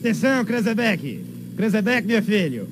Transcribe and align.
Atenção, 0.00 0.44
Krezebeck. 0.46 1.20
Krezebeck, 1.58 2.06
meu 2.06 2.22
filho. 2.22 2.66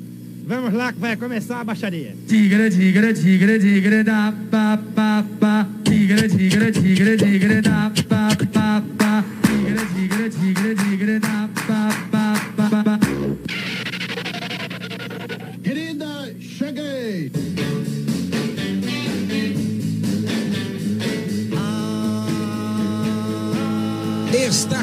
Vamos 0.47 0.73
lá 0.73 0.91
que 0.95 0.99
vai 0.99 1.15
começar 1.15 1.61
a 1.61 1.65
baixaria. 1.65 2.15
Tigre, 2.27 2.71
tigre, 2.71 3.13
tigre, 3.13 3.59
tigre, 3.59 4.03
da, 4.03 4.33
pa, 4.51 4.79
pa, 4.95 5.23
pa. 5.39 5.69
Tigre, 5.85 6.27
tigre, 6.27 6.73
tigre, 6.73 7.19
tigre, 7.19 7.61
da, 7.61 7.93
pa, 8.09 8.29
pa, 8.51 8.83
pa. 8.97 9.25
Tigre, 9.43 9.85
tigre, 9.95 10.31
tigre, 10.31 10.75
tigre, 10.75 11.19
da, 11.19 11.28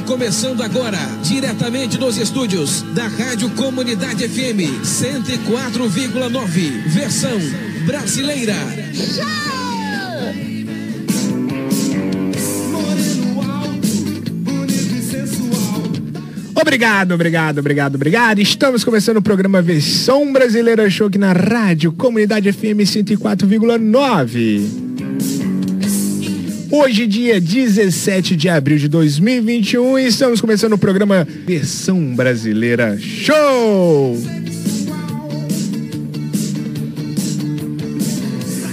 começando 0.05 0.61
agora, 0.61 0.97
diretamente 1.23 1.97
dos 1.97 2.17
estúdios 2.17 2.83
da 2.93 3.07
Rádio 3.07 3.49
Comunidade 3.51 4.27
FM 4.27 4.83
104,9, 4.83 6.87
versão 6.87 7.39
brasileira. 7.85 8.55
Obrigado, 16.55 17.13
obrigado, 17.13 17.59
obrigado, 17.59 17.95
obrigado. 17.95 18.39
Estamos 18.39 18.83
começando 18.83 19.17
o 19.17 19.21
programa 19.21 19.61
Versão 19.61 20.31
Brasileira 20.31 20.89
Show 20.89 21.07
aqui 21.07 21.17
na 21.17 21.33
Rádio 21.33 21.91
Comunidade 21.91 22.51
FM 22.51 22.85
104,9. 22.85 24.94
Hoje, 26.77 27.07
dia 27.07 27.39
17 27.39 28.35
de 28.35 28.49
abril 28.49 28.77
de 28.77 28.89
2021, 28.89 29.97
e 29.97 30.07
estamos 30.07 30.41
começando 30.41 30.73
o 30.73 30.77
programa 30.77 31.25
Versão 31.47 32.13
Brasileira 32.13 32.97
Show. 32.99 34.21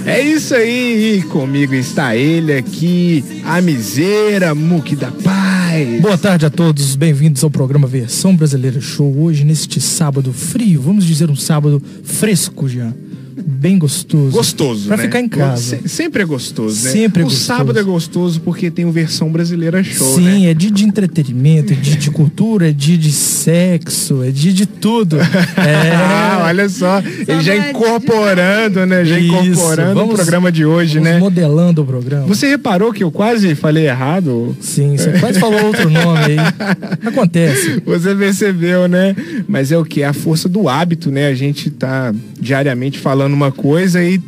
É 0.05 0.21
isso 0.21 0.53
aí, 0.53 1.19
e 1.19 1.21
comigo 1.29 1.73
está 1.73 2.13
ele 2.13 2.51
aqui, 2.51 3.23
a 3.45 3.61
miseira, 3.61 4.53
Muque 4.53 4.97
da 4.97 5.09
Paz. 5.09 6.01
Boa 6.01 6.17
tarde 6.17 6.45
a 6.45 6.49
todos, 6.49 6.97
bem-vindos 6.97 7.41
ao 7.41 7.49
programa 7.49 7.87
Versão 7.87 8.35
Brasileira 8.35 8.81
Show. 8.81 9.17
Hoje, 9.17 9.45
neste 9.45 9.79
sábado 9.79 10.33
frio, 10.33 10.81
vamos 10.81 11.05
dizer 11.05 11.31
um 11.31 11.37
sábado 11.37 11.81
fresco 12.03 12.67
já. 12.67 12.93
Bem 13.35 13.77
gostoso. 13.77 14.31
Gostoso, 14.31 14.87
Pra 14.87 14.97
né? 14.97 15.03
ficar 15.03 15.19
em 15.19 15.27
casa. 15.29 15.79
Se- 15.81 15.87
sempre 15.89 16.21
é 16.23 16.25
gostoso, 16.25 16.83
né? 16.85 16.91
Sempre 16.91 17.21
é 17.21 17.25
o 17.25 17.27
gostoso. 17.29 17.45
sábado 17.45 17.79
é 17.79 17.83
gostoso 17.83 18.41
porque 18.41 18.69
tem 18.69 18.85
o 18.85 18.91
versão 18.91 19.31
brasileira 19.31 19.83
show, 19.83 20.15
Sim, 20.15 20.43
né? 20.43 20.51
é 20.51 20.53
dia 20.53 20.69
de 20.71 20.83
entretenimento, 20.83 21.73
é 21.73 21.75
dia 21.75 21.95
de 21.95 22.11
cultura, 22.11 22.69
é 22.69 22.71
dia 22.71 22.97
de 22.97 23.11
sexo, 23.11 24.21
é 24.23 24.31
dia 24.31 24.53
de 24.53 24.65
tudo. 24.65 25.17
É. 25.57 25.91
Ah, 25.95 26.43
olha 26.47 26.67
só, 26.67 26.99
ele 27.27 27.41
já 27.41 27.55
incorporando, 27.69 28.85
né? 28.85 29.05
Já 29.05 29.17
Isso, 29.19 29.27
incorporando 29.51 29.91
o 29.91 29.95
vamos- 29.95 30.15
programa 30.15 30.51
de 30.51 30.65
hoje, 30.65 30.95
Vamos 30.99 31.09
né? 31.13 31.19
modelando 31.19 31.81
o 31.81 31.85
programa. 31.85 32.27
Você 32.27 32.47
reparou 32.47 32.91
que 32.91 33.03
eu 33.03 33.11
quase 33.11 33.55
falei 33.55 33.87
errado? 33.87 34.55
Sim, 34.59 34.97
você 34.97 35.11
quase 35.19 35.39
falou 35.39 35.63
outro 35.65 35.89
nome 35.89 36.19
aí. 36.19 36.37
Acontece. 37.07 37.81
Você 37.85 38.15
percebeu, 38.15 38.87
né? 38.87 39.15
Mas 39.47 39.71
é 39.71 39.77
o 39.77 39.85
que? 39.85 40.01
É 40.01 40.05
a 40.07 40.13
força 40.13 40.49
do 40.49 40.67
hábito, 40.67 41.09
né? 41.11 41.27
A 41.27 41.35
gente 41.35 41.69
tá 41.69 42.13
diariamente 42.39 42.99
falando 42.99 43.22
uma 43.31 43.51
coisa 43.51 44.03
e 44.03 44.21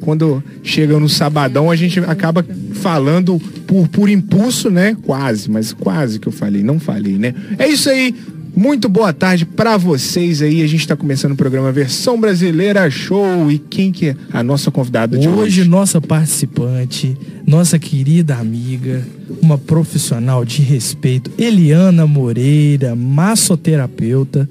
quando 0.00 0.42
chega 0.62 0.98
no 0.98 1.08
sabadão 1.08 1.70
a 1.70 1.76
gente 1.76 2.00
acaba 2.00 2.44
falando 2.74 3.40
por, 3.66 3.88
por 3.88 4.08
impulso, 4.08 4.70
né? 4.70 4.96
Quase, 5.02 5.50
mas 5.50 5.72
quase 5.72 6.18
que 6.18 6.28
eu 6.28 6.32
falei, 6.32 6.62
não 6.62 6.78
falei, 6.78 7.18
né? 7.18 7.34
É 7.58 7.68
isso 7.68 7.90
aí. 7.90 8.14
Muito 8.56 8.88
boa 8.88 9.12
tarde 9.12 9.44
pra 9.44 9.76
vocês 9.76 10.42
aí. 10.42 10.62
A 10.62 10.66
gente 10.66 10.88
tá 10.88 10.96
começando 10.96 11.32
o 11.32 11.36
programa 11.36 11.70
Versão 11.70 12.18
Brasileira 12.18 12.90
Show. 12.90 13.48
E 13.52 13.58
quem 13.58 13.92
que 13.92 14.08
é 14.08 14.16
a 14.32 14.42
nossa 14.42 14.68
convidada 14.70 15.16
de 15.16 15.28
hoje? 15.28 15.60
Hoje, 15.60 15.64
nossa 15.64 16.00
participante, 16.00 17.16
nossa 17.46 17.78
querida 17.78 18.34
amiga, 18.34 19.06
uma 19.40 19.56
profissional 19.56 20.44
de 20.44 20.62
respeito, 20.62 21.30
Eliana 21.38 22.04
Moreira, 22.04 22.96
massoterapeuta, 22.96 24.48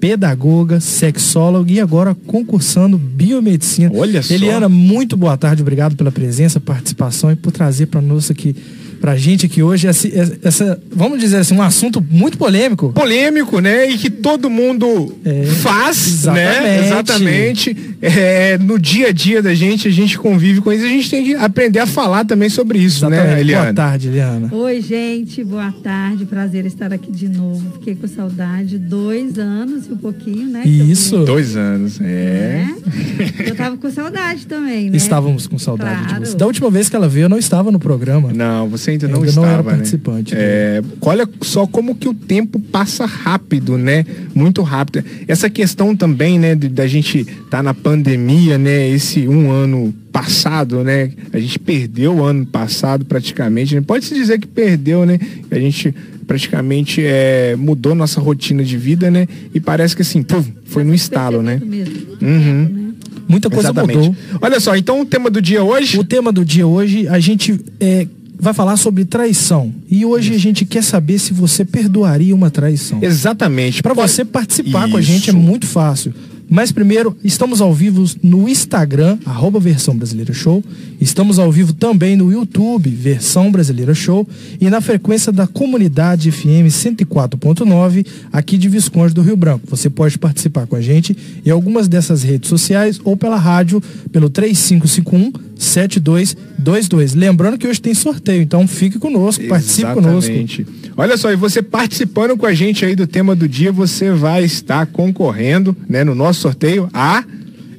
pedagoga, 0.00 0.80
sexóloga 0.80 1.70
e 1.70 1.78
agora 1.78 2.16
concursando 2.26 2.96
biomedicina. 2.96 3.92
Olha 3.94 4.22
só. 4.22 4.32
Eliana, 4.32 4.68
muito 4.68 5.16
boa 5.16 5.36
tarde, 5.36 5.60
obrigado 5.60 5.94
pela 5.94 6.10
presença, 6.10 6.58
participação 6.58 7.30
e 7.30 7.36
por 7.36 7.52
trazer 7.52 7.86
para 7.86 8.00
nós 8.00 8.30
aqui, 8.30 8.56
pra 9.00 9.16
gente 9.16 9.46
aqui 9.46 9.62
hoje 9.62 9.86
esse- 9.88 10.12
essa, 10.42 10.80
vamos 10.94 11.18
dizer 11.18 11.38
assim, 11.38 11.54
um 11.54 11.62
assunto 11.62 12.04
muito 12.10 12.36
polêmico. 12.36 12.92
polêmico, 12.92 13.58
né? 13.60 13.88
E 13.90 13.96
que 13.98 14.10
todo 14.10 14.50
mundo 14.50 15.14
É, 15.24 15.44
faz, 15.46 16.24
né? 16.24 16.84
exatamente. 16.86 17.70
Exatamente. 17.70 17.76
É, 18.02 18.58
no 18.58 18.78
dia 18.78 19.08
a 19.08 19.12
dia 19.12 19.42
da 19.42 19.54
gente, 19.54 19.88
a 19.88 19.90
gente 19.90 20.18
convive 20.18 20.60
com 20.60 20.72
isso. 20.72 20.84
A 20.84 20.88
gente 20.88 21.10
tem 21.10 21.24
que 21.24 21.34
aprender 21.34 21.78
a 21.80 21.86
falar 21.86 22.24
também 22.24 22.48
sobre 22.48 22.78
isso, 22.78 23.08
né, 23.08 23.16
Exatamente. 23.16 23.40
Eliana? 23.40 23.64
Boa 23.64 23.74
tarde, 23.74 24.08
Eliana. 24.08 24.48
Oi, 24.52 24.80
gente, 24.80 25.44
boa 25.44 25.72
tarde. 25.82 26.24
Prazer 26.26 26.66
estar 26.66 26.92
aqui 26.92 27.10
de 27.10 27.28
novo. 27.28 27.62
Fiquei 27.74 27.94
com 27.94 28.06
saudade. 28.06 28.78
Dois 28.78 29.38
anos 29.38 29.86
e 29.86 29.92
um 29.92 29.96
pouquinho, 29.96 30.46
né? 30.48 30.62
Isso. 30.66 31.18
Dois 31.24 31.56
anos, 31.56 32.00
é. 32.00 32.04
né? 32.04 32.74
Eu 33.46 33.54
tava 33.54 33.76
com 33.76 33.90
saudade 33.90 34.46
também, 34.46 34.90
né? 34.90 34.96
Estávamos 34.96 35.46
com 35.46 35.58
saudade 35.58 36.04
Claro. 36.04 36.22
de 36.24 36.30
você. 36.30 36.36
Da 36.36 36.46
última 36.46 36.70
vez 36.70 36.88
que 36.88 36.96
ela 36.96 37.08
veio, 37.08 37.24
eu 37.24 37.28
não 37.28 37.38
estava 37.38 37.70
no 37.70 37.78
programa. 37.78 38.32
Não, 38.32 38.68
você 38.68 38.89
ainda 38.90 39.08
não 39.08 39.24
estava, 39.24 39.46
não 39.46 39.52
era 39.52 39.62
né? 39.62 39.70
participante, 39.70 40.34
né? 40.34 40.40
É, 40.40 40.82
olha 41.00 41.28
só 41.40 41.66
como 41.66 41.94
que 41.94 42.08
o 42.08 42.14
tempo 42.14 42.58
passa 42.58 43.06
rápido, 43.06 43.78
né? 43.78 44.04
Muito 44.34 44.62
rápido. 44.62 45.04
Essa 45.26 45.48
questão 45.48 45.96
também, 45.96 46.38
né, 46.38 46.54
da 46.54 46.86
gente 46.86 47.20
estar 47.20 47.48
tá 47.48 47.62
na 47.62 47.74
pandemia, 47.74 48.58
né? 48.58 48.88
Esse 48.88 49.26
um 49.26 49.50
ano 49.50 49.94
passado, 50.12 50.82
né? 50.82 51.10
A 51.32 51.38
gente 51.38 51.58
perdeu 51.58 52.16
o 52.16 52.24
ano 52.24 52.44
passado 52.44 53.04
praticamente. 53.04 53.74
né? 53.74 53.80
Pode 53.80 54.04
se 54.04 54.14
dizer 54.14 54.38
que 54.38 54.46
perdeu, 54.46 55.06
né? 55.06 55.18
A 55.50 55.58
gente 55.58 55.94
praticamente 56.26 57.02
é, 57.04 57.56
mudou 57.56 57.94
nossa 57.94 58.20
rotina 58.20 58.62
de 58.62 58.76
vida, 58.76 59.10
né? 59.10 59.26
E 59.52 59.58
parece 59.58 59.96
que 59.96 60.02
assim, 60.02 60.22
puf, 60.22 60.48
foi 60.66 60.84
no 60.84 60.94
estalo, 60.94 61.42
né? 61.42 61.60
Mesmo. 61.64 61.94
Uhum. 62.22 62.68
Né? 62.68 62.80
Muita 63.28 63.48
coisa 63.48 63.70
Exatamente. 63.70 63.96
mudou. 63.96 64.16
Olha 64.40 64.60
só, 64.60 64.76
então 64.76 65.00
o 65.00 65.04
tema 65.04 65.30
do 65.30 65.40
dia 65.40 65.62
hoje. 65.62 65.98
O 65.98 66.04
tema 66.04 66.32
do 66.32 66.44
dia 66.44 66.66
hoje, 66.66 67.06
a 67.08 67.18
gente 67.20 67.60
é, 67.80 68.06
vai 68.40 68.54
falar 68.54 68.76
sobre 68.76 69.04
traição. 69.04 69.72
E 69.88 70.04
hoje 70.04 70.34
a 70.34 70.38
gente 70.38 70.64
quer 70.64 70.82
saber 70.82 71.18
se 71.18 71.32
você 71.32 71.64
perdoaria 71.64 72.34
uma 72.34 72.50
traição. 72.50 72.98
Exatamente. 73.02 73.82
Para 73.82 73.94
você 73.94 74.24
participar 74.24 74.90
com 74.90 74.96
a 74.96 75.00
gente 75.00 75.30
é 75.30 75.32
Isso. 75.32 75.38
muito 75.38 75.66
fácil. 75.66 76.14
Mas 76.50 76.72
primeiro, 76.72 77.16
estamos 77.22 77.60
ao 77.60 77.72
vivo 77.72 78.04
no 78.20 78.48
Instagram, 78.48 79.16
arroba 79.24 79.60
Versão 79.60 79.96
Brasileira 79.96 80.32
Show. 80.32 80.64
Estamos 81.00 81.38
ao 81.38 81.52
vivo 81.52 81.72
também 81.72 82.16
no 82.16 82.32
YouTube, 82.32 82.90
Versão 82.90 83.52
Brasileira 83.52 83.94
Show. 83.94 84.28
E 84.60 84.68
na 84.68 84.80
frequência 84.80 85.30
da 85.30 85.46
comunidade 85.46 86.32
FM 86.32 86.66
104.9, 86.66 88.04
aqui 88.32 88.58
de 88.58 88.68
Visconde 88.68 89.14
do 89.14 89.22
Rio 89.22 89.36
Branco. 89.36 89.64
Você 89.70 89.88
pode 89.88 90.18
participar 90.18 90.66
com 90.66 90.74
a 90.74 90.80
gente 90.80 91.16
em 91.46 91.50
algumas 91.50 91.86
dessas 91.86 92.24
redes 92.24 92.48
sociais 92.48 93.00
ou 93.04 93.16
pela 93.16 93.36
rádio, 93.36 93.80
pelo 94.10 94.28
3551 94.28 95.32
7222. 95.56 97.14
Lembrando 97.14 97.58
que 97.58 97.68
hoje 97.68 97.80
tem 97.80 97.94
sorteio, 97.94 98.42
então 98.42 98.66
fique 98.66 98.98
conosco, 98.98 99.46
participe 99.46 99.92
conosco. 99.92 100.32
Olha 100.96 101.16
só, 101.16 101.32
e 101.32 101.36
você 101.36 101.62
participando 101.62 102.36
com 102.36 102.46
a 102.46 102.52
gente 102.52 102.84
aí 102.84 102.94
do 102.94 103.06
tema 103.06 103.34
do 103.34 103.48
dia, 103.48 103.72
você 103.72 104.10
vai 104.10 104.44
estar 104.44 104.86
concorrendo, 104.86 105.76
né, 105.88 106.04
no 106.04 106.14
nosso 106.14 106.40
sorteio 106.40 106.88
a 106.92 107.24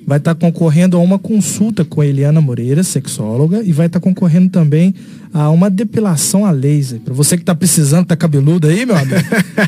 vai 0.06 0.18
estar 0.18 0.36
concorrendo 0.36 0.98
a 0.98 1.00
uma 1.00 1.20
consulta 1.20 1.86
com 1.86 2.02
a 2.02 2.06
Eliana 2.06 2.42
Moreira, 2.42 2.84
sexóloga, 2.84 3.62
e 3.64 3.72
vai 3.72 3.86
estar 3.86 4.00
concorrendo 4.00 4.50
também 4.50 4.94
a 5.34 5.50
uma 5.50 5.70
depilação 5.70 6.46
a 6.46 6.52
laser. 6.52 7.00
Pra 7.00 7.14
você 7.14 7.38
que 7.38 7.44
tá 7.44 7.56
precisando, 7.56 8.06
tá 8.06 8.16
cabeludo 8.16 8.68
aí, 8.68 8.86
meu 8.86 8.96
amigo. 8.98 9.16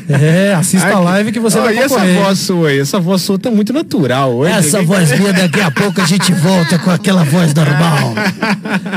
É, 0.08 0.54
assista 0.54 0.88
a 0.88 1.00
live 1.00 1.32
que 1.32 1.40
você 1.40 1.58
Ó, 1.58 1.62
vai 1.62 1.74
e 1.74 1.78
essa 1.78 1.88
concorrer. 1.94 2.22
voz 2.22 2.38
sua 2.38 2.68
aí? 2.68 2.78
Essa 2.80 3.00
voz 3.00 3.22
sua 3.22 3.38
tá 3.38 3.50
muito 3.50 3.72
natural 3.72 4.32
hoje. 4.34 4.52
Essa 4.52 4.80
Ninguém- 4.80 4.86
voz 4.98 5.18
minha, 5.18 5.32
daqui 5.32 5.60
a 5.60 5.70
pouco 5.70 6.00
a 6.00 6.04
gente 6.06 6.32
volta 6.32 6.78
com 6.78 6.90
aquela 6.90 7.24
voz 7.24 7.54
normal. 7.54 8.14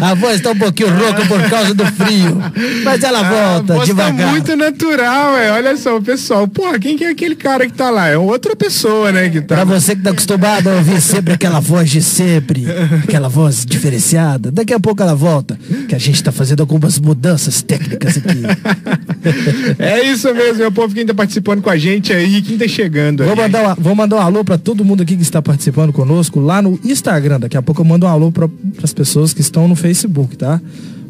A 0.01 0.13
voz 0.15 0.41
tá 0.41 0.51
um 0.51 0.57
pouquinho 0.57 0.89
rouca 0.89 1.25
por 1.25 1.41
causa 1.49 1.73
do 1.73 1.85
frio. 1.85 2.37
Mas 2.83 3.03
ela 3.03 3.19
A 3.19 3.23
volta 3.53 3.73
voz 3.75 3.85
devagar. 3.87 4.17
tá 4.27 4.31
muito 4.31 4.55
natural, 4.55 5.37
é. 5.37 5.51
Olha 5.51 5.77
só, 5.77 5.97
o 5.97 6.01
pessoal. 6.01 6.47
Porra, 6.47 6.79
quem 6.79 6.97
que 6.97 7.03
é 7.05 7.09
aquele 7.09 7.35
cara 7.35 7.65
que 7.67 7.73
tá 7.73 7.89
lá? 7.89 8.07
É 8.07 8.17
outra 8.17 8.55
pessoa, 8.55 9.11
né, 9.11 9.29
que 9.29 9.41
tá. 9.41 9.55
Pra 9.55 9.63
você 9.65 9.95
que 9.95 10.01
tá 10.01 10.09
acostumado 10.11 10.69
a 10.69 10.75
ouvir 10.75 10.99
sempre 11.01 11.33
aquela 11.33 11.59
voz 11.59 11.89
de 11.89 12.01
sempre, 12.01 12.65
aquela 13.03 13.29
voz 13.29 13.65
diferenciada, 13.65 14.51
daqui 14.51 14.73
a 14.73 14.79
pouco 14.79 15.01
ela 15.01 15.15
volta, 15.15 15.57
que 15.87 15.95
a 15.95 15.99
gente 15.99 16.21
tá 16.23 16.31
fazendo 16.31 16.56
algumas 16.61 16.99
mudanças 16.99 17.61
técnicas 17.61 18.17
aqui. 18.17 18.41
É 19.79 20.09
isso 20.09 20.33
mesmo, 20.33 20.59
meu 20.59 20.71
povo, 20.71 20.93
quem 20.93 21.05
tá 21.05 21.13
participando 21.13 21.61
com 21.61 21.69
a 21.69 21.77
gente 21.77 22.13
aí, 22.13 22.41
quem 22.41 22.57
tá 22.57 22.67
chegando 22.67 23.23
Vou 23.23 23.33
aí. 23.33 23.37
mandar, 23.39 23.71
um- 23.77 23.81
vou 23.81 23.95
mandar 23.95 24.15
um 24.17 24.19
alô 24.21 24.43
pra 24.45 24.57
todo 24.57 24.85
mundo 24.85 25.03
aqui 25.03 25.15
que 25.17 25.21
está 25.21 25.41
participando 25.41 25.91
conosco 25.91 26.39
lá 26.39 26.61
no 26.61 26.79
Instagram. 26.83 27.39
Daqui 27.39 27.57
a 27.57 27.61
pouco 27.61 27.81
eu 27.81 27.85
mando 27.85 28.05
um 28.05 28.09
alô 28.09 28.31
para 28.31 28.47
as 28.81 28.93
pessoas 28.93 29.33
que 29.33 29.41
estão 29.41 29.67
no 29.67 29.75
Facebook, 29.75 30.37
tá? 30.37 30.61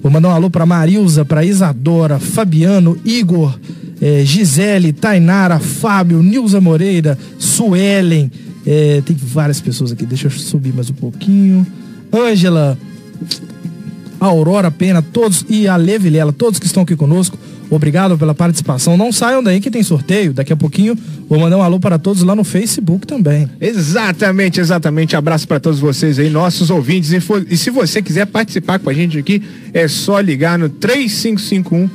Vou 0.01 0.11
mandar 0.11 0.29
um 0.29 0.31
alô 0.31 0.49
pra 0.49 0.65
Marilza, 0.65 1.23
pra 1.25 1.45
Isadora, 1.45 2.17
Fabiano, 2.17 2.97
Igor, 3.05 3.57
é, 4.01 4.23
Gisele, 4.25 4.93
Tainara, 4.93 5.59
Fábio, 5.59 6.23
Nilza 6.23 6.59
Moreira, 6.59 7.17
Suelen. 7.37 8.31
é, 8.65 9.01
tem 9.05 9.15
várias 9.15 9.61
pessoas 9.61 9.91
aqui, 9.91 10.05
deixa 10.05 10.27
eu 10.27 10.31
subir 10.31 10.73
mais 10.73 10.89
um 10.89 10.93
pouquinho. 10.93 11.65
Ângela, 12.11 12.77
Aurora 14.19 14.71
Pena, 14.71 15.01
todos 15.01 15.45
e 15.49 15.67
a 15.67 15.75
Lê 15.75 15.97
Vilela, 15.99 16.33
todos 16.33 16.59
que 16.59 16.65
estão 16.65 16.83
aqui 16.83 16.95
conosco. 16.95 17.37
Obrigado 17.69 18.17
pela 18.17 18.33
participação. 18.33 18.95
Não 18.95 19.11
saiam 19.11 19.43
daí 19.43 19.59
que 19.59 19.69
tem 19.69 19.83
sorteio. 19.83 20.33
Daqui 20.33 20.53
a 20.53 20.55
pouquinho 20.55 20.97
vou 21.27 21.37
mandar 21.39 21.57
um 21.57 21.61
alô 21.61 21.79
para 21.79 21.99
todos 21.99 22.23
lá 22.23 22.33
no 22.35 22.43
Facebook 22.45 23.05
também. 23.05 23.49
Exatamente, 23.59 24.59
exatamente. 24.61 25.15
Abraço 25.17 25.45
para 25.47 25.59
todos 25.59 25.79
vocês 25.79 26.17
aí, 26.17 26.29
nossos 26.29 26.69
ouvintes. 26.69 27.11
E, 27.11 27.19
for- 27.19 27.45
e 27.49 27.57
se 27.57 27.69
você 27.69 28.01
quiser 28.01 28.25
participar 28.25 28.79
com 28.79 28.89
a 28.89 28.93
gente 28.93 29.17
aqui, 29.17 29.41
é 29.73 29.87
só 29.87 30.19
ligar 30.19 30.57
no 30.57 30.69
3551 30.69 31.89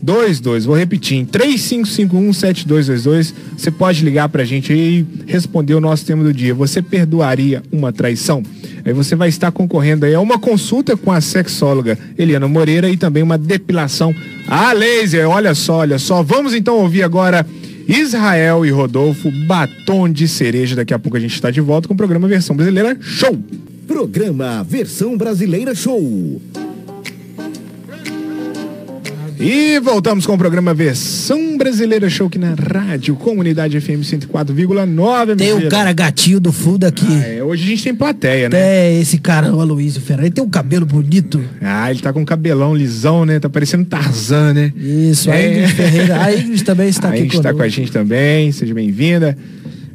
7222. 0.00 0.64
Vou 0.64 0.76
repetir, 0.76 1.18
em 1.18 1.24
3551 1.24 2.32
7222. 2.32 3.34
Você 3.56 3.70
pode 3.70 4.04
ligar 4.04 4.28
pra 4.28 4.44
gente 4.44 4.72
e 4.72 5.06
responder 5.26 5.74
o 5.74 5.80
nosso 5.80 6.04
tema 6.04 6.22
do 6.22 6.32
dia. 6.32 6.54
Você 6.54 6.80
perdoaria 6.80 7.62
uma 7.70 7.92
traição? 7.92 8.42
Aí 8.84 8.92
você 8.92 9.14
vai 9.14 9.28
estar 9.28 9.50
concorrendo 9.52 10.06
aí 10.06 10.14
a 10.14 10.20
uma 10.20 10.38
consulta 10.38 10.96
com 10.96 11.12
a 11.12 11.20
sexóloga 11.20 11.98
Eliana 12.16 12.48
Moreira 12.48 12.88
e 12.88 12.96
também 12.96 13.22
uma 13.22 13.36
depilação 13.36 14.14
a 14.46 14.72
laser. 14.72 15.28
Olha 15.28 15.54
só, 15.54 15.78
olha 15.78 15.98
só. 15.98 16.22
Vamos 16.22 16.54
então 16.54 16.76
ouvir 16.76 17.02
agora 17.02 17.46
Israel 17.86 18.66
e 18.66 18.70
Rodolfo, 18.70 19.30
batom 19.46 20.08
de 20.08 20.28
cereja. 20.28 20.76
Daqui 20.76 20.94
a 20.94 20.98
pouco 20.98 21.16
a 21.16 21.20
gente 21.20 21.34
está 21.34 21.50
de 21.50 21.60
volta 21.60 21.88
com 21.88 21.94
o 21.94 21.96
programa 21.96 22.28
Versão 22.28 22.54
Brasileira 22.54 22.96
Show. 23.00 23.38
Programa 23.86 24.62
Versão 24.62 25.16
Brasileira 25.16 25.74
Show. 25.74 26.40
E 29.40 29.78
voltamos 29.78 30.26
com 30.26 30.34
o 30.34 30.38
programa 30.38 30.74
Versão 30.74 31.56
Brasileira 31.56 32.10
Show 32.10 32.26
aqui 32.26 32.38
na 32.40 32.54
Rádio 32.54 33.14
Comunidade 33.14 33.80
FM 33.80 34.02
104,9. 34.02 35.36
Tem 35.36 35.52
o 35.52 35.68
cara 35.68 35.92
gatinho 35.92 36.40
do 36.40 36.50
fundo 36.52 36.84
aqui. 36.84 37.06
É, 37.24 37.42
hoje 37.44 37.62
a 37.62 37.66
gente 37.68 37.84
tem 37.84 37.94
plateia, 37.94 38.48
né? 38.48 38.58
É, 38.58 39.00
esse 39.00 39.16
cara, 39.18 39.54
o 39.54 39.60
Aloysio 39.60 40.00
Ferreira, 40.00 40.26
ele 40.26 40.34
tem 40.34 40.42
um 40.42 40.50
cabelo 40.50 40.84
bonito. 40.84 41.40
Ah, 41.62 41.88
ele 41.88 42.00
tá 42.00 42.12
com 42.12 42.24
cabelão 42.24 42.74
lisão, 42.74 43.24
né? 43.24 43.38
Tá 43.38 43.48
parecendo 43.48 43.84
Tarzan, 43.84 44.54
né? 44.54 44.72
Isso, 44.76 45.30
a 45.30 45.36
É. 45.36 45.52
Ingrid 45.52 45.72
Ferreira. 45.74 46.18
A 46.28 46.34
Ingrid 46.34 46.64
também 46.64 46.88
está 46.88 47.08
a 47.08 47.10
aqui 47.12 47.20
gente 47.20 47.30
tá 47.36 47.36
conosco. 47.36 47.56
com 47.58 47.62
a 47.62 47.68
gente 47.68 47.92
também, 47.92 48.50
seja 48.50 48.74
bem-vinda. 48.74 49.38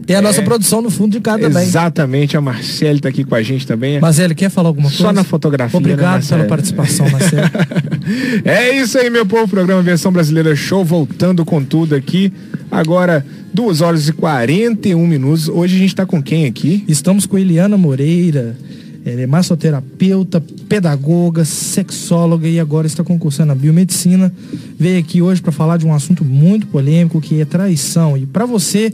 Tem 0.05 0.15
a 0.15 0.21
nossa 0.21 0.41
É. 0.41 0.43
produção 0.43 0.81
no 0.81 0.89
fundo 0.89 1.11
de 1.13 1.19
cá 1.21 1.37
também. 1.37 1.63
Exatamente, 1.63 2.35
a 2.35 2.41
Marcele 2.41 2.99
tá 2.99 3.09
aqui 3.09 3.23
com 3.23 3.35
a 3.35 3.41
gente 3.41 3.65
também. 3.65 3.99
Mas 3.99 4.19
ele 4.19 4.35
quer 4.35 4.49
falar 4.49 4.69
alguma 4.69 4.89
coisa? 4.89 5.03
Só 5.03 5.13
na 5.13 5.23
fotografia, 5.23 5.79
né, 5.79 5.85
Obrigado 5.85 6.11
Marcelo? 6.13 6.41
pela 6.43 6.49
participação, 6.49 7.09
Marcelo. 7.09 7.49
É 8.43 8.75
isso 8.77 8.97
aí, 8.97 9.09
meu 9.09 9.25
povo. 9.25 9.47
Programa 9.47 9.81
Versão 9.81 10.11
Brasileira 10.11 10.53
Show, 10.55 10.83
voltando 10.83 11.45
com 11.45 11.63
tudo 11.63 11.95
aqui. 11.95 12.33
Agora, 12.69 13.25
2 13.53 13.79
horas 13.81 14.07
e 14.09 14.13
41 14.13 15.07
minutos. 15.07 15.47
Hoje 15.47 15.75
a 15.75 15.79
gente 15.79 15.95
tá 15.95 16.05
com 16.05 16.21
quem 16.21 16.45
aqui? 16.45 16.83
Estamos 16.87 17.25
com 17.25 17.37
Eliana 17.37 17.77
Moreira. 17.77 18.57
Ela 19.05 19.21
é 19.21 19.27
massoterapeuta, 19.27 20.41
pedagoga, 20.67 21.43
sexóloga 21.45 22.47
e 22.47 22.59
agora 22.59 22.87
está 22.87 23.03
concursando 23.03 23.47
na 23.49 23.55
biomedicina. 23.55 24.31
Veio 24.79 24.99
aqui 24.99 25.21
hoje 25.21 25.41
para 25.41 25.51
falar 25.51 25.77
de 25.77 25.85
um 25.85 25.93
assunto 25.93 26.23
muito 26.25 26.67
polêmico 26.67 27.19
que 27.21 27.39
é 27.39 27.45
traição. 27.45 28.17
E 28.17 28.25
para 28.25 28.45
você 28.45 28.93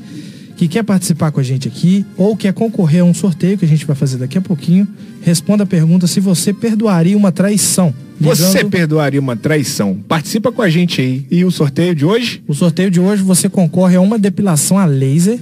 que 0.60 0.68
quer 0.68 0.84
participar 0.84 1.32
com 1.32 1.40
a 1.40 1.44
gente 1.44 1.70
aqui 1.70 2.06
ou 2.18 2.36
quer 2.36 2.52
concorrer 2.52 3.00
a 3.02 3.06
um 3.06 3.14
sorteio 3.14 3.58
que 3.58 3.64
a 3.64 3.68
gente 3.68 3.86
vai 3.86 3.96
fazer 3.96 4.18
daqui 4.18 4.38
a 4.38 4.42
pouquinho, 4.42 4.86
responda 5.22 5.64
a 5.64 5.66
pergunta 5.66 6.06
se 6.06 6.20
você 6.20 6.52
perdoaria 6.54 7.16
uma 7.16 7.32
traição. 7.32 7.94
Você 8.20 8.44
Ligando- 8.58 8.70
perdoaria 8.70 9.22
uma 9.22 9.38
traição? 9.38 9.96
Participa 10.06 10.52
com 10.52 10.62
a 10.62 10.70
gente 10.70 11.00
aí. 11.00 11.26
E 11.32 11.46
o 11.46 11.50
sorteio 11.52 11.96
de 11.96 12.04
hoje? 12.04 12.44
O 12.46 12.54
sorteio 12.54 12.92
de 12.92 13.00
hoje 13.00 13.24
você 13.24 13.48
concorre 13.48 13.96
a 13.96 14.02
uma 14.02 14.20
depilação 14.20 14.78
a 14.78 14.84
laser 14.84 15.40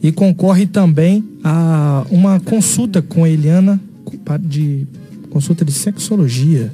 e 0.00 0.12
concorre 0.12 0.66
também 0.66 1.24
a 1.42 2.06
uma 2.08 2.38
consulta 2.38 3.02
com 3.02 3.24
a 3.24 3.28
Eliana 3.28 3.80
de 4.40 4.86
consulta 5.30 5.64
de 5.64 5.72
sexologia. 5.72 6.72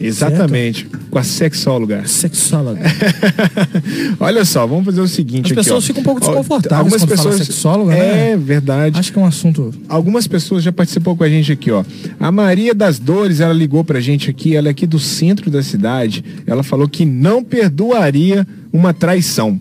Exatamente. 0.00 0.86
Com 1.10 1.18
a 1.18 1.22
sexóloga. 1.22 2.06
Sexóloga. 2.06 2.80
Olha 4.20 4.44
só, 4.44 4.66
vamos 4.66 4.84
fazer 4.84 5.00
o 5.00 5.08
seguinte 5.08 5.46
As 5.46 5.52
aqui, 5.52 5.54
pessoas 5.56 5.84
ó. 5.84 5.86
ficam 5.86 6.00
um 6.02 6.04
pouco 6.04 6.20
desconfortáveis 6.20 6.78
Algumas 6.80 7.02
quando 7.02 7.16
fala 7.16 7.30
pessoas 7.30 7.46
sexóloga, 7.46 7.94
É 7.94 8.30
né? 8.30 8.36
verdade. 8.36 8.98
Acho 8.98 9.12
que 9.12 9.18
é 9.18 9.22
um 9.22 9.26
assunto. 9.26 9.72
Algumas 9.88 10.26
pessoas 10.26 10.62
já 10.62 10.72
participou 10.72 11.16
com 11.16 11.24
a 11.24 11.28
gente 11.28 11.52
aqui, 11.52 11.70
ó. 11.70 11.84
A 12.18 12.30
Maria 12.32 12.74
das 12.74 12.98
Dores, 12.98 13.40
ela 13.40 13.52
ligou 13.54 13.84
pra 13.84 14.00
gente 14.00 14.28
aqui, 14.30 14.56
ela 14.56 14.68
é 14.68 14.70
aqui 14.70 14.86
do 14.86 14.98
centro 14.98 15.50
da 15.50 15.62
cidade. 15.62 16.24
Ela 16.46 16.62
falou 16.62 16.88
que 16.88 17.04
não 17.04 17.42
perdoaria 17.44 18.46
uma 18.72 18.92
traição. 18.92 19.58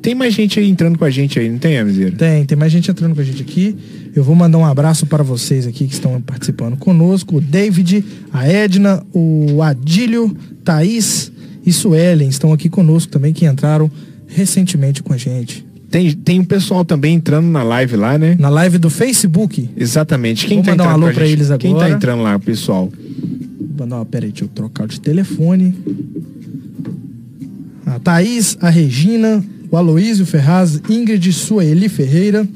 Tem 0.00 0.14
mais 0.14 0.34
gente 0.34 0.60
aí 0.60 0.68
entrando 0.68 0.98
com 0.98 1.04
a 1.04 1.10
gente 1.10 1.38
aí, 1.38 1.48
não 1.48 1.56
tem, 1.58 1.78
Amizeira? 1.78 2.14
Tem, 2.14 2.44
tem 2.44 2.58
mais 2.58 2.70
gente 2.70 2.90
entrando 2.90 3.14
com 3.14 3.20
a 3.22 3.24
gente 3.24 3.40
aqui. 3.40 3.74
Eu 4.14 4.22
vou 4.22 4.34
mandar 4.34 4.58
um 4.58 4.64
abraço 4.64 5.06
para 5.06 5.24
vocês 5.24 5.66
aqui 5.66 5.86
que 5.86 5.94
estão 5.94 6.20
participando 6.20 6.76
conosco. 6.76 7.38
O 7.38 7.40
David, 7.40 8.04
a 8.32 8.46
Edna, 8.46 9.02
o 9.12 9.60
Adílio, 9.60 10.34
Thaís 10.62 11.32
e 11.66 11.72
Suelen 11.72 12.28
estão 12.28 12.52
aqui 12.52 12.68
conosco 12.68 13.10
também, 13.10 13.32
que 13.32 13.44
entraram 13.44 13.90
recentemente 14.28 15.02
com 15.02 15.12
a 15.12 15.16
gente. 15.16 15.66
Tem, 15.90 16.12
tem 16.12 16.40
um 16.40 16.44
pessoal 16.44 16.84
também 16.84 17.14
entrando 17.16 17.46
na 17.46 17.62
live 17.62 17.96
lá, 17.96 18.16
né? 18.18 18.36
Na 18.38 18.48
live 18.48 18.78
do 18.78 18.88
Facebook. 18.90 19.68
Exatamente. 19.76 20.46
Quem 20.46 20.58
Vou 20.58 20.64
tá 20.64 20.70
mandar 20.72 20.84
um 20.84 20.90
alô 20.90 21.06
com 21.06 21.10
a 21.10 21.14
pra 21.14 21.24
gente? 21.24 21.34
eles 21.40 21.48
Quem 21.58 21.72
tá 21.72 21.80
agora. 21.80 21.90
entrando 21.90 22.22
lá, 22.22 22.38
pessoal? 22.38 22.88
Vou 22.90 23.68
mandar 23.80 23.96
uma, 23.96 24.04
peraí, 24.04 24.30
deixa 24.30 24.44
eu 24.44 24.48
trocar 24.48 24.86
de 24.86 25.00
telefone. 25.00 25.74
A 27.86 27.98
Thaís, 27.98 28.56
a 28.60 28.70
Regina, 28.70 29.44
o 29.70 29.76
Aloísio 29.76 30.24
Ferraz, 30.26 30.80
Ingrid 30.88 31.32
Sueli 31.32 31.88
Ferreira, 31.88 32.46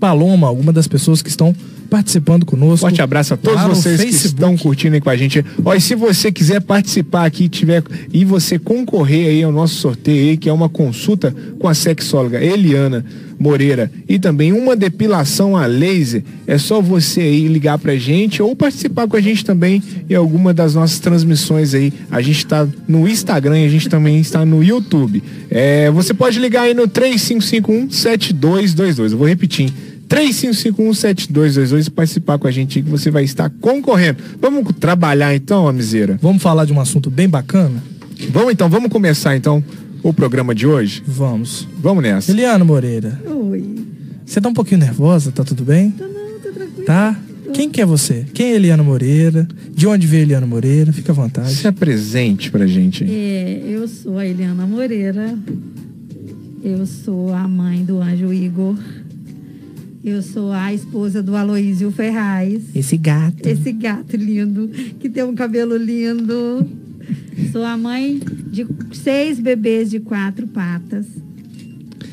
Paloma, 0.00 0.48
alguma 0.48 0.72
das 0.72 0.88
pessoas 0.88 1.20
que 1.20 1.28
estão 1.28 1.54
participando 1.90 2.46
conosco. 2.46 2.86
Forte 2.86 3.02
abraço 3.02 3.34
a 3.34 3.36
todos 3.36 3.60
lá 3.60 3.68
no 3.68 3.74
vocês 3.74 4.00
que 4.00 4.08
estão 4.08 4.56
curtindo 4.56 4.94
aí 4.94 5.00
com 5.00 5.10
a 5.10 5.16
gente. 5.16 5.44
Ó, 5.64 5.74
e 5.74 5.80
se 5.80 5.96
você 5.96 6.30
quiser 6.30 6.60
participar 6.60 7.24
aqui 7.26 7.48
tiver, 7.48 7.82
e 8.12 8.24
você 8.24 8.56
concorrer 8.58 9.28
aí 9.28 9.42
ao 9.42 9.50
nosso 9.50 9.74
sorteio 9.74 10.30
aí, 10.30 10.36
que 10.36 10.48
é 10.48 10.52
uma 10.52 10.68
consulta 10.68 11.34
com 11.58 11.66
a 11.66 11.74
sexóloga 11.74 12.40
Eliana 12.42 13.04
Moreira 13.38 13.92
e 14.08 14.18
também 14.18 14.52
uma 14.52 14.74
depilação 14.76 15.56
a 15.56 15.66
laser, 15.66 16.22
é 16.46 16.56
só 16.58 16.80
você 16.80 17.22
aí 17.22 17.48
ligar 17.48 17.76
pra 17.78 17.96
gente 17.96 18.40
ou 18.42 18.54
participar 18.54 19.08
com 19.08 19.16
a 19.16 19.20
gente 19.20 19.44
também 19.44 19.82
em 20.08 20.14
alguma 20.14 20.54
das 20.54 20.74
nossas 20.74 21.00
transmissões 21.00 21.74
aí. 21.74 21.92
A 22.10 22.22
gente 22.22 22.46
tá 22.46 22.68
no 22.86 23.08
Instagram 23.08 23.58
e 23.58 23.64
a 23.64 23.68
gente 23.68 23.88
também 23.88 24.20
está 24.20 24.44
no 24.44 24.62
YouTube. 24.62 25.20
É, 25.50 25.90
você 25.90 26.14
pode 26.14 26.38
ligar 26.38 26.62
aí 26.62 26.74
no 26.74 26.86
3551-7222. 26.86 29.10
Eu 29.10 29.18
vou 29.18 29.26
repetir. 29.26 29.89
Hein? 30.18 30.30
3551-7222 30.30 31.86
e 31.86 31.90
participar 31.90 32.38
com 32.38 32.46
a 32.46 32.50
gente 32.50 32.78
aí 32.78 32.84
que 32.84 32.90
você 32.90 33.10
vai 33.10 33.24
estar 33.24 33.50
concorrendo. 33.60 34.18
Vamos 34.40 34.64
trabalhar 34.78 35.34
então, 35.34 35.68
Amizeira? 35.68 36.18
Vamos 36.20 36.42
falar 36.42 36.64
de 36.64 36.72
um 36.72 36.80
assunto 36.80 37.10
bem 37.10 37.28
bacana? 37.28 37.82
Vamos 38.30 38.52
então, 38.52 38.68
vamos 38.68 38.90
começar 38.90 39.36
então 39.36 39.62
o 40.02 40.12
programa 40.12 40.54
de 40.54 40.66
hoje? 40.66 41.02
Vamos. 41.06 41.66
Vamos 41.78 42.02
nessa. 42.02 42.30
Eliana 42.30 42.64
Moreira, 42.64 43.20
Oi. 43.26 43.64
você 44.24 44.40
tá 44.40 44.48
um 44.48 44.54
pouquinho 44.54 44.80
nervosa, 44.80 45.32
tá 45.32 45.44
tudo 45.44 45.64
bem? 45.64 45.90
Tô 45.92 46.04
não, 46.04 46.38
tô 46.42 46.50
tranquilo. 46.52 46.84
Tá? 46.84 47.18
Quem 47.52 47.68
que 47.68 47.80
é 47.80 47.86
você? 47.86 48.26
Quem 48.32 48.52
é 48.52 48.54
Eliana 48.54 48.82
Moreira? 48.82 49.48
De 49.74 49.86
onde 49.86 50.06
veio 50.06 50.22
Eliana 50.22 50.46
Moreira? 50.46 50.92
Fica 50.92 51.12
à 51.12 51.14
vontade. 51.14 51.52
Se 51.52 51.66
apresente 51.66 52.50
pra 52.50 52.66
gente. 52.66 53.04
É, 53.04 53.62
eu 53.66 53.88
sou 53.88 54.18
a 54.18 54.26
Eliana 54.26 54.66
Moreira. 54.66 55.36
Eu 56.62 56.86
sou 56.86 57.32
a 57.32 57.48
mãe 57.48 57.84
do 57.84 58.00
Anjo 58.00 58.32
Igor. 58.32 58.76
Eu 60.02 60.22
sou 60.22 60.50
a 60.50 60.72
esposa 60.72 61.22
do 61.22 61.36
Aloísio 61.36 61.90
Ferraz. 61.90 62.62
Esse 62.74 62.96
gato. 62.96 63.46
Esse 63.46 63.70
gato 63.72 64.16
lindo, 64.16 64.68
que 64.98 65.08
tem 65.10 65.22
um 65.24 65.34
cabelo 65.34 65.76
lindo. 65.76 66.66
Sou 67.52 67.64
a 67.64 67.76
mãe 67.76 68.20
de 68.50 68.66
seis 68.94 69.38
bebês 69.38 69.90
de 69.90 70.00
quatro 70.00 70.46
patas. 70.46 71.06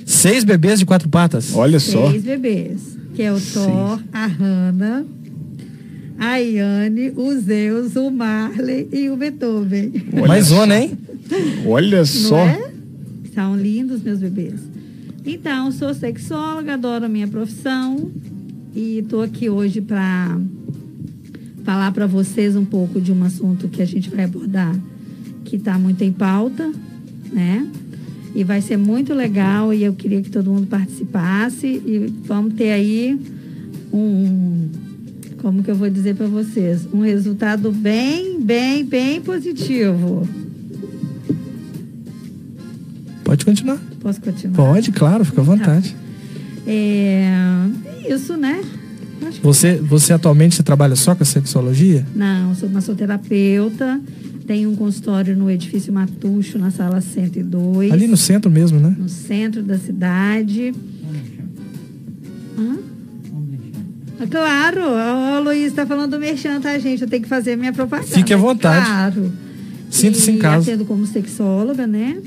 Seis 0.06 0.44
bebês 0.44 0.80
de 0.80 0.86
quatro 0.86 1.08
patas. 1.08 1.54
Olha 1.56 1.80
só. 1.80 2.12
Seis 2.12 2.24
bebês. 2.24 2.98
Que 3.16 3.24
é 3.24 3.34
o 3.34 3.40
Thor, 3.40 4.02
a 4.14 4.28
Hannah, 4.28 5.04
a 6.20 6.38
Iane, 6.38 7.14
o 7.16 7.34
Zeus, 7.40 7.96
o 7.96 8.12
Marley 8.12 8.88
e 8.92 9.10
o 9.10 9.16
Beethoven. 9.18 9.92
Olha 10.14 10.28
Mais 10.28 10.46
zona, 10.46 10.78
hein? 10.78 10.92
Olha 11.66 12.00
Não 12.00 12.06
só. 12.06 12.38
é? 12.46 12.72
São 13.34 13.56
lindos 13.58 14.04
meus 14.04 14.20
bebês. 14.20 14.54
Então, 15.30 15.74
sou 15.74 15.94
sexóloga, 15.94 16.76
adoro 16.76 17.04
a 17.04 17.10
minha 17.10 17.28
profissão 17.28 18.10
e 18.74 19.00
estou 19.00 19.22
aqui 19.22 19.50
hoje 19.50 19.82
para 19.82 20.40
falar 21.66 21.92
para 21.92 22.08
vocês 22.08 22.56
um 22.56 22.64
pouco 22.64 23.02
de 23.02 23.12
um 23.12 23.22
assunto 23.26 23.68
que 23.68 23.82
a 23.82 23.86
gente 23.86 24.10
vai 24.10 24.24
abordar, 24.24 24.74
que 25.44 25.58
está 25.58 25.78
muito 25.78 26.02
em 26.02 26.14
pauta, 26.14 26.72
né? 27.30 27.68
E 28.34 28.42
vai 28.46 28.62
ser 28.62 28.78
muito 28.78 29.14
legal 29.14 29.74
e 29.74 29.84
eu 29.84 29.92
queria 29.92 30.22
que 30.22 30.30
todo 30.30 30.50
mundo 30.50 30.68
participasse 30.68 31.68
e 31.68 32.10
vamos 32.24 32.54
ter 32.54 32.72
aí 32.72 33.20
um, 33.92 34.70
como 35.42 35.62
que 35.62 35.70
eu 35.70 35.76
vou 35.76 35.90
dizer 35.90 36.16
para 36.16 36.28
vocês, 36.28 36.88
um 36.94 37.02
resultado 37.02 37.70
bem, 37.70 38.40
bem, 38.40 38.86
bem 38.86 39.20
positivo. 39.20 40.26
Pode 43.28 43.44
continuar. 43.46 43.78
Posso 44.00 44.22
continuar? 44.22 44.56
Pode, 44.56 44.90
claro, 44.94 45.26
fica 45.26 45.42
à 45.42 45.44
vontade. 45.44 45.94
É 46.66 47.30
isso, 48.10 48.38
né? 48.38 48.62
Acho 49.22 49.38
que- 49.40 49.44
Você, 49.44 49.76
você 49.76 50.14
atualmente 50.14 50.56
você 50.56 50.64
trabalha 50.64 50.96
só 50.96 51.14
com 51.14 51.24
a 51.24 51.26
sexologia? 51.26 52.06
Não, 52.16 52.56
sou 52.56 52.70
massoterapeuta. 52.70 54.00
Tenho 54.46 54.70
um 54.70 54.76
consultório 54.78 55.36
no 55.36 55.52
edifício 55.52 55.92
Matucho, 55.92 56.58
na 56.58 56.72
sala 56.72 57.02
102. 57.02 57.92
Ali 57.92 58.08
no 58.08 58.16
centro 58.16 58.50
mesmo, 58.50 58.80
né? 58.80 58.96
no 58.98 59.10
centro 59.10 59.62
da 59.62 59.78
cidade. 59.78 60.74
Hã? 62.58 62.78
Ah, 64.22 64.26
Claro, 64.32 64.82
o 64.84 65.44
Luiz 65.44 65.66
está 65.68 65.86
falando 65.86 66.12
do 66.12 66.20
merchan, 66.20 66.62
tá, 66.62 66.80
gente? 66.80 67.02
Eu 67.02 67.10
tenho 67.10 67.24
que 67.24 67.28
fazer 67.30 67.58
minha 67.58 67.74
propaganda. 67.74 68.08
Fique 68.08 68.34
à 68.34 68.38
vontade. 68.38 68.86
Claro. 68.86 69.32
Sinta-se 69.90 70.32
em 70.32 70.38
casa. 70.38 70.70
Atendo 70.72 70.86
como 70.86 71.06
sexóloga, 71.06 71.86
né? 71.86 72.18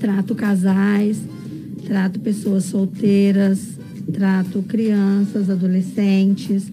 Trato 0.00 0.34
casais, 0.34 1.16
trato 1.86 2.20
pessoas 2.20 2.64
solteiras, 2.64 3.58
trato 4.12 4.62
crianças, 4.62 5.50
adolescentes, 5.50 6.64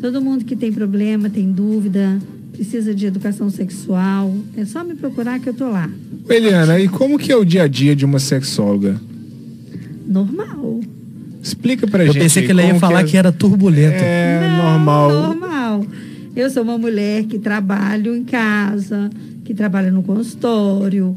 todo 0.00 0.20
mundo 0.20 0.44
que 0.44 0.56
tem 0.56 0.72
problema, 0.72 1.30
tem 1.30 1.50
dúvida, 1.52 2.18
precisa 2.52 2.94
de 2.94 3.06
educação 3.06 3.48
sexual. 3.50 4.34
É 4.56 4.64
só 4.64 4.82
me 4.84 4.94
procurar 4.94 5.38
que 5.40 5.48
eu 5.48 5.54
tô 5.54 5.68
lá. 5.68 5.88
Eliana, 6.28 6.78
e 6.80 6.88
como 6.88 7.18
que 7.18 7.30
é 7.30 7.36
o 7.36 7.44
dia 7.44 7.62
a 7.64 7.68
dia 7.68 7.94
de 7.94 8.04
uma 8.04 8.18
sexóloga? 8.18 9.00
Normal. 10.06 10.80
Explica 11.42 11.86
pra 11.86 12.04
Eu 12.04 12.12
gente. 12.12 12.22
pensei 12.22 12.42
aí 12.42 12.46
que 12.46 12.52
ela 12.52 12.62
ia 12.62 12.74
falar 12.76 13.00
é- 13.00 13.04
que 13.04 13.16
era 13.16 13.30
turbulento. 13.30 13.96
É 13.98 14.40
Não, 14.48 14.70
normal. 14.72 15.10
Normal. 15.12 15.86
Eu 16.34 16.50
sou 16.50 16.62
uma 16.62 16.76
mulher 16.78 17.24
que 17.24 17.38
trabalho 17.38 18.16
em 18.16 18.24
casa, 18.24 19.10
que 19.44 19.54
trabalha 19.54 19.90
no 19.90 20.02
consultório, 20.02 21.14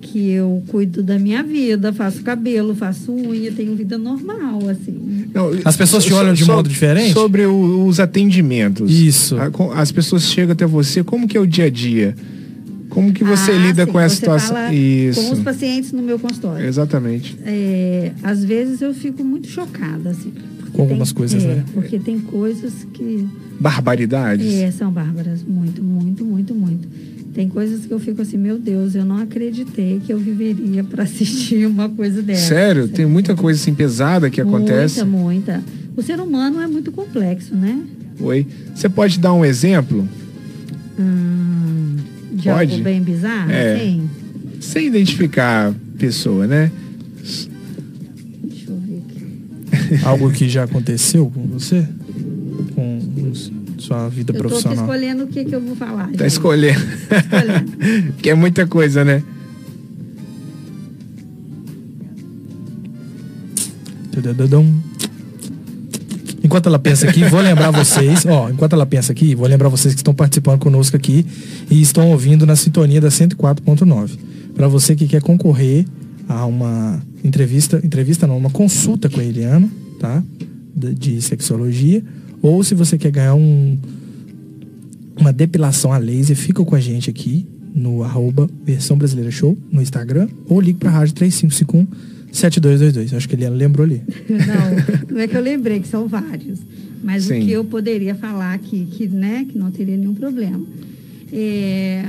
que 0.00 0.30
eu 0.30 0.62
cuido 0.68 1.02
da 1.02 1.18
minha 1.18 1.42
vida, 1.42 1.92
faço 1.92 2.22
cabelo, 2.22 2.74
faço 2.74 3.12
unha, 3.12 3.52
tenho 3.52 3.74
vida 3.76 3.98
normal, 3.98 4.60
assim. 4.68 5.26
Não, 5.34 5.50
As 5.64 5.76
pessoas 5.76 6.04
te 6.04 6.10
so- 6.10 6.16
olham 6.16 6.32
de 6.34 6.44
so- 6.44 6.52
modo 6.52 6.68
diferente? 6.68 7.12
Sobre 7.12 7.44
o- 7.46 7.86
os 7.86 8.00
atendimentos. 8.00 8.90
Isso. 8.90 9.36
A- 9.38 9.50
com- 9.50 9.70
As 9.72 9.92
pessoas 9.92 10.24
chegam 10.24 10.52
até 10.52 10.66
você, 10.66 11.04
como 11.04 11.28
que 11.28 11.36
é 11.36 11.40
o 11.40 11.46
dia 11.46 11.66
a 11.66 11.70
dia? 11.70 12.14
Como 12.88 13.12
que 13.12 13.22
você 13.22 13.52
Ah, 13.52 13.58
lida 13.66 13.84
sim, 13.86 13.92
com 13.92 14.00
essa 14.00 14.14
você 14.16 14.20
situação? 14.20 14.56
fala 14.56 14.74
Isso. 14.74 15.20
Com 15.22 15.32
os 15.32 15.38
pacientes 15.40 15.92
no 15.92 16.02
meu 16.02 16.18
consultório. 16.18 16.66
Exatamente. 16.66 17.36
É, 17.44 18.10
às 18.22 18.42
vezes 18.44 18.80
eu 18.80 18.92
fico 18.92 19.22
muito 19.22 19.46
chocada, 19.48 20.10
assim. 20.10 20.32
Com 20.72 20.82
algumas 20.82 21.08
tem- 21.10 21.16
coisas, 21.16 21.44
é, 21.44 21.46
né? 21.46 21.64
Porque 21.74 21.98
tem 21.98 22.18
coisas 22.18 22.72
que 22.94 23.26
Barbaridades. 23.60 24.46
É, 24.54 24.70
são 24.70 24.90
bárbaras, 24.90 25.42
muito, 25.46 25.82
muito, 25.84 26.24
muito, 26.24 26.54
muito. 26.54 26.88
Tem 27.32 27.48
coisas 27.48 27.86
que 27.86 27.92
eu 27.92 28.00
fico 28.00 28.20
assim, 28.22 28.36
meu 28.36 28.58
Deus, 28.58 28.94
eu 28.94 29.04
não 29.04 29.16
acreditei 29.18 30.00
que 30.04 30.12
eu 30.12 30.18
viveria 30.18 30.82
para 30.82 31.04
assistir 31.04 31.64
uma 31.66 31.88
coisa 31.88 32.20
dessa. 32.22 32.48
Sério? 32.48 32.88
Tem 32.88 33.06
muita 33.06 33.34
coisa 33.36 33.60
assim 33.60 33.72
pesada 33.74 34.28
que 34.28 34.40
acontece? 34.40 35.04
Muita, 35.04 35.54
muita. 35.58 35.64
O 35.96 36.02
ser 36.02 36.18
humano 36.20 36.60
é 36.60 36.66
muito 36.66 36.90
complexo, 36.90 37.54
né? 37.54 37.80
Oi. 38.20 38.46
Você 38.74 38.88
pode 38.88 39.18
dar 39.18 39.32
um 39.32 39.44
exemplo? 39.44 40.06
Hum, 40.98 41.96
de 42.32 42.44
Pode? 42.48 42.72
algo 42.72 42.84
bem 42.84 43.00
bizarro, 43.02 43.50
É. 43.50 43.76
assim? 43.76 44.10
Sem 44.60 44.86
identificar 44.88 45.70
a 45.70 45.74
pessoa, 45.98 46.46
né? 46.46 46.70
Deixa 47.22 48.70
eu 48.70 48.76
ver 48.76 49.02
aqui. 49.08 50.04
Algo 50.04 50.30
que 50.30 50.48
já 50.48 50.64
aconteceu 50.64 51.30
com 51.30 51.42
você? 51.46 51.86
Com 52.74 52.98
os- 53.30 53.50
sua 53.90 54.08
vida 54.08 54.32
Eu 54.32 54.38
profissional? 54.38 54.84
escolhendo 54.84 55.24
o 55.24 55.26
que, 55.26 55.44
que 55.44 55.54
eu 55.54 55.60
vou 55.60 55.74
falar. 55.74 56.06
Tá 56.06 56.10
gente. 56.10 56.26
escolhendo. 56.26 56.80
Escolhendo. 56.80 58.12
que 58.22 58.30
é 58.30 58.34
muita 58.34 58.66
coisa, 58.66 59.04
né? 59.04 59.22
Enquanto 66.42 66.68
ela 66.68 66.78
pensa 66.78 67.08
aqui, 67.08 67.24
vou 67.24 67.40
lembrar 67.40 67.70
vocês, 67.70 68.24
ó, 68.26 68.48
enquanto 68.48 68.72
ela 68.74 68.86
pensa 68.86 69.12
aqui, 69.12 69.34
vou 69.34 69.46
lembrar 69.46 69.68
vocês 69.68 69.94
que 69.94 70.00
estão 70.00 70.14
participando 70.14 70.58
conosco 70.60 70.96
aqui 70.96 71.26
e 71.70 71.80
estão 71.80 72.10
ouvindo 72.10 72.46
na 72.46 72.56
sintonia 72.56 73.00
da 73.00 73.08
104.9. 73.08 74.18
Para 74.54 74.68
você 74.68 74.94
que 74.96 75.06
quer 75.06 75.20
concorrer 75.20 75.84
a 76.28 76.46
uma 76.46 77.00
entrevista, 77.24 77.80
entrevista 77.84 78.26
não, 78.26 78.36
uma 78.36 78.50
consulta 78.50 79.08
com 79.08 79.20
a 79.20 79.24
Eliana, 79.24 79.68
tá? 79.98 80.22
De, 80.74 80.94
de 80.94 81.22
sexologia, 81.22 82.02
ou 82.42 82.62
se 82.62 82.74
você 82.74 82.96
quer 82.98 83.10
ganhar 83.10 83.34
um 83.34 83.78
uma 85.18 85.32
depilação 85.32 85.92
a 85.92 85.98
laser, 85.98 86.34
fica 86.34 86.64
com 86.64 86.74
a 86.74 86.80
gente 86.80 87.10
aqui 87.10 87.46
no 87.74 88.02
arroba 88.02 88.48
versão 88.64 88.96
brasileira 88.96 89.30
show 89.30 89.56
no 89.70 89.82
Instagram 89.82 90.28
ou 90.48 90.60
ligue 90.60 90.78
pra 90.78 90.90
rádio 90.90 91.14
3551 91.14 91.86
7222. 92.32 93.14
Acho 93.14 93.28
que 93.28 93.34
ele 93.34 93.48
lembrou 93.48 93.84
ali. 93.84 94.02
Não, 94.28 95.10
não 95.14 95.20
é 95.20 95.26
que 95.26 95.36
eu 95.36 95.42
lembrei 95.42 95.80
que 95.80 95.88
são 95.88 96.06
vários. 96.06 96.60
Mas 97.02 97.24
Sim. 97.24 97.38
o 97.38 97.44
que 97.44 97.50
eu 97.50 97.64
poderia 97.64 98.14
falar 98.14 98.54
aqui, 98.54 98.86
que, 98.90 99.08
né, 99.08 99.46
que 99.48 99.58
não 99.58 99.70
teria 99.70 99.96
nenhum 99.96 100.14
problema. 100.14 100.64
É, 101.32 102.04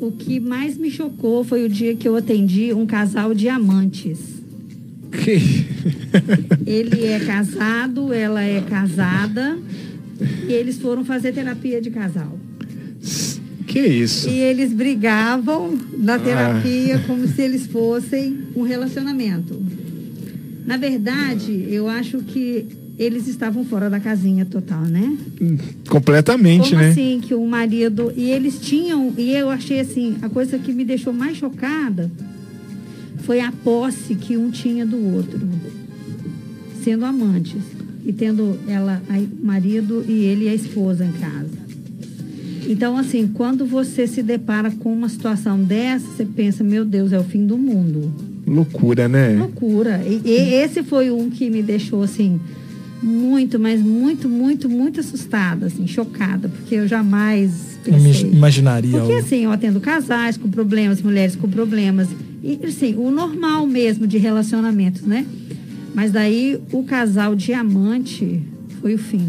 o 0.00 0.10
que 0.10 0.40
mais 0.40 0.76
me 0.76 0.90
chocou 0.90 1.44
foi 1.44 1.64
o 1.64 1.68
dia 1.68 1.94
que 1.94 2.08
eu 2.08 2.16
atendi 2.16 2.72
um 2.72 2.84
casal 2.84 3.34
de 3.34 3.48
amantes. 3.48 4.41
Ele 6.66 7.04
é 7.06 7.20
casado, 7.20 8.12
ela 8.12 8.42
é 8.42 8.60
casada, 8.62 9.58
e 10.48 10.52
eles 10.52 10.78
foram 10.78 11.04
fazer 11.04 11.32
terapia 11.32 11.80
de 11.80 11.90
casal. 11.90 12.38
Que 13.66 13.80
isso? 13.80 14.28
E 14.28 14.38
eles 14.38 14.72
brigavam 14.72 15.78
Ah. 15.80 15.96
na 15.98 16.18
terapia 16.18 16.98
como 17.06 17.26
se 17.26 17.40
eles 17.42 17.66
fossem 17.66 18.38
um 18.54 18.62
relacionamento. 18.62 19.60
Na 20.66 20.76
verdade, 20.76 21.66
eu 21.68 21.88
acho 21.88 22.18
que 22.18 22.66
eles 22.98 23.26
estavam 23.26 23.64
fora 23.64 23.88
da 23.88 23.98
casinha 23.98 24.44
total, 24.44 24.82
né? 24.82 25.16
Completamente, 25.88 26.70
Como 26.70 26.82
né? 26.82 26.90
assim 26.90 27.20
que 27.20 27.34
o 27.34 27.44
marido 27.46 28.12
e 28.16 28.30
eles 28.30 28.60
tinham 28.60 29.12
e 29.16 29.32
eu 29.32 29.48
achei 29.50 29.80
assim 29.80 30.16
a 30.22 30.28
coisa 30.28 30.58
que 30.58 30.72
me 30.72 30.84
deixou 30.84 31.12
mais 31.12 31.36
chocada 31.38 32.10
foi 33.22 33.40
a 33.40 33.52
posse 33.52 34.14
que 34.14 34.36
um 34.36 34.50
tinha 34.50 34.84
do 34.84 34.98
outro, 35.14 35.40
sendo 36.82 37.04
amantes 37.04 37.62
e 38.04 38.12
tendo 38.12 38.58
ela 38.68 39.00
marido 39.42 40.04
e 40.08 40.24
ele 40.24 40.48
a 40.48 40.54
esposa 40.54 41.04
em 41.04 41.12
casa. 41.12 41.62
Então 42.68 42.96
assim, 42.96 43.28
quando 43.28 43.64
você 43.66 44.06
se 44.06 44.22
depara 44.22 44.70
com 44.70 44.92
uma 44.92 45.08
situação 45.08 45.62
dessa, 45.62 46.06
você 46.06 46.24
pensa, 46.24 46.64
meu 46.64 46.84
Deus, 46.84 47.12
é 47.12 47.18
o 47.18 47.24
fim 47.24 47.46
do 47.46 47.56
mundo. 47.56 48.12
Loucura, 48.46 49.08
né? 49.08 49.36
Loucura. 49.36 50.02
E, 50.04 50.20
e 50.24 50.54
esse 50.54 50.82
foi 50.82 51.10
um 51.10 51.30
que 51.30 51.48
me 51.48 51.62
deixou 51.62 52.02
assim 52.02 52.40
muito, 53.02 53.58
mas 53.58 53.80
muito, 53.80 54.28
muito, 54.28 54.68
muito 54.68 55.00
assustada, 55.00 55.66
assim, 55.66 55.86
chocada, 55.86 56.48
porque 56.48 56.76
eu 56.76 56.86
jamais 56.88 57.50
pensei. 57.84 58.30
imaginaria 58.30 58.90
Porque 58.98 59.12
algo. 59.14 59.26
assim, 59.26 59.44
eu 59.44 59.50
atendo 59.50 59.80
casais 59.80 60.36
com 60.36 60.48
problemas, 60.48 61.02
mulheres 61.02 61.34
com 61.34 61.48
problemas, 61.48 62.08
e 62.42 62.58
assim, 62.64 62.94
o 62.96 63.10
normal 63.10 63.66
mesmo 63.66 64.06
de 64.06 64.18
relacionamentos, 64.18 65.02
né? 65.02 65.26
Mas 65.94 66.10
daí 66.12 66.58
o 66.72 66.82
casal 66.84 67.34
diamante 67.34 68.40
foi 68.80 68.94
o 68.94 68.98
fim. 68.98 69.28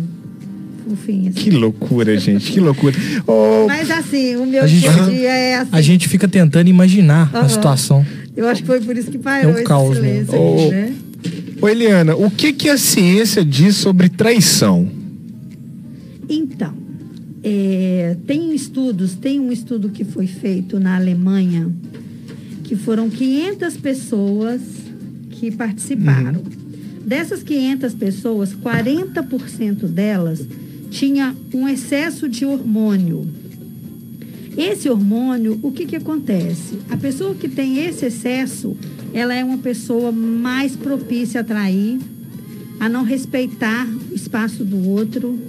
O 0.85 0.95
fim, 0.95 1.29
assim. 1.29 1.31
Que 1.39 1.49
loucura, 1.51 2.17
gente. 2.17 2.51
Que 2.51 2.59
loucura. 2.59 2.93
Ô, 3.25 3.65
Mas 3.67 3.89
assim, 3.89 4.35
o 4.35 4.45
meu 4.45 4.63
A 4.63 4.67
gente- 4.67 4.81
dia 4.81 4.91
dia 5.05 5.29
é 5.31 5.55
assim. 5.55 5.69
A 5.71 5.81
gente 5.81 6.09
fica 6.09 6.27
tentando 6.27 6.69
imaginar 6.69 7.29
a 7.33 7.47
situação. 7.47 8.05
Eu 8.35 8.47
acho 8.47 8.61
que 8.61 8.67
foi 8.67 8.81
por 8.81 8.97
isso 8.97 9.09
que 9.09 9.17
parou 9.17 9.51
É 9.51 9.55
esse 9.55 9.63
caos 9.63 9.95
silêncio 9.95 10.33
aqui, 10.33 10.37
Ô, 10.67 10.71
né? 10.71 10.93
Ô, 11.63 11.69
Eliana, 11.69 12.13
o 12.13 12.29
que, 12.29 12.51
que 12.51 12.67
a 12.67 12.77
ciência 12.77 13.43
diz 13.43 13.77
sobre 13.77 14.09
traição? 14.09 14.85
Então, 16.27 16.73
é, 17.41 18.17
tem 18.27 18.53
estudos, 18.53 19.15
tem 19.15 19.39
um 19.39 19.49
estudo 19.49 19.87
que 19.87 20.03
foi 20.03 20.27
feito 20.27 20.77
na 20.77 20.97
Alemanha, 20.97 21.71
que 22.65 22.75
foram 22.75 23.09
500 23.09 23.77
pessoas 23.77 24.59
que 25.31 25.51
participaram. 25.51 26.43
Dessas 27.05 27.41
500 27.43 27.93
pessoas, 27.93 28.53
40% 28.53 29.85
delas 29.87 30.45
tinha 30.89 31.33
um 31.53 31.65
excesso 31.65 32.27
de 32.27 32.45
hormônio. 32.45 33.25
Esse 34.57 34.89
hormônio, 34.89 35.57
o 35.63 35.71
que, 35.71 35.85
que 35.85 35.95
acontece? 35.95 36.79
A 36.89 36.97
pessoa 36.97 37.33
que 37.33 37.47
tem 37.47 37.85
esse 37.85 38.05
excesso, 38.05 38.75
ela 39.13 39.33
é 39.33 39.43
uma 39.43 39.57
pessoa 39.57 40.11
mais 40.11 40.75
propícia 40.75 41.41
a 41.41 41.43
trair, 41.43 41.99
a 42.79 42.89
não 42.89 43.03
respeitar 43.03 43.87
o 44.11 44.15
espaço 44.15 44.65
do 44.65 44.89
outro, 44.89 45.39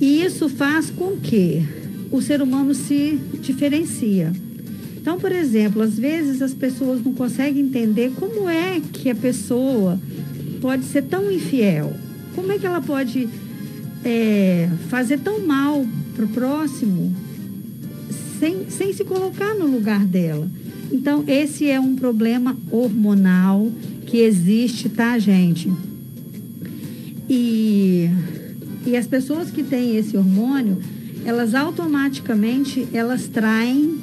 e 0.00 0.22
isso 0.22 0.48
faz 0.48 0.90
com 0.90 1.16
que 1.16 1.62
o 2.10 2.20
ser 2.20 2.42
humano 2.42 2.74
se 2.74 3.18
diferencia. 3.40 4.32
Então, 4.96 5.18
por 5.18 5.32
exemplo, 5.32 5.82
às 5.82 5.98
vezes 5.98 6.42
as 6.42 6.52
pessoas 6.52 7.02
não 7.02 7.12
conseguem 7.14 7.64
entender 7.64 8.12
como 8.16 8.48
é 8.48 8.80
que 8.92 9.08
a 9.08 9.14
pessoa 9.14 9.98
pode 10.60 10.84
ser 10.84 11.02
tão 11.02 11.30
infiel. 11.30 11.94
Como 12.34 12.52
é 12.52 12.58
que 12.58 12.66
ela 12.66 12.82
pode 12.82 13.28
é, 14.04 14.68
fazer 14.88 15.18
tão 15.20 15.46
mal 15.46 15.86
para 16.14 16.24
o 16.24 16.28
próximo 16.28 17.14
sem, 18.38 18.68
sem 18.70 18.92
se 18.92 19.04
colocar 19.04 19.54
no 19.54 19.66
lugar 19.66 20.04
dela. 20.04 20.48
Então, 20.90 21.24
esse 21.26 21.68
é 21.68 21.80
um 21.80 21.96
problema 21.96 22.56
hormonal 22.70 23.70
que 24.06 24.18
existe, 24.18 24.88
tá, 24.88 25.18
gente? 25.18 25.70
E, 27.28 28.08
e 28.86 28.96
as 28.96 29.06
pessoas 29.06 29.50
que 29.50 29.62
têm 29.62 29.96
esse 29.96 30.16
hormônio, 30.16 30.78
elas 31.24 31.54
automaticamente 31.54 32.86
elas 32.92 33.26
traem 33.26 33.98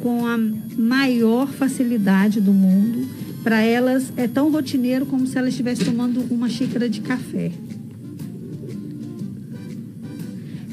com 0.00 0.26
a 0.26 0.38
maior 0.78 1.48
facilidade 1.48 2.40
do 2.40 2.52
mundo. 2.52 3.06
Para 3.42 3.60
elas 3.60 4.12
é 4.16 4.28
tão 4.28 4.50
rotineiro 4.50 5.04
como 5.06 5.26
se 5.26 5.36
elas 5.36 5.50
estivessem 5.50 5.84
tomando 5.84 6.24
uma 6.30 6.48
xícara 6.48 6.88
de 6.88 7.00
café. 7.00 7.50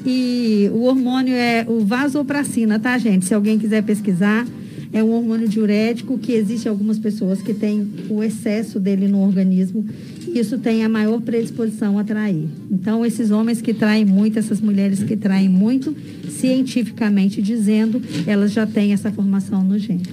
E 0.06 0.70
o 0.72 0.84
hormônio 0.84 1.34
é 1.34 1.65
o 1.68 1.82
vasopracina, 1.82 2.79
tá, 2.79 2.98
gente? 2.98 3.25
Se 3.25 3.34
alguém 3.34 3.60
quiser 3.60 3.84
pesquisar, 3.84 4.48
é 4.91 5.03
um 5.03 5.12
hormônio 5.12 5.48
diurético 5.48 6.17
que 6.17 6.34
existe 6.34 6.65
em 6.65 6.69
algumas 6.69 6.98
pessoas 6.98 7.41
que 7.41 7.53
têm 7.53 7.88
o 8.10 8.24
excesso 8.24 8.79
dele 8.79 9.08
no 9.08 9.19
organismo. 9.19 9.86
E 10.27 10.39
isso 10.39 10.58
tem 10.58 10.84
a 10.84 10.89
maior 10.89 11.22
predisposição 11.22 12.00
a 12.00 12.03
trair. 12.03 12.48
Então, 12.72 13.05
esses 13.05 13.29
homens 13.31 13.62
que 13.62 13.74
traem 13.74 14.05
muito, 14.05 14.39
essas 14.39 14.60
mulheres 14.60 15.03
que 15.03 15.15
traem 15.15 15.50
muito, 15.50 15.96
cientificamente 16.29 17.41
dizendo, 17.41 18.01
elas 18.25 18.51
já 18.51 18.65
têm 18.65 18.93
essa 18.93 19.12
formação 19.12 19.63
no 19.63 19.77
gene. 19.77 20.03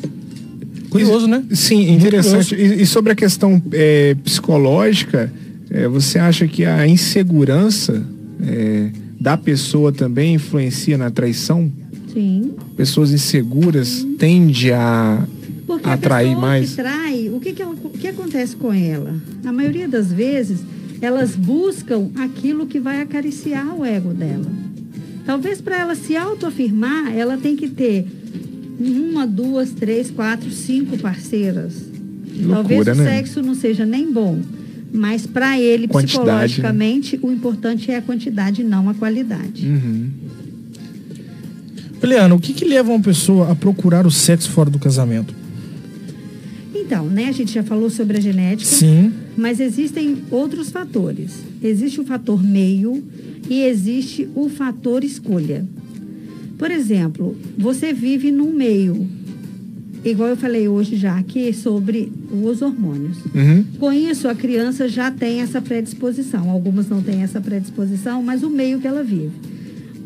Curioso, 0.90 1.26
né? 1.26 1.42
Sim, 1.52 1.90
interessante. 1.92 2.54
E, 2.54 2.82
e 2.82 2.86
sobre 2.86 3.12
a 3.12 3.14
questão 3.14 3.62
é, 3.72 4.14
psicológica, 4.24 5.32
é, 5.70 5.88
você 5.88 6.18
acha 6.18 6.46
que 6.46 6.64
a 6.64 6.86
insegurança 6.86 8.02
é, 8.42 8.90
da 9.20 9.36
pessoa 9.36 9.92
também 9.92 10.34
influencia 10.34 10.96
na 10.96 11.10
traição? 11.10 11.70
Sim. 12.16 12.52
Pessoas 12.74 13.12
inseguras 13.12 14.06
tendem 14.18 14.70
a 14.72 15.22
Porque 15.66 15.86
atrair 15.86 16.34
a 16.34 16.40
mais? 16.40 16.70
que 16.70 16.76
trai, 16.76 17.28
o 17.28 17.38
que, 17.38 17.52
que, 17.52 17.60
ela- 17.60 17.74
o 17.84 17.90
que 17.90 18.08
acontece 18.08 18.56
com 18.56 18.72
ela? 18.72 19.14
Na 19.42 19.52
maioria 19.52 19.86
das 19.86 20.10
vezes, 20.10 20.60
elas 21.02 21.36
buscam 21.36 22.08
aquilo 22.16 22.66
que 22.66 22.80
vai 22.80 23.02
acariciar 23.02 23.78
o 23.78 23.84
ego 23.84 24.14
dela. 24.14 24.46
Talvez 25.26 25.60
para 25.60 25.78
ela 25.78 25.94
se 25.94 26.16
autoafirmar, 26.16 27.14
ela 27.14 27.36
tem 27.36 27.54
que 27.54 27.68
ter 27.68 28.06
uma, 28.80 29.26
duas, 29.26 29.72
três, 29.72 30.10
quatro, 30.10 30.50
cinco 30.50 30.96
parceiras. 30.96 31.74
Talvez 32.48 32.78
Loucura, 32.86 32.92
o 32.92 32.96
né? 32.96 33.04
sexo 33.16 33.42
não 33.42 33.54
seja 33.54 33.84
nem 33.84 34.10
bom, 34.10 34.40
mas 34.90 35.26
para 35.26 35.60
ele, 35.60 35.86
Quantidade, 35.86 36.24
né? 36.24 36.44
psicologicamente, 36.46 37.18
o 37.22 37.30
importante 37.30 37.90
é 37.90 37.96
a 37.96 38.02
quantidade, 38.02 38.64
não 38.64 38.88
a 38.88 38.94
qualidade. 38.94 39.66
Uhum. 39.66 40.08
Eliana, 42.02 42.34
o 42.34 42.38
que, 42.38 42.52
que 42.52 42.64
leva 42.64 42.90
uma 42.90 43.00
pessoa 43.00 43.50
a 43.50 43.54
procurar 43.54 44.06
o 44.06 44.10
sexo 44.10 44.50
fora 44.50 44.70
do 44.70 44.78
casamento? 44.78 45.34
Então, 46.74 47.06
né, 47.06 47.26
a 47.28 47.32
gente 47.32 47.52
já 47.52 47.62
falou 47.62 47.90
sobre 47.90 48.18
a 48.18 48.20
genética. 48.20 48.70
Sim. 48.70 49.12
Mas 49.36 49.58
existem 49.58 50.18
outros 50.30 50.70
fatores. 50.70 51.32
Existe 51.62 52.00
o 52.00 52.04
fator 52.04 52.42
meio 52.42 53.02
e 53.50 53.62
existe 53.62 54.28
o 54.34 54.48
fator 54.48 55.02
escolha. 55.02 55.66
Por 56.58 56.70
exemplo, 56.70 57.36
você 57.58 57.92
vive 57.92 58.30
num 58.30 58.52
meio, 58.52 59.06
igual 60.04 60.30
eu 60.30 60.36
falei 60.36 60.68
hoje 60.68 60.96
já 60.96 61.18
aqui 61.18 61.52
sobre 61.52 62.10
os 62.30 62.62
hormônios. 62.62 63.18
Uhum. 63.34 63.64
Com 63.78 63.92
isso, 63.92 64.28
a 64.28 64.34
criança 64.34 64.88
já 64.88 65.10
tem 65.10 65.40
essa 65.40 65.60
predisposição. 65.60 66.50
Algumas 66.50 66.88
não 66.88 67.02
têm 67.02 67.22
essa 67.22 67.40
predisposição, 67.40 68.22
mas 68.22 68.42
o 68.42 68.48
meio 68.48 68.80
que 68.80 68.86
ela 68.86 69.02
vive. 69.02 69.32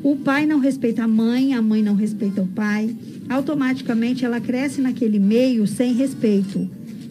O 0.03 0.17
pai 0.17 0.47
não 0.47 0.59
respeita 0.59 1.05
a 1.05 1.09
mãe, 1.09 1.53
a 1.53 1.61
mãe 1.61 1.83
não 1.83 1.95
respeita 1.95 2.43
o 2.43 2.47
pai. 2.47 2.95
Automaticamente 3.29 4.25
ela 4.25 4.41
cresce 4.41 4.81
naquele 4.81 5.19
meio 5.19 5.67
sem 5.67 5.93
respeito. 5.93 6.69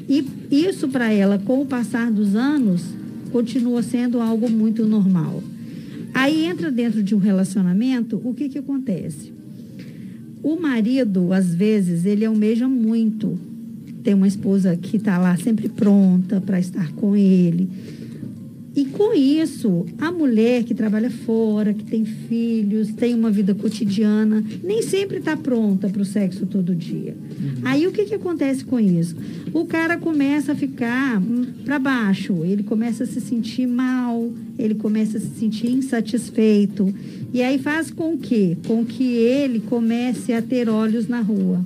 E 0.10 0.26
isso 0.50 0.88
para 0.90 1.14
ela, 1.14 1.38
com 1.38 1.62
o 1.62 1.66
passar 1.66 2.12
dos 2.12 2.36
anos, 2.36 2.84
continua 3.32 3.84
sendo 3.84 4.20
algo 4.20 4.50
muito 4.50 4.86
normal. 4.86 5.44
Aí 6.14 6.46
entra 6.46 6.72
dentro 6.72 7.04
de 7.04 7.14
um 7.14 7.20
relacionamento, 7.20 8.20
o 8.24 8.34
que 8.34 8.50
que 8.50 8.58
acontece? 8.58 9.32
O 10.42 10.60
marido, 10.60 11.32
às 11.32 11.54
vezes, 11.54 12.06
ele 12.06 12.26
almeja 12.26 12.68
muito 12.68 13.38
ter 14.04 14.16
uma 14.16 14.28
esposa 14.28 14.76
que 14.76 14.98
está 14.98 15.18
lá 15.18 15.38
sempre 15.38 15.70
pronta 15.70 16.42
para 16.42 16.60
estar 16.60 16.92
com 16.94 17.16
ele. 17.16 17.70
E 18.80 18.86
com 18.86 19.14
isso, 19.14 19.86
a 19.98 20.10
mulher 20.10 20.64
que 20.64 20.74
trabalha 20.74 21.10
fora, 21.10 21.74
que 21.74 21.84
tem 21.84 22.06
filhos, 22.06 22.94
tem 22.94 23.14
uma 23.14 23.30
vida 23.30 23.54
cotidiana, 23.54 24.42
nem 24.64 24.82
sempre 24.82 25.18
está 25.18 25.36
pronta 25.36 25.90
para 25.90 26.02
o 26.02 26.06
sexo 26.06 26.46
todo 26.46 26.74
dia. 26.74 27.14
Aí 27.66 27.86
o 27.86 27.92
que, 27.92 28.06
que 28.06 28.16
acontece 28.16 28.64
com 28.64 28.80
isso? 28.80 29.18
O 29.54 29.66
cara 29.66 29.98
começa 29.98 30.54
a 30.54 30.56
ficar 30.56 31.22
para 31.66 31.78
baixo, 31.78 32.46
ele 32.46 32.64
começa 32.64 33.04
a 33.04 33.08
se 33.08 33.20
sentir 33.20 33.68
mal, 33.68 34.32
ele 34.58 34.76
começa 34.76 35.18
a 35.18 35.20
se 35.20 35.38
sentir 35.38 35.70
insatisfeito. 35.72 36.88
E 37.34 37.42
aí 37.42 37.60
faz 37.60 37.92
com 37.92 38.18
que? 38.18 38.58
Com 38.66 38.86
que 38.86 39.04
ele 39.04 39.60
comece 39.60 40.32
a 40.32 40.42
ter 40.42 40.70
olhos 40.70 41.06
na 41.06 41.20
rua. 41.20 41.66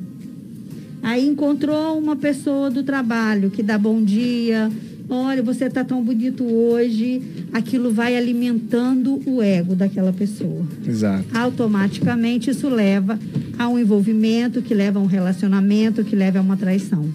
Aí 1.04 1.28
encontrou 1.28 1.96
uma 1.96 2.16
pessoa 2.16 2.72
do 2.72 2.82
trabalho 2.82 3.52
que 3.52 3.62
dá 3.62 3.78
bom 3.78 4.02
dia. 4.02 4.72
Olha, 5.10 5.44
você 5.44 5.66
está 5.66 5.84
tão 5.84 6.04
bonito 6.04 6.44
hoje. 6.44 7.22
Aquilo 7.52 7.92
vai 7.92 8.16
alimentando 8.16 9.22
o 9.26 9.42
ego 9.42 9.76
daquela 9.76 10.14
pessoa. 10.14 10.66
Exato. 10.88 11.26
Automaticamente 11.34 12.50
isso 12.50 12.70
leva 12.70 13.20
a 13.58 13.68
um 13.68 13.78
envolvimento, 13.78 14.62
que 14.62 14.74
leva 14.74 15.00
a 15.00 15.02
um 15.02 15.06
relacionamento, 15.06 16.04
que 16.04 16.16
leva 16.16 16.40
a 16.40 16.42
uma 16.42 16.58
traição. 16.58 17.06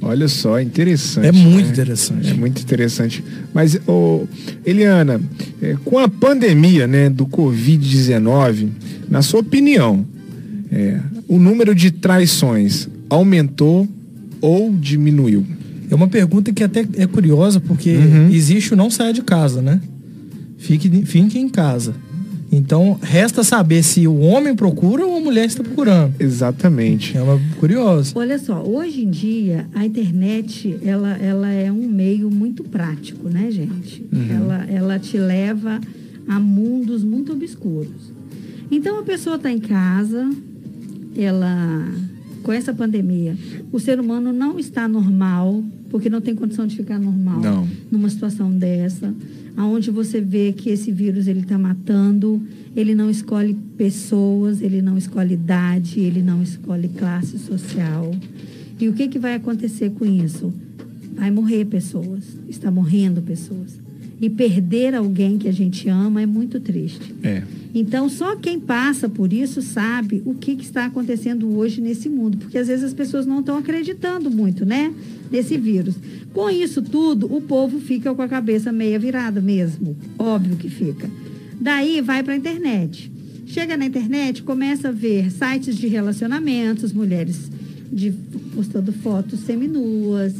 Olha 0.00 0.28
só, 0.28 0.60
interessante. 0.60 1.26
É 1.26 1.32
muito 1.32 1.66
né? 1.66 1.72
interessante. 1.72 2.30
É 2.30 2.34
muito 2.34 2.60
interessante. 2.60 3.24
Mas, 3.54 3.80
ô, 3.86 4.26
Eliana, 4.64 5.20
é, 5.62 5.76
com 5.82 5.98
a 5.98 6.08
pandemia 6.08 6.86
né, 6.86 7.08
do 7.08 7.26
Covid-19, 7.26 8.68
na 9.08 9.22
sua 9.22 9.40
opinião, 9.40 10.04
é, 10.70 11.00
o 11.26 11.38
número 11.38 11.74
de 11.74 11.90
traições 11.90 12.86
aumentou 13.08 13.88
ou 14.42 14.70
diminuiu? 14.72 15.46
É 15.94 15.96
uma 15.96 16.08
pergunta 16.08 16.52
que 16.52 16.64
até 16.64 16.84
é 16.96 17.06
curiosa, 17.06 17.60
porque 17.60 17.90
Uhum. 17.96 18.28
existe 18.28 18.74
o 18.74 18.76
não 18.76 18.90
saia 18.90 19.12
de 19.12 19.22
casa, 19.22 19.62
né? 19.62 19.80
Fique, 20.58 20.88
fique 21.06 21.38
em 21.38 21.48
casa. 21.48 21.94
Então, 22.50 22.98
resta 23.00 23.42
saber 23.44 23.82
se 23.82 24.06
o 24.06 24.18
homem 24.18 24.54
procura 24.54 25.04
ou 25.06 25.16
a 25.16 25.20
mulher 25.20 25.44
está 25.46 25.62
procurando. 25.62 26.14
Exatamente. 26.18 27.16
É 27.16 27.22
uma 27.22 27.40
curiosa. 27.58 28.12
Olha 28.16 28.38
só, 28.38 28.62
hoje 28.62 29.02
em 29.02 29.10
dia 29.10 29.66
a 29.74 29.84
internet 29.86 30.76
ela, 30.82 31.16
ela 31.16 31.48
é 31.50 31.70
um 31.70 31.88
meio 31.88 32.30
muito 32.30 32.64
prático, 32.64 33.28
né, 33.28 33.50
gente? 33.50 34.04
Ela, 34.30 34.64
ela 34.68 34.98
te 34.98 35.16
leva 35.16 35.80
a 36.28 36.40
mundos 36.40 37.04
muito 37.04 37.32
obscuros. 37.32 38.12
Então 38.70 38.98
a 38.98 39.02
pessoa 39.02 39.36
está 39.36 39.50
em 39.50 39.58
casa, 39.60 40.28
ela 41.16 41.86
com 42.42 42.52
essa 42.52 42.74
pandemia, 42.74 43.36
o 43.72 43.80
ser 43.80 43.98
humano 43.98 44.30
não 44.32 44.58
está 44.58 44.86
normal, 44.86 45.64
porque 45.94 46.10
não 46.10 46.20
tem 46.20 46.34
condição 46.34 46.66
de 46.66 46.74
ficar 46.74 46.98
normal 46.98 47.40
Não. 47.40 47.68
numa 47.88 48.10
situação 48.10 48.50
dessa, 48.50 49.14
aonde 49.56 49.92
você 49.92 50.20
vê 50.20 50.52
que 50.52 50.68
esse 50.68 50.90
vírus 50.90 51.28
ele 51.28 51.42
está 51.42 51.56
matando, 51.56 52.42
ele 52.74 52.96
não 52.96 53.08
escolhe 53.08 53.54
pessoas, 53.76 54.60
ele 54.60 54.82
não 54.82 54.98
escolhe 54.98 55.34
idade, 55.34 56.00
ele 56.00 56.20
não 56.20 56.42
escolhe 56.42 56.88
classe 56.88 57.38
social. 57.38 58.12
E 58.80 58.88
o 58.88 58.92
que, 58.92 59.06
que 59.06 59.20
vai 59.20 59.36
acontecer 59.36 59.90
com 59.90 60.04
isso? 60.04 60.52
Vai 61.14 61.30
morrer 61.30 61.64
pessoas, 61.66 62.24
está 62.48 62.72
morrendo 62.72 63.22
pessoas. 63.22 63.78
E 64.20 64.30
perder 64.30 64.94
alguém 64.94 65.38
que 65.38 65.48
a 65.48 65.52
gente 65.52 65.88
ama 65.88 66.22
é 66.22 66.26
muito 66.26 66.60
triste. 66.60 67.14
É. 67.22 67.42
Então, 67.74 68.08
só 68.08 68.36
quem 68.36 68.60
passa 68.60 69.08
por 69.08 69.32
isso 69.32 69.60
sabe 69.60 70.22
o 70.24 70.34
que, 70.34 70.54
que 70.54 70.64
está 70.64 70.86
acontecendo 70.86 71.56
hoje 71.56 71.80
nesse 71.80 72.08
mundo. 72.08 72.38
Porque 72.38 72.56
às 72.56 72.68
vezes 72.68 72.84
as 72.84 72.94
pessoas 72.94 73.26
não 73.26 73.40
estão 73.40 73.58
acreditando 73.58 74.30
muito, 74.30 74.64
né? 74.64 74.94
Nesse 75.30 75.58
vírus. 75.58 75.96
Com 76.32 76.48
isso 76.48 76.80
tudo, 76.80 77.34
o 77.34 77.40
povo 77.40 77.80
fica 77.80 78.14
com 78.14 78.22
a 78.22 78.28
cabeça 78.28 78.70
meia 78.70 78.98
virada 78.98 79.40
mesmo. 79.40 79.96
Óbvio 80.16 80.56
que 80.56 80.70
fica. 80.70 81.10
Daí 81.60 82.00
vai 82.00 82.22
para 82.22 82.34
a 82.34 82.36
internet. 82.36 83.10
Chega 83.46 83.76
na 83.76 83.86
internet, 83.86 84.42
começa 84.42 84.88
a 84.88 84.92
ver 84.92 85.30
sites 85.30 85.76
de 85.76 85.86
relacionamentos, 85.86 86.92
mulheres 86.92 87.50
de, 87.92 88.12
postando 88.54 88.92
fotos 88.92 89.40
seminuas, 89.40 90.34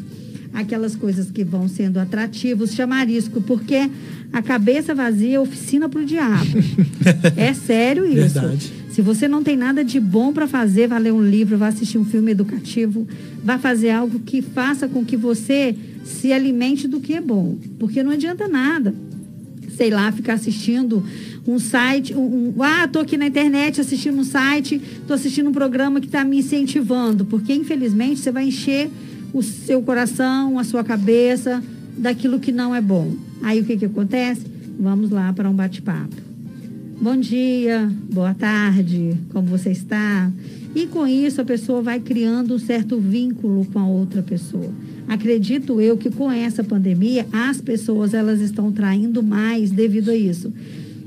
aquelas 0.54 0.94
coisas 0.94 1.30
que 1.30 1.42
vão 1.44 1.68
sendo 1.68 1.98
atrativos, 1.98 2.72
chamarisco, 2.72 3.42
porque 3.42 3.90
a 4.32 4.40
cabeça 4.40 4.94
vazia 4.94 5.36
é 5.36 5.40
oficina 5.40 5.88
para 5.88 6.00
o 6.00 6.04
diabo. 6.04 6.46
é 7.36 7.52
sério 7.52 8.06
isso. 8.06 8.14
Verdade. 8.40 8.72
Se 8.90 9.02
você 9.02 9.26
não 9.26 9.42
tem 9.42 9.56
nada 9.56 9.84
de 9.84 9.98
bom 9.98 10.32
para 10.32 10.46
fazer, 10.46 10.86
vá 10.86 10.98
ler 10.98 11.12
um 11.12 11.22
livro, 11.22 11.58
vá 11.58 11.68
assistir 11.68 11.98
um 11.98 12.04
filme 12.04 12.30
educativo, 12.30 13.06
vá 13.42 13.58
fazer 13.58 13.90
algo 13.90 14.20
que 14.20 14.40
faça 14.40 14.86
com 14.86 15.04
que 15.04 15.16
você 15.16 15.74
se 16.04 16.32
alimente 16.32 16.86
do 16.86 17.00
que 17.00 17.14
é 17.14 17.20
bom. 17.20 17.56
Porque 17.78 18.02
não 18.02 18.12
adianta 18.12 18.46
nada 18.46 18.94
sei 19.76 19.90
lá, 19.90 20.10
ficar 20.12 20.34
assistindo 20.34 21.02
um 21.46 21.58
site, 21.58 22.14
um, 22.14 22.54
um- 22.56 22.62
ah, 22.62 22.88
tô 22.88 23.00
aqui 23.00 23.16
na 23.16 23.26
internet 23.26 23.80
assistindo 23.80 24.18
um 24.18 24.24
site, 24.24 24.80
tô 25.06 25.12
assistindo 25.14 25.50
um 25.50 25.52
programa 25.52 26.00
que 26.00 26.06
está 26.06 26.24
me 26.24 26.38
incentivando, 26.38 27.24
porque 27.24 27.52
infelizmente 27.52 28.20
você 28.20 28.30
vai 28.30 28.46
encher 28.46 28.88
o 29.34 29.42
seu 29.42 29.82
coração, 29.82 30.60
a 30.60 30.64
sua 30.64 30.84
cabeça 30.84 31.60
daquilo 31.98 32.38
que 32.38 32.52
não 32.52 32.72
é 32.72 32.80
bom. 32.80 33.12
Aí 33.42 33.60
o 33.60 33.64
que 33.64 33.76
que 33.76 33.84
acontece? 33.84 34.46
Vamos 34.78 35.10
lá 35.10 35.32
para 35.32 35.50
um 35.50 35.54
bate-papo. 35.54 36.14
Bom 37.00 37.16
dia, 37.16 37.90
boa 38.12 38.32
tarde, 38.32 39.16
como 39.30 39.48
você 39.48 39.72
está? 39.72 40.30
E 40.72 40.86
com 40.86 41.04
isso 41.04 41.40
a 41.40 41.44
pessoa 41.44 41.82
vai 41.82 41.98
criando 41.98 42.54
um 42.54 42.58
certo 42.58 42.98
vínculo 42.98 43.66
com 43.72 43.80
a 43.80 43.86
outra 43.86 44.22
pessoa. 44.22 44.70
Acredito 45.08 45.80
eu 45.80 45.98
que 45.98 46.10
com 46.10 46.30
essa 46.30 46.62
pandemia 46.62 47.26
as 47.32 47.60
pessoas 47.60 48.14
elas 48.14 48.40
estão 48.40 48.70
traindo 48.70 49.20
mais 49.20 49.72
devido 49.72 50.10
a 50.10 50.16
isso. 50.16 50.52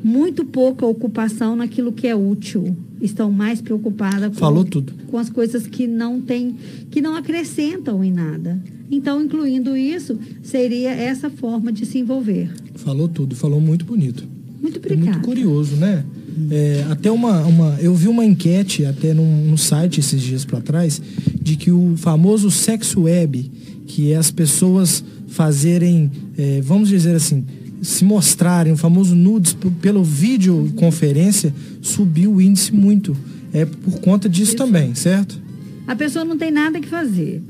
Muito 0.04 0.46
pouca 0.46 0.86
ocupação 0.86 1.56
naquilo 1.56 1.92
que 1.92 2.08
é 2.08 2.16
útil. 2.16 2.76
Estão 3.02 3.32
mais 3.32 3.62
preocupadas 3.62 4.30
com, 4.30 4.36
Falou 4.36 4.64
tudo. 4.66 4.94
com 5.08 5.18
as 5.18 5.30
coisas 5.30 5.68
que 5.68 5.86
não 5.88 6.20
tem, 6.22 6.56
que 6.90 7.02
não 7.02 7.16
acrescentam 7.16 8.04
em 8.04 8.12
nada. 8.12 8.60
Então, 8.90 9.22
incluindo 9.22 9.76
isso, 9.76 10.18
seria 10.42 10.92
essa 10.92 11.30
forma 11.30 11.72
de 11.72 11.86
se 11.86 11.98
envolver. 12.00 12.50
Falou 12.76 13.08
tudo, 13.08 13.36
falou 13.36 13.60
muito 13.60 13.86
bonito. 13.86 14.24
Muito 14.62 14.78
É 14.78 14.80
obrigada. 14.80 15.12
muito 15.12 15.26
curioso, 15.26 15.76
né? 15.76 16.06
É, 16.52 16.86
até 16.90 17.12
uma, 17.12 17.42
uma. 17.46 17.78
Eu 17.82 17.94
vi 17.96 18.08
uma 18.08 18.24
enquete 18.24 18.86
até 18.86 19.14
num, 19.14 19.46
num 19.48 19.58
site 19.58 20.00
esses 20.00 20.22
dias 20.22 20.46
para 20.46 20.62
trás 20.62 21.02
de 21.42 21.56
que 21.56 21.72
o 21.72 21.96
famoso 21.98 22.50
sexo 22.52 23.02
web, 23.02 23.52
que 23.88 24.12
é 24.12 24.16
as 24.18 24.30
pessoas 24.32 25.04
fazerem, 25.28 26.10
é, 26.38 26.62
vamos 26.62 26.90
dizer 26.90 27.16
assim, 27.16 27.44
se 27.88 28.04
mostrarem, 28.04 28.74
o 28.74 28.78
famoso 28.78 29.16
nudes 29.16 29.56
pelo 29.82 30.04
videoconferência, 30.04 31.54
subiu 31.82 32.34
o 32.34 32.42
índice 32.42 32.74
muito. 32.74 33.16
É 33.54 33.66
por 33.66 34.02
conta 34.02 34.28
disso 34.28 34.52
Isso. 34.52 34.58
também, 34.58 34.94
certo? 34.94 35.40
A 35.88 35.96
pessoa 35.96 36.26
não 36.26 36.38
tem 36.38 36.52
nada 36.52 36.82
que 36.82 36.88
fazer. 36.88 37.42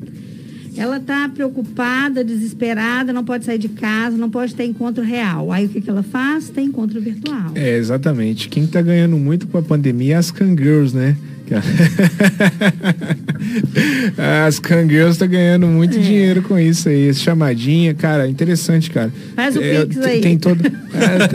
Ela 0.77 0.97
está 0.97 1.27
preocupada, 1.27 2.23
desesperada, 2.23 3.11
não 3.11 3.25
pode 3.25 3.45
sair 3.45 3.57
de 3.57 3.69
casa, 3.69 4.15
não 4.15 4.29
pode 4.29 4.53
ter 4.53 4.65
encontro 4.65 5.03
real. 5.03 5.51
Aí 5.51 5.65
o 5.65 5.69
que, 5.69 5.81
que 5.81 5.89
ela 5.89 6.03
faz? 6.03 6.49
Tem 6.49 6.67
encontro 6.67 7.01
virtual. 7.01 7.53
É, 7.55 7.75
exatamente. 7.75 8.47
Quem 8.47 8.67
tá 8.67 8.79
ganhando 8.79 9.17
muito 9.17 9.47
com 9.47 9.57
a 9.57 9.63
pandemia 9.63 10.13
é 10.13 10.17
as 10.17 10.29
Kangirls, 10.29 10.93
né? 10.93 11.17
As 14.47 14.59
Kangirls 14.59 15.17
tá 15.17 15.25
ganhando 15.25 15.67
muito 15.67 15.97
É. 15.97 16.01
dinheiro 16.01 16.41
com 16.41 16.57
isso 16.57 16.89
aí. 16.89 17.09
Essa 17.09 17.19
chamadinha, 17.19 17.93
cara, 17.93 18.27
interessante, 18.27 18.89
cara. 18.89 19.11
Faz 19.35 19.55
o 19.55 19.61
É, 19.61 19.85
Pix 19.85 19.95
tem- 19.97 20.11
aí. 20.11 20.21
Tem 20.21 20.37
todo. 20.37 20.61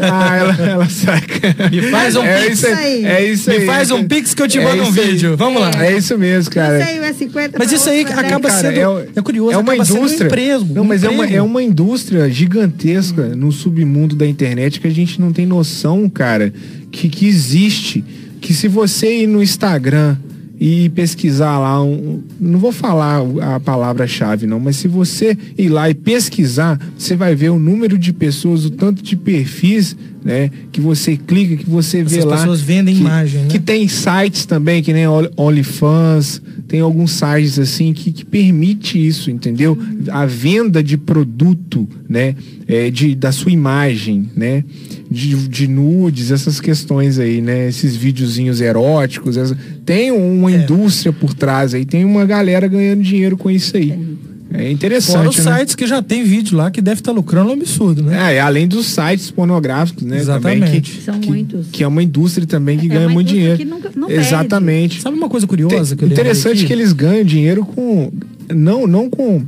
ah, 0.03 0.37
ela, 0.37 0.57
ela 0.71 0.89
saca. 0.89 1.71
Me 1.71 1.83
faz 1.83 2.17
um 2.17 2.23
é 2.25 2.43
Pix 2.43 2.59
isso 2.59 2.67
aí. 2.67 3.05
É 3.05 3.25
isso 3.25 3.51
Me 3.51 3.57
aí. 3.57 3.67
faz 3.67 3.91
um 3.91 4.05
pix 4.05 4.35
que 4.35 4.43
eu 4.43 4.49
te 4.49 4.59
É 4.59 4.65
mando 4.65 4.83
um 4.85 4.91
vídeo. 4.91 5.37
Vamos 5.37 5.61
lá. 5.61 5.71
É 5.85 5.97
isso 5.97 6.17
mesmo, 6.19 6.53
cara. 6.53 6.79
É 6.83 7.13
50 7.13 7.59
Mas 7.59 7.71
isso 7.73 7.89
aí 7.89 8.05
vai 8.05 8.13
acaba 8.25 8.49
dar- 8.49 8.61
sendo- 8.61 8.91
o- 8.91 9.01
é 9.17 9.23
curioso, 9.23 9.53
é 9.53 9.59
uma 9.59 9.73
sendo 9.85 9.95
um 9.95 9.99
indústria. 10.05 10.27
emprego, 10.27 10.67
Não, 10.75 10.83
um 10.83 10.87
mas 10.87 11.05
é 11.05 11.09
uma, 11.09 11.27
é 11.27 11.43
uma 11.43 11.63
indústria 11.63 12.29
gigantesca 12.31 13.29
no 13.37 13.53
submundo 13.53 14.17
da 14.17 14.27
internet 14.27 14.81
que 14.81 14.87
a 14.87 14.91
gente 14.91 15.21
não 15.21 15.33
tem 15.33 15.47
noção, 15.47 16.09
cara, 16.09 16.53
que, 16.91 17.09
que 17.09 17.27
existe. 17.27 18.05
Que 18.43 18.53
se 18.53 18.69
você 18.69 19.23
ir 19.23 19.27
no 19.27 19.43
Instagram 19.43 20.17
e 20.61 20.89
pesquisar 20.91 21.59
lá, 21.59 21.83
um, 21.83 22.21
não 22.39 22.59
vou 22.59 22.71
falar 22.73 23.21
a 23.41 23.59
palavra-chave 23.59 24.47
não, 24.47 24.61
mas 24.61 24.77
se 24.77 24.87
você 24.87 25.37
ir 25.59 25.69
lá 25.69 25.89
e 25.89 25.95
pesquisar, 25.95 26.79
você 26.99 27.17
vai 27.17 27.35
ver 27.35 27.51
o 27.51 27.59
número 27.59 27.97
de 27.99 28.13
pessoas, 28.13 28.65
o 28.65 28.71
tanto 28.71 29.03
de 29.03 29.17
perfis, 29.17 29.97
né, 30.25 30.51
que 30.71 30.81
você 30.81 31.17
clica, 31.17 31.57
que 31.57 31.69
você 31.69 32.05
vê 32.05 32.19
Essas 32.19 32.25
lá. 32.31 32.37
pessoas 32.37 32.61
vendem 32.61 32.95
que, 32.95 33.01
imagem, 33.01 33.41
né? 33.43 33.49
que 33.49 33.59
tem 33.59 33.89
sites 33.89 34.45
também, 34.45 34.83
que 34.83 34.93
nem 34.93 35.07
Only- 35.09 35.31
OnlyFans, 35.37 36.41
tem 36.73 36.81
alguns 36.81 37.11
sites 37.11 37.59
assim 37.59 37.93
que, 37.93 38.11
que 38.11 38.25
permite 38.25 38.97
isso, 39.07 39.31
entendeu? 39.31 39.77
A 40.11 40.25
venda 40.25 40.83
de 40.83 40.97
produto, 40.97 41.87
né? 42.09 42.35
É, 42.67 42.91
de, 42.91 43.15
da 43.15 43.31
sua 43.31 43.53
imagem, 43.53 44.31
né? 44.35 44.65
De, 45.11 45.37
de 45.49 45.69
nudes, 45.69 46.31
essas 46.31 46.59
questões 46.63 47.19
aí, 47.19 47.43
né? 47.43 47.69
Esses 47.69 47.95
videozinhos 47.95 48.63
eróticos. 48.63 49.37
essa- 49.37 49.55
Tem 49.85 50.11
uma 50.11 50.51
É. 50.51 50.63
indústria 50.63 51.13
por 51.13 51.35
trás 51.35 51.75
aí, 51.75 51.85
tem 51.85 52.07
uma 52.07 52.25
galera 52.25 52.67
ganhando 52.67 53.03
dinheiro 53.03 53.37
com 53.37 53.51
isso 53.51 53.77
aí. 53.77 53.91
É 53.91 54.32
interessante. 54.71 55.17
Fora 55.17 55.29
os 55.31 55.39
né? 55.45 55.59
sites 55.59 55.75
que 55.75 55.87
já 55.87 56.03
tem 56.03 56.25
vídeo 56.25 56.57
lá 56.57 56.71
que 56.71 56.81
deve 56.83 57.01
estar 57.01 57.13
lucrando 57.13 57.51
um 57.51 57.53
absurdo, 57.55 58.03
né? 58.03 58.35
É, 58.37 58.41
além 58.41 58.69
dos 58.69 58.87
sites 58.87 59.31
pornográficos, 59.31 60.03
né? 60.03 60.17
Também, 60.23 60.59
Exatamente. 60.59 60.91
que, 60.93 61.03
São 61.03 61.19
que, 61.21 61.29
muitos. 61.29 61.67
que 61.73 61.83
é 61.83 61.87
uma 61.89 62.03
indústria 62.03 62.47
também 62.47 62.79
que 62.79 62.87
É 62.87 62.89
ganha 62.89 63.07
uma 63.07 63.15
muito 63.15 63.29
dinheiro. 63.29 63.57
que 63.57 63.65
nunca- 63.65 63.91
não 63.97 64.09
perde. 64.09 64.27
Exatamente. 64.27 65.01
Sabe 65.01 65.17
uma 65.17 65.29
coisa 65.29 65.47
curiosa 65.47 65.97
que 65.97 66.05
eu 66.05 66.09
Tem- 66.09 66.17
lembrei 66.17 66.31
interessante 66.33 66.59
aqui? 66.59 66.67
que 66.67 66.73
eles 66.73 66.93
ganham 66.93 67.25
dinheiro 67.25 67.65
com. 67.65 68.13
Não, 68.53 68.87
não 68.87 69.09
com. 69.09 69.43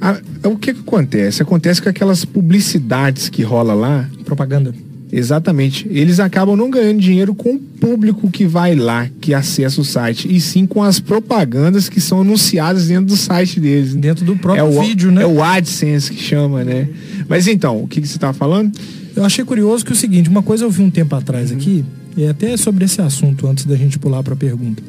a- 0.00 0.20
o 0.44 0.56
que 0.56 0.72
que 0.74 0.80
acontece? 0.80 1.42
Acontece 1.42 1.82
com 1.82 1.88
aquelas 1.88 2.24
publicidades 2.24 3.28
que 3.28 3.42
rola 3.42 3.74
lá. 3.74 4.08
Propaganda. 4.24 4.72
Exatamente. 5.10 5.86
Eles 5.90 6.20
acabam 6.20 6.54
não 6.56 6.70
ganhando 6.70 7.00
dinheiro 7.00 7.34
com 7.34 7.54
o 7.54 7.58
público 7.58 8.30
que 8.30 8.44
vai 8.46 8.74
lá, 8.74 9.08
que 9.20 9.32
acessa 9.32 9.80
o 9.80 9.84
site, 9.84 10.28
e 10.30 10.40
sim 10.40 10.66
com 10.66 10.82
as 10.82 11.00
propagandas 11.00 11.88
que 11.88 12.00
são 12.00 12.20
anunciadas 12.20 12.88
dentro 12.88 13.06
do 13.06 13.16
site 13.16 13.58
deles. 13.58 13.94
Dentro 13.94 14.24
do 14.24 14.36
próprio 14.36 14.60
é 14.60 14.64
o, 14.68 14.80
vídeo, 14.82 15.10
né? 15.10 15.22
É 15.22 15.26
o 15.26 15.42
AdSense 15.42 16.12
que 16.12 16.22
chama, 16.22 16.62
né? 16.64 16.88
Mas 17.28 17.46
então, 17.46 17.82
o 17.82 17.88
que, 17.88 18.00
que 18.00 18.08
você 18.08 18.18
tá 18.18 18.32
falando? 18.32 18.70
Eu 19.16 19.24
achei 19.24 19.44
curioso 19.44 19.84
que 19.84 19.92
é 19.92 19.94
o 19.94 19.96
seguinte, 19.96 20.28
uma 20.28 20.42
coisa 20.42 20.64
eu 20.64 20.70
vi 20.70 20.82
um 20.82 20.90
tempo 20.90 21.14
Uhum. 21.14 21.20
atrás 21.20 21.50
aqui, 21.50 21.84
e 22.16 22.26
até 22.26 22.56
sobre 22.56 22.84
esse 22.84 23.00
assunto, 23.00 23.46
antes 23.46 23.64
da 23.64 23.76
gente 23.76 23.98
pular 23.98 24.22
pra 24.22 24.36
pergunta. 24.36 24.82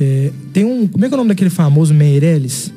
É, 0.00 0.30
tem 0.52 0.64
um. 0.64 0.86
Como 0.88 1.04
é 1.04 1.08
que 1.08 1.14
é 1.14 1.16
o 1.16 1.18
nome 1.18 1.28
daquele 1.28 1.50
famoso 1.50 1.94
Meirelles? 1.94 2.72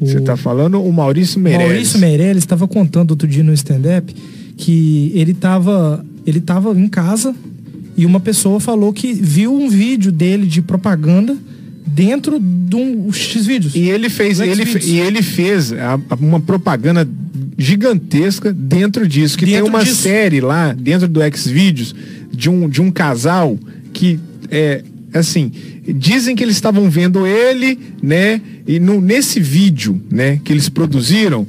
Você 0.00 0.18
O- 0.18 0.22
tá 0.22 0.36
falando 0.36 0.80
o 0.82 0.92
Maurício 0.92 1.40
Meirelles. 1.40 1.68
Maurício 1.72 1.98
Meirelles 1.98 2.42
estava 2.42 2.68
contando 2.68 3.10
outro 3.12 3.26
dia 3.26 3.42
no 3.42 3.52
stand-up 3.52 4.14
que 4.56 5.12
ele 5.14 5.32
estava 5.32 6.04
ele 6.26 6.40
tava 6.40 6.78
em 6.78 6.88
casa 6.88 7.34
e 7.96 8.04
uma 8.04 8.18
pessoa 8.20 8.58
falou 8.58 8.92
que 8.92 9.12
viu 9.12 9.54
um 9.54 9.68
vídeo 9.68 10.10
dele 10.10 10.46
de 10.46 10.60
propaganda 10.60 11.36
dentro 11.86 12.38
de 12.40 12.74
um 12.76 13.10
X-Vídeos. 13.12 13.74
E 13.74 13.88
ele 13.88 14.10
fez, 14.10 14.40
ele, 14.40 14.64
e 14.84 14.98
ele 14.98 15.22
fez 15.22 15.72
a- 15.72 15.98
uma 16.20 16.40
propaganda 16.40 17.08
gigantesca 17.56 18.52
dentro 18.52 19.06
disso. 19.08 19.38
Que 19.38 19.46
Dentro 19.46 19.62
tem 19.64 19.70
uma 19.70 19.84
disso. 19.84 20.02
série 20.02 20.40
lá, 20.40 20.72
dentro 20.72 21.08
do 21.08 21.20
Xvideos, 21.34 21.94
de 22.32 22.50
um, 22.50 22.68
de 22.68 22.82
um 22.82 22.90
casal 22.90 23.58
que 23.92 24.18
é 24.50 24.82
assim. 25.14 25.50
Dizem 25.96 26.34
que 26.36 26.42
eles 26.42 26.56
estavam 26.56 26.90
vendo 26.90 27.26
ele, 27.26 27.78
né? 28.02 28.40
E 28.66 28.78
no, 28.78 29.00
nesse 29.00 29.40
vídeo, 29.40 30.00
né, 30.10 30.38
que 30.44 30.52
eles 30.52 30.68
produziram, 30.68 31.46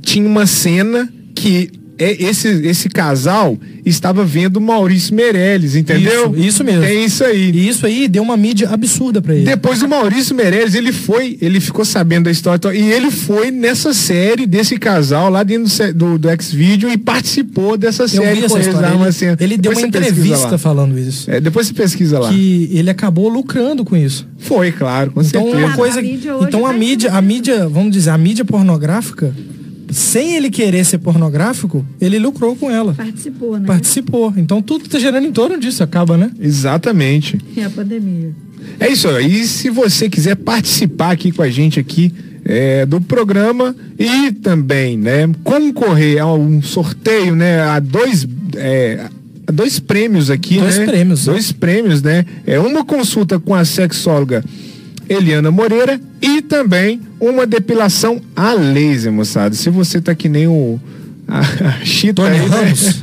tinha 0.00 0.26
uma 0.26 0.46
cena 0.46 1.08
que 1.34 1.70
esse, 1.98 2.48
esse 2.66 2.88
casal 2.88 3.56
estava 3.84 4.24
vendo 4.24 4.56
o 4.56 4.60
Maurício 4.60 5.14
Meirelles, 5.14 5.76
entendeu? 5.76 6.32
Isso, 6.34 6.46
isso 6.46 6.64
mesmo. 6.64 6.82
É 6.84 6.94
isso 6.94 7.22
aí. 7.24 7.50
E 7.52 7.68
isso 7.68 7.86
aí 7.86 8.08
deu 8.08 8.22
uma 8.22 8.36
mídia 8.36 8.68
absurda 8.70 9.20
pra 9.22 9.34
ele. 9.34 9.44
Depois 9.44 9.82
o 9.82 9.88
Maurício 9.88 10.34
Meirelles, 10.34 10.74
ele 10.74 10.90
foi, 10.92 11.36
ele 11.40 11.60
ficou 11.60 11.84
sabendo 11.84 12.24
da 12.24 12.30
história 12.30 12.74
e 12.74 12.90
ele 12.90 13.10
foi 13.10 13.50
nessa 13.50 13.92
série 13.94 14.46
desse 14.46 14.76
casal 14.78 15.30
lá 15.30 15.42
dentro 15.42 15.70
do, 15.92 15.92
do, 16.12 16.18
do 16.18 16.28
X-Video 16.30 16.88
e 16.90 16.96
participou 16.96 17.76
dessa 17.76 18.04
Eu 18.04 18.08
série 18.08 18.40
com 18.40 18.46
essa 18.46 18.58
eles 18.58 18.94
Ele, 19.02 19.12
cena. 19.12 19.36
ele 19.40 19.56
deu 19.56 19.72
uma 19.72 19.80
entrevista 19.82 20.58
falando 20.58 20.98
isso. 20.98 21.30
É, 21.30 21.40
depois 21.40 21.66
você 21.66 21.74
pesquisa 21.74 22.18
lá. 22.18 22.28
Que 22.30 22.70
ele 22.72 22.90
acabou 22.90 23.28
lucrando 23.28 23.84
com 23.84 23.96
isso. 23.96 24.26
Foi, 24.38 24.72
claro, 24.72 25.10
com 25.12 25.22
Então 25.22 25.42
certeza. 25.44 25.66
uma 25.66 25.76
coisa, 25.76 25.98
A 26.00 26.02
mídia 26.02 26.34
hoje 26.36 26.46
então 26.48 26.66
a 26.66 26.72
tá 26.72 26.78
mídia, 26.78 27.08
a 27.10 27.12
ensinando. 27.18 27.26
mídia, 27.34 27.68
vamos 27.68 27.92
dizer, 27.92 28.10
a 28.10 28.18
mídia 28.18 28.44
pornográfica, 28.44 29.34
sem 29.94 30.34
ele 30.34 30.50
querer 30.50 30.84
ser 30.84 30.98
pornográfico, 30.98 31.86
ele 32.00 32.18
lucrou 32.18 32.56
com 32.56 32.70
ela. 32.70 32.92
Participou, 32.94 33.58
né? 33.58 33.66
Participou. 33.66 34.34
Então 34.36 34.60
tudo 34.60 34.88
tá 34.88 34.98
gerando 34.98 35.26
em 35.26 35.32
torno 35.32 35.58
disso, 35.58 35.82
acaba, 35.82 36.16
né? 36.16 36.30
Exatamente. 36.40 37.38
É 37.56 37.64
a 37.64 37.70
pandemia. 37.70 38.32
É 38.80 38.88
isso 38.88 39.08
aí. 39.08 39.40
E 39.40 39.46
se 39.46 39.70
você 39.70 40.08
quiser 40.08 40.34
participar 40.36 41.12
aqui 41.12 41.30
com 41.30 41.42
a 41.42 41.48
gente 41.48 41.78
aqui 41.78 42.12
é, 42.44 42.84
do 42.84 43.00
programa 43.00 43.74
e 43.98 44.32
também, 44.32 44.98
né, 44.98 45.30
concorrer 45.44 46.20
a 46.20 46.32
um 46.32 46.60
sorteio, 46.60 47.36
né, 47.36 47.62
a 47.62 47.78
dois 47.78 48.26
é, 48.56 49.08
a 49.46 49.52
dois 49.52 49.78
prêmios 49.78 50.30
aqui, 50.30 50.58
Dois 50.58 50.78
né? 50.78 50.86
prêmios, 50.86 51.24
Dois 51.26 51.52
prêmios, 51.52 52.02
né? 52.02 52.24
É 52.46 52.58
uma 52.58 52.84
consulta 52.84 53.38
com 53.38 53.54
a 53.54 53.64
sexóloga 53.64 54.42
Eliana 55.08 55.50
Moreira 55.50 56.00
e 56.20 56.42
também 56.42 57.00
uma 57.20 57.46
depilação 57.46 58.20
a 58.34 58.52
laser, 58.52 59.12
moçada. 59.12 59.54
Se 59.54 59.70
você 59.70 60.00
tá 60.00 60.14
que 60.14 60.28
nem 60.28 60.46
o 60.46 60.80
a, 61.26 61.42
Chita 61.84 62.22
Tony 62.22 62.38
aí, 62.38 62.48
né? 62.48 62.56
Ramos, 62.56 63.02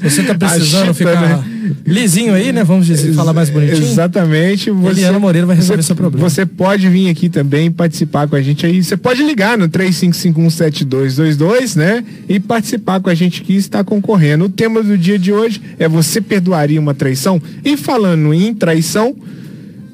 você 0.00 0.22
tá 0.22 0.34
precisando 0.38 0.94
Chita, 0.94 0.94
ficar 0.94 1.20
né? 1.20 1.44
lisinho 1.84 2.32
aí, 2.32 2.52
né? 2.52 2.62
Vamos 2.62 2.86
dizer, 2.86 3.12
falar 3.12 3.32
mais 3.32 3.50
bonitinho. 3.50 3.82
Exatamente. 3.82 4.70
Você, 4.70 5.00
Eliana 5.00 5.18
Moreira 5.18 5.44
vai 5.46 5.56
resolver 5.56 5.82
você, 5.82 5.88
seu 5.88 5.96
problema. 5.96 6.28
Você 6.28 6.46
pode 6.46 6.88
vir 6.88 7.10
aqui 7.10 7.28
também 7.28 7.68
participar 7.70 8.28
com 8.28 8.36
a 8.36 8.42
gente 8.42 8.64
aí. 8.64 8.82
Você 8.82 8.96
pode 8.96 9.22
ligar 9.24 9.58
no 9.58 9.68
35517222, 9.68 11.76
né? 11.76 12.04
E 12.28 12.38
participar 12.38 13.00
com 13.00 13.10
a 13.10 13.14
gente 13.14 13.42
que 13.42 13.54
está 13.54 13.82
concorrendo. 13.82 14.44
O 14.44 14.48
tema 14.48 14.80
do 14.82 14.96
dia 14.96 15.18
de 15.18 15.32
hoje 15.32 15.60
é 15.78 15.88
você 15.88 16.20
perdoaria 16.20 16.80
uma 16.80 16.94
traição? 16.94 17.42
E 17.64 17.76
falando 17.76 18.32
em 18.32 18.54
traição, 18.54 19.14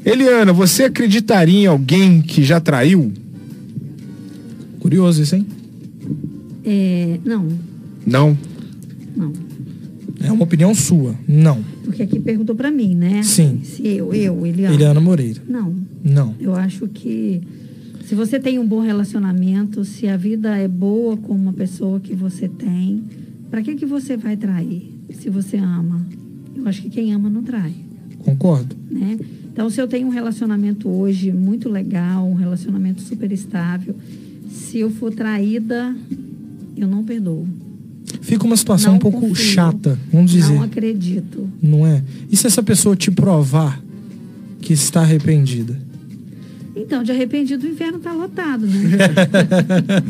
Eliana, 0.04 0.52
você 0.52 0.84
acreditaria 0.84 1.58
em 1.60 1.66
alguém 1.66 2.20
que 2.22 2.42
já 2.42 2.60
traiu? 2.60 3.12
Curioso 4.80 5.22
isso, 5.22 5.36
hein? 5.36 5.46
É, 6.64 7.18
não, 7.24 7.48
Não. 8.06 8.36
não. 9.16 9.32
É 10.20 10.30
uma 10.30 10.44
opinião 10.44 10.74
sua. 10.74 11.14
Não. 11.26 11.62
Porque 11.84 12.02
aqui 12.02 12.18
perguntou 12.20 12.54
pra 12.54 12.70
mim, 12.70 12.94
né? 12.94 13.22
Sim. 13.22 13.60
Se 13.64 13.86
eu, 13.86 14.12
eu, 14.14 14.46
Eliana. 14.46 14.74
Eliana 14.74 15.00
Moreira. 15.00 15.40
Não. 15.48 15.74
Não. 16.04 16.34
Eu 16.38 16.54
acho 16.54 16.86
que 16.88 17.40
se 18.06 18.14
você 18.14 18.38
tem 18.38 18.58
um 18.58 18.66
bom 18.66 18.80
relacionamento, 18.80 19.84
se 19.84 20.06
a 20.08 20.16
vida 20.16 20.56
é 20.56 20.68
boa 20.68 21.16
com 21.16 21.32
uma 21.32 21.52
pessoa 21.52 21.98
que 21.98 22.14
você 22.14 22.48
tem, 22.48 23.02
pra 23.50 23.62
que 23.62 23.74
que 23.74 23.86
você 23.86 24.16
vai 24.16 24.36
trair? 24.36 24.92
Se 25.12 25.28
você 25.28 25.56
ama. 25.56 26.04
Eu 26.54 26.66
acho 26.68 26.82
que 26.82 26.90
quem 26.90 27.12
ama 27.12 27.28
não 27.28 27.42
trai, 27.42 27.72
Concordo. 28.20 28.76
né? 28.90 29.18
Então, 29.52 29.68
se 29.68 29.80
eu 29.80 29.86
tenho 29.86 30.06
um 30.06 30.10
relacionamento 30.10 30.88
hoje 30.88 31.30
muito 31.30 31.68
legal, 31.68 32.26
um 32.26 32.34
relacionamento 32.34 33.02
super 33.02 33.30
estável, 33.30 33.94
se 34.50 34.78
eu 34.78 34.90
for 34.90 35.12
traída, 35.12 35.94
eu 36.76 36.88
não 36.88 37.04
perdoo. 37.04 37.46
Fica 38.22 38.44
uma 38.44 38.56
situação 38.56 38.92
Não 38.92 38.96
um 38.96 39.00
pouco 39.00 39.20
confio. 39.20 39.34
chata, 39.44 39.98
vamos 40.12 40.30
dizer. 40.30 40.54
Não 40.54 40.62
acredito. 40.62 41.48
Não 41.62 41.86
é? 41.86 42.02
E 42.30 42.36
se 42.36 42.46
essa 42.46 42.62
pessoa 42.62 42.96
te 42.96 43.10
provar 43.10 43.80
que 44.60 44.72
está 44.72 45.00
arrependida? 45.00 45.78
Então, 46.74 47.02
de 47.02 47.12
arrependido, 47.12 47.66
o 47.66 47.70
inferno 47.70 47.98
tá 47.98 48.12
lotado, 48.12 48.66
né? 48.66 48.96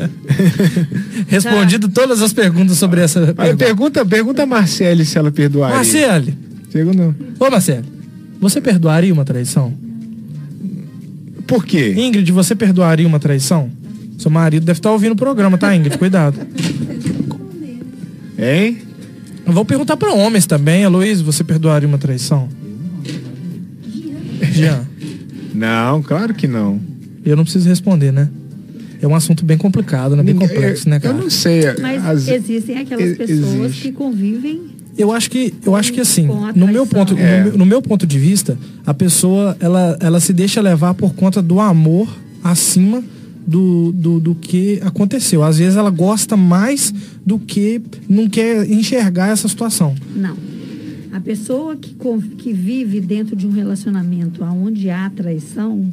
Respondido 1.27 1.89
todas 1.89 2.21
as 2.21 2.31
perguntas 2.31 2.77
sobre 2.77 3.01
essa 3.01 3.19
pergunta. 3.33 3.55
pergunta, 3.57 4.05
pergunta 4.05 4.43
a 4.43 4.45
Marcele 4.45 5.03
se 5.05 5.17
ela 5.17 5.31
perdoaria. 5.31 5.75
Marcele, 5.75 6.37
Segundo. 6.69 7.15
ô 7.39 7.49
Marcele, 7.51 7.83
você 8.43 8.61
perdoaria 8.61 9.13
uma 9.13 9.25
traição? 9.25 9.73
Por 11.47 11.65
quê? 11.65 11.93
Ingrid, 11.97 12.31
você 12.31 12.55
perdoaria 12.55 13.07
uma 13.07 13.19
traição? 13.19 13.69
Seu 14.17 14.29
marido 14.31 14.65
deve 14.65 14.79
estar 14.79 14.91
ouvindo 14.91 15.13
o 15.13 15.15
programa, 15.15 15.57
tá, 15.57 15.75
Ingrid? 15.75 15.97
Cuidado. 15.97 16.37
Hein? 18.37 18.77
Eu 19.45 19.53
vou 19.53 19.63
perguntar 19.65 19.95
para 19.97 20.11
homens 20.13 20.45
também. 20.45 20.85
Luiz, 20.87 21.21
você 21.21 21.43
perdoaria 21.43 21.87
uma 21.87 21.97
traição? 21.97 22.49
Jean, 24.51 24.85
Não, 25.53 26.01
claro 26.01 26.33
que 26.33 26.47
não. 26.47 26.79
eu 27.25 27.35
não 27.35 27.43
preciso 27.43 27.67
responder, 27.69 28.11
né? 28.11 28.29
É 29.01 29.07
um 29.07 29.15
assunto 29.15 29.43
bem 29.45 29.57
complicado, 29.57 30.15
né? 30.15 30.23
Bem 30.23 30.35
complexo, 30.35 30.87
né, 30.89 30.97
Eu 30.97 31.01
cara? 31.01 31.13
não 31.13 31.29
sei. 31.29 31.61
Mas 31.81 32.05
as- 32.05 32.27
existem 32.27 32.77
aquelas 32.77 33.17
pessoas 33.17 33.53
existe. 33.65 33.81
que 33.83 33.91
convivem 33.91 34.61
Eu 34.97 35.11
acho 35.11 35.29
que, 35.29 35.53
eu 35.65 35.75
acho 35.75 35.91
que 35.91 35.99
assim, 36.01 36.27
no 36.55 36.67
meu 36.67 36.85
ponto, 36.85 37.17
É. 37.17 37.37
no, 37.39 37.43
meu, 37.49 37.57
no 37.59 37.65
meu 37.65 37.81
ponto 37.81 38.05
de 38.05 38.19
vista, 38.19 38.57
a 38.85 38.93
pessoa 38.93 39.57
ela, 39.59 39.97
ela 39.99 40.19
se 40.19 40.31
deixa 40.33 40.61
levar 40.61 40.93
por 40.93 41.13
conta 41.15 41.41
do 41.41 41.59
amor 41.59 42.07
acima 42.43 43.03
do, 43.45 43.91
do, 43.91 44.19
do 44.19 44.35
que 44.35 44.79
aconteceu. 44.83 45.43
Às 45.43 45.57
vezes 45.57 45.75
ela 45.77 45.89
gosta 45.89 46.37
mais 46.37 46.93
do 47.25 47.39
que 47.39 47.81
não 48.07 48.29
quer 48.29 48.69
enxergar 48.69 49.29
essa 49.29 49.47
situação. 49.47 49.95
Não. 50.15 50.35
A 51.13 51.19
pessoa 51.19 51.75
que, 51.75 51.95
que 52.37 52.51
vive 52.51 52.99
dentro 52.99 53.35
de 53.35 53.45
um 53.45 53.51
relacionamento 53.51 54.43
onde 54.43 54.89
há 54.89 55.09
traição, 55.11 55.85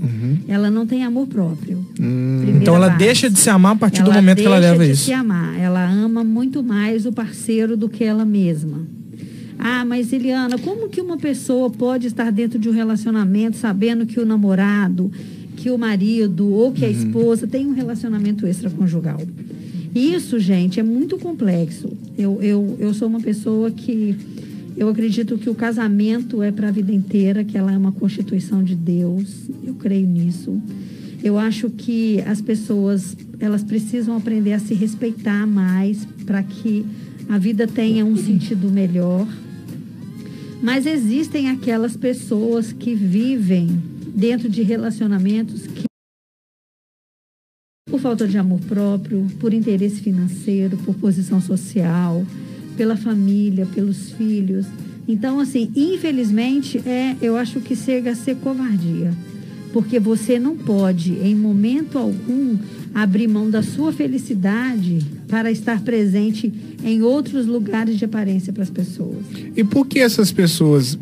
ela 0.48 0.70
não 0.70 0.86
tem 0.86 1.04
amor 1.04 1.26
próprio. 1.26 1.84
Primeira 1.94 2.58
Então 2.58 2.74
ela 2.74 2.88
base. 2.88 2.98
deixa 2.98 3.28
de 3.30 3.38
se 3.38 3.50
amar 3.50 3.72
a 3.72 3.76
partir 3.76 4.02
do 4.02 4.10
Ela 4.10 4.20
momento 4.20 4.38
que 4.40 4.46
ela 4.46 4.58
deixa 4.58 4.72
leva 4.72 4.84
de 4.86 4.92
isso. 4.92 5.04
se 5.04 5.12
amar. 5.12 5.60
Ela 5.60 5.86
ama 5.90 6.24
muito 6.24 6.62
mais 6.62 7.04
o 7.04 7.12
parceiro 7.12 7.76
do 7.76 7.86
que 7.86 8.02
ela 8.02 8.24
mesma. 8.24 8.78
Ah, 9.58 9.84
mas 9.84 10.10
Eliana, 10.10 10.58
como 10.58 10.88
que 10.88 11.02
uma 11.02 11.18
pessoa 11.18 11.68
pode 11.68 12.06
estar 12.06 12.32
dentro 12.32 12.58
de 12.58 12.70
um 12.70 12.72
relacionamento 12.72 13.58
sabendo 13.58 14.06
que 14.06 14.18
o 14.18 14.24
namorado, 14.24 15.12
que 15.54 15.70
o 15.70 15.76
marido 15.76 16.48
ou 16.48 16.72
que 16.72 16.82
a 16.82 16.88
esposa 16.88 17.46
tem 17.46 17.66
um 17.66 17.74
relacionamento 17.74 18.46
extraconjugal? 18.46 19.20
Isso, 19.94 20.38
gente, 20.38 20.80
é 20.80 20.82
muito 20.82 21.18
complexo. 21.18 21.90
Eu, 22.16 22.38
eu, 22.40 22.76
eu 22.80 22.94
sou 22.94 23.06
uma 23.06 23.20
pessoa 23.20 23.70
que 23.70 24.16
eu 24.80 24.88
acredito 24.88 25.36
que 25.36 25.50
o 25.50 25.54
casamento 25.54 26.42
é 26.42 26.50
para 26.50 26.68
a 26.68 26.70
vida 26.70 26.90
inteira, 26.90 27.44
que 27.44 27.58
ela 27.58 27.70
é 27.70 27.76
uma 27.76 27.92
constituição 27.92 28.64
de 28.64 28.74
Deus. 28.74 29.50
Eu 29.62 29.74
creio 29.74 30.06
nisso. 30.06 30.58
Eu 31.22 31.36
acho 31.36 31.68
que 31.68 32.18
as 32.22 32.40
pessoas 32.40 33.14
elas 33.38 33.62
precisam 33.62 34.16
aprender 34.16 34.54
a 34.54 34.58
se 34.58 34.72
respeitar 34.72 35.46
mais 35.46 36.06
para 36.24 36.42
que 36.42 36.86
a 37.28 37.36
vida 37.36 37.66
tenha 37.66 38.06
um 38.06 38.16
sentido 38.16 38.70
melhor. 38.70 39.28
Mas 40.62 40.86
existem 40.86 41.50
aquelas 41.50 41.94
pessoas 41.94 42.72
que 42.72 42.94
vivem 42.94 43.68
dentro 44.14 44.48
de 44.48 44.62
relacionamentos 44.62 45.66
que 45.66 45.84
por 47.90 48.00
falta 48.00 48.26
de 48.26 48.38
amor 48.38 48.60
próprio, 48.60 49.26
por 49.40 49.52
interesse 49.52 50.00
financeiro, 50.00 50.78
por 50.78 50.94
posição 50.94 51.38
social, 51.38 52.24
pela 52.80 52.96
família, 52.96 53.66
pelos 53.74 54.10
filhos. 54.12 54.64
Então, 55.06 55.38
assim, 55.38 55.70
infelizmente, 55.76 56.78
é, 56.86 57.14
eu 57.20 57.36
acho 57.36 57.60
que 57.60 57.76
chega 57.76 58.12
a 58.12 58.14
ser 58.14 58.36
covardia. 58.36 59.12
Porque 59.70 60.00
você 60.00 60.38
não 60.38 60.56
pode, 60.56 61.12
em 61.22 61.34
momento 61.34 61.98
algum, 61.98 62.56
abrir 62.94 63.28
mão 63.28 63.50
da 63.50 63.62
sua 63.62 63.92
felicidade 63.92 65.00
para 65.28 65.50
estar 65.52 65.82
presente 65.82 66.50
em 66.82 67.02
outros 67.02 67.44
lugares 67.44 67.98
de 67.98 68.06
aparência 68.06 68.50
para 68.50 68.62
as 68.62 68.70
pessoas. 68.70 69.26
E 69.54 69.62
por 69.62 69.86
que 69.86 69.98
essas 69.98 70.32
pessoas 70.32 70.98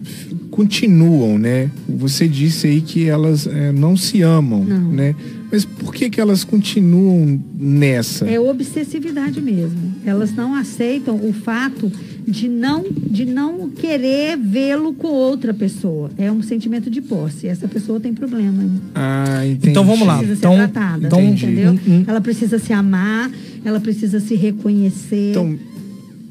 continuam, 0.51 1.38
né? 1.38 1.71
Você 1.88 2.27
disse 2.27 2.67
aí 2.67 2.81
que 2.81 3.09
elas 3.09 3.47
eh, 3.47 3.71
não 3.71 3.97
se 3.97 4.21
amam, 4.21 4.64
Não. 4.64 4.93
né? 4.93 5.14
Mas 5.50 5.64
por 5.64 5.94
que 5.94 6.11
que 6.11 6.20
elas 6.20 6.44
continuam 6.44 7.40
nessa? 7.58 8.26
É 8.28 8.38
obsessividade 8.38 9.40
mesmo. 9.40 9.94
Elas 10.04 10.34
não 10.34 10.54
aceitam 10.54 11.16
o 11.16 11.32
fato 11.32 11.90
de 12.26 12.46
não, 12.48 12.84
de 12.92 13.24
não 13.24 13.70
querer 13.70 14.37
vê-lo 14.37 14.92
com 14.92 15.08
outra 15.08 15.54
pessoa. 15.54 16.11
É 16.18 16.30
um 16.30 16.42
sentimento 16.42 16.90
de 16.90 17.00
posse. 17.00 17.46
Essa 17.46 17.66
pessoa 17.66 17.98
tem 17.98 18.12
problema. 18.12 18.62
Ah, 18.94 19.46
entendi. 19.46 19.70
Então 19.70 19.84
vamos 19.84 20.06
lá. 20.06 20.18
Precisa 20.18 20.38
Então- 20.38 20.52
ser 20.52 20.68
tratada, 20.68 21.06
então- 21.06 21.22
entendeu? 21.24 21.72
Hum, 21.72 21.78
hum. 21.88 22.04
Ela 22.06 22.20
precisa 22.20 22.58
se 22.58 22.72
amar, 22.74 23.30
ela 23.64 23.80
precisa 23.80 24.20
se 24.20 24.34
reconhecer, 24.34 25.30
Então, 25.30 25.58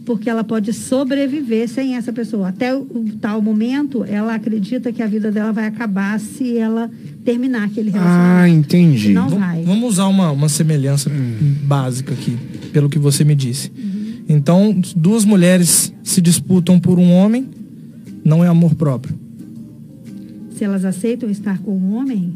porque 0.08 0.30
ela 0.30 0.42
pode 0.42 0.72
sobreviver 0.72 1.68
sem 1.68 1.98
essa 1.98 2.14
pessoa. 2.14 2.48
Até 2.48 2.74
o, 2.74 2.86
tal 3.20 3.42
momento, 3.42 4.06
ela 4.06 4.36
acredita 4.36 4.94
que 4.94 5.04
a 5.04 5.06
vida 5.06 5.30
dela 5.30 5.52
vai 5.52 5.66
acabar 5.66 6.18
se 6.18 6.58
ela 6.58 6.90
terminar 7.26 7.66
aquele 7.66 7.90
ah, 7.90 7.92
relacionamento. 7.92 8.58
entendi. 8.58 9.10
Não 9.10 9.28
vai. 9.28 9.64
Vamos 9.64 9.90
usar 9.92 10.08
uma, 10.08 10.32
uma 10.32 10.48
semelhança 10.48 11.12
básica 11.64 12.14
aqui, 12.14 12.38
pelo 12.72 12.88
que 12.90 12.98
você 12.98 13.26
me 13.26 13.36
disse. 13.36 13.70
Então, 14.30 14.80
duas 14.96 15.26
mulheres 15.26 15.94
se 16.02 16.22
disputam 16.22 16.80
por 16.80 16.98
um 16.98 17.12
homem, 17.12 17.46
não 18.24 18.42
é 18.42 18.48
amor 18.48 18.76
próprio. 18.76 19.14
Se 20.56 20.64
elas 20.64 20.86
aceitam 20.86 21.30
estar 21.30 21.60
com 21.60 21.78
um 21.78 21.96
homem, 21.96 22.34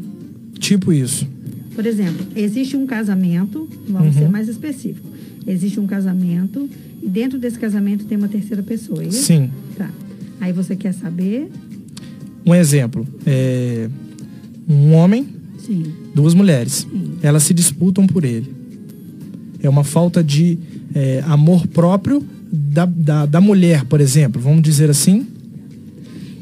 Tipo 0.58 0.92
isso. 0.92 1.26
Por 1.74 1.86
exemplo, 1.86 2.24
existe 2.36 2.76
um 2.76 2.86
casamento, 2.86 3.66
vamos 3.88 4.14
Uhum. 4.14 4.22
ser 4.22 4.28
mais 4.28 4.46
específico. 4.46 5.08
Existe 5.46 5.80
um 5.80 5.86
casamento 5.86 6.68
e 7.02 7.08
dentro 7.08 7.38
desse 7.38 7.58
casamento 7.58 8.04
tem 8.04 8.16
uma 8.16 8.28
terceira 8.28 8.62
pessoa. 8.62 9.02
é 9.02 9.08
isso? 9.08 9.24
Sim. 9.24 9.50
Tá. 9.76 9.90
Aí 10.40 10.52
você 10.52 10.76
quer 10.76 10.92
saber? 10.92 11.50
Um 12.46 12.54
exemplo. 12.54 13.06
É 13.26 13.88
um 14.68 14.92
homem, 14.94 15.26
Sim. 15.58 15.84
duas 16.14 16.34
mulheres. 16.34 16.86
Sim. 16.90 17.14
Elas 17.22 17.42
se 17.42 17.52
disputam 17.52 18.06
por 18.06 18.24
ele. 18.24 18.52
É 19.62 19.68
uma 19.68 19.84
falta 19.84 20.22
de 20.22 20.58
é, 20.94 21.22
amor 21.26 21.66
próprio 21.66 22.24
da, 22.50 22.84
da, 22.86 23.26
da 23.26 23.40
mulher, 23.40 23.84
por 23.84 24.00
exemplo. 24.00 24.40
Vamos 24.40 24.62
dizer 24.62 24.90
assim. 24.90 25.26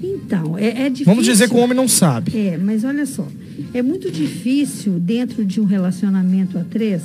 Então, 0.02 0.56
é, 0.56 0.86
é 0.86 0.88
difícil. 0.88 1.06
Vamos 1.06 1.24
dizer 1.24 1.48
que 1.48 1.54
o 1.54 1.58
homem 1.58 1.76
não 1.76 1.88
sabe. 1.88 2.36
É, 2.36 2.56
mas 2.56 2.84
olha 2.84 3.04
só. 3.04 3.26
É 3.74 3.82
muito 3.82 4.10
difícil 4.10 4.98
dentro 4.98 5.44
de 5.44 5.60
um 5.60 5.64
relacionamento 5.64 6.58
a 6.58 6.64
três, 6.64 7.02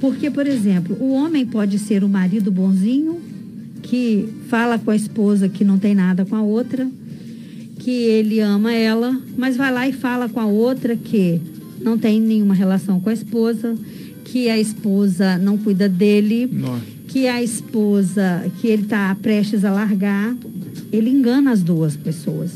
porque, 0.00 0.30
por 0.30 0.46
exemplo, 0.46 0.96
o 1.00 1.12
homem 1.12 1.44
pode 1.44 1.78
ser 1.78 2.04
o 2.04 2.08
marido 2.08 2.50
bonzinho, 2.50 3.20
que 3.82 4.28
fala 4.48 4.78
com 4.78 4.90
a 4.90 4.96
esposa 4.96 5.48
que 5.48 5.64
não 5.64 5.78
tem 5.78 5.94
nada 5.94 6.24
com 6.24 6.36
a 6.36 6.42
outra, 6.42 6.88
que 7.78 7.90
ele 7.90 8.40
ama 8.40 8.72
ela, 8.72 9.18
mas 9.36 9.56
vai 9.56 9.72
lá 9.72 9.88
e 9.88 9.92
fala 9.92 10.28
com 10.28 10.40
a 10.40 10.46
outra 10.46 10.96
que 10.96 11.40
não 11.80 11.96
tem 11.96 12.20
nenhuma 12.20 12.54
relação 12.54 13.00
com 13.00 13.08
a 13.08 13.12
esposa, 13.12 13.76
que 14.24 14.48
a 14.48 14.58
esposa 14.58 15.38
não 15.38 15.56
cuida 15.56 15.88
dele, 15.88 16.48
Nossa. 16.52 16.82
que 17.08 17.26
a 17.26 17.42
esposa, 17.42 18.44
que 18.60 18.66
ele 18.66 18.82
está 18.82 19.14
prestes 19.14 19.64
a 19.64 19.70
largar. 19.70 20.36
ele 20.92 21.10
engana 21.10 21.52
as 21.52 21.62
duas 21.62 21.96
pessoas. 21.96 22.52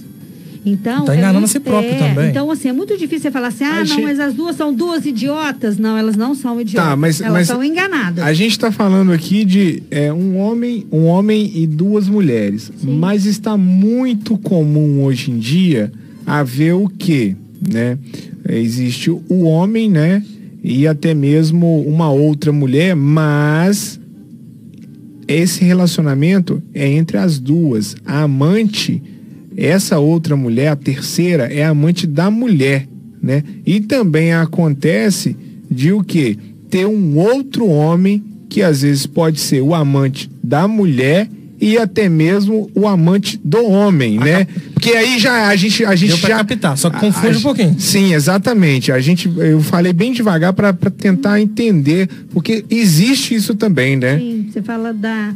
Então, 0.65 1.05
Tá 1.05 1.15
é 1.15 1.19
enganando 1.19 1.41
muito- 1.41 1.51
a 1.51 1.53
si 1.53 1.61
próprio 1.61 1.91
é, 1.93 1.99
também. 1.99 2.31
Então, 2.31 2.49
assim, 2.51 2.69
é 2.69 2.73
muito 2.73 2.97
difícil 2.97 3.23
você 3.23 3.31
falar 3.33 3.49
assim, 3.49 3.65
ah, 3.65 3.71
A 3.73 3.79
não, 3.81 3.87
gente- 3.87 4.03
mas 4.03 4.21
as 4.21 4.33
duas 4.33 4.55
são 4.55 4.73
duas 4.73 5.05
idiotas. 5.05 5.77
Não, 5.77 5.97
elas 5.99 6.15
não 6.17 6.35
são 6.35 6.61
idiotas. 6.61 6.91
Tá, 6.91 6.97
mas, 6.97 7.21
elas 7.21 7.33
mas 7.33 7.47
são 7.49 7.65
enganadas. 7.65 8.23
A 8.25 8.33
gente 8.33 8.57
tá 8.59 8.71
falando 8.71 9.11
aqui 9.13 9.45
de 9.45 9.83
é, 9.91 10.13
um 10.13 10.37
homem, 10.39 10.87
um 10.93 11.05
homem 11.07 11.51
e 11.55 11.67
duas 11.67 12.09
mulheres. 12.09 12.71
Mas 12.83 13.27
está 13.27 13.57
muito 13.57 14.39
comum 14.39 15.03
hoje 15.03 15.31
em 15.33 15.39
dia 15.39 15.91
haver 16.25 16.75
o 16.75 16.89
quê, 16.89 17.35
né? 17.73 17.99
Existe 18.49 19.11
o 19.11 19.43
homem, 19.43 19.91
né? 19.91 20.23
E 20.63 20.87
até 20.87 21.13
mesmo 21.13 21.81
uma 21.83 22.09
outra 22.13 22.53
mulher, 22.53 22.95
mas 22.95 23.99
esse 25.27 25.65
relacionamento 25.65 26.63
é 26.75 26.89
entre 26.89 27.17
as 27.17 27.39
duas. 27.39 27.97
A 28.05 28.23
amante, 28.23 29.03
essa 29.57 29.99
outra 29.99 30.37
mulher, 30.37 30.69
a 30.69 30.77
terceira, 30.77 31.45
é 31.45 31.65
amante 31.65 32.07
da 32.07 32.31
mulher, 32.31 32.87
né? 33.23 33.43
E 33.67 33.81
também 33.81 34.33
acontece 34.33 35.37
de 35.71 35.93
o 35.93 36.03
quê? 36.03 36.37
Ter 36.71 36.87
um 36.87 37.17
outro 37.19 37.67
homem 37.67 38.23
que 38.49 38.63
às 38.63 38.83
vezes 38.83 39.07
pode 39.07 39.41
ser 39.41 39.61
o 39.63 39.75
amante 39.75 40.31
da 40.43 40.67
mulher 40.69 41.29
e 41.61 41.79
até 41.79 42.09
mesmo 42.09 42.69
o 42.75 42.89
amante 42.89 43.41
do 43.43 43.65
homem, 43.67 44.19
né? 44.19 44.47
Porque 44.75 44.91
aí 44.91 45.17
já 45.19 45.47
a 45.47 45.55
gente 45.55 45.85
a 45.85 45.95
gente 45.95 46.09
Deu 46.09 46.19
já 46.19 46.29
captar, 46.39 46.77
só 46.77 46.91
que 46.91 46.99
confunde 46.99 47.37
a- 47.37 47.39
um 47.39 47.43
pouquinho. 47.43 47.77
Sim, 47.79 48.13
exatamente. 48.15 48.91
A 48.91 48.99
gente 49.01 49.31
eu 49.37 49.61
falei 49.61 49.93
bem 49.93 50.13
devagar 50.13 50.53
para 50.53 50.73
tentar 50.73 51.41
entender, 51.41 52.09
porque 52.31 52.65
existe 52.69 53.35
isso 53.37 53.55
também, 53.55 53.97
né? 53.97 54.19
Sim, 54.19 54.49
você 54.53 54.61
fala 54.61 54.93
da, 54.93 55.33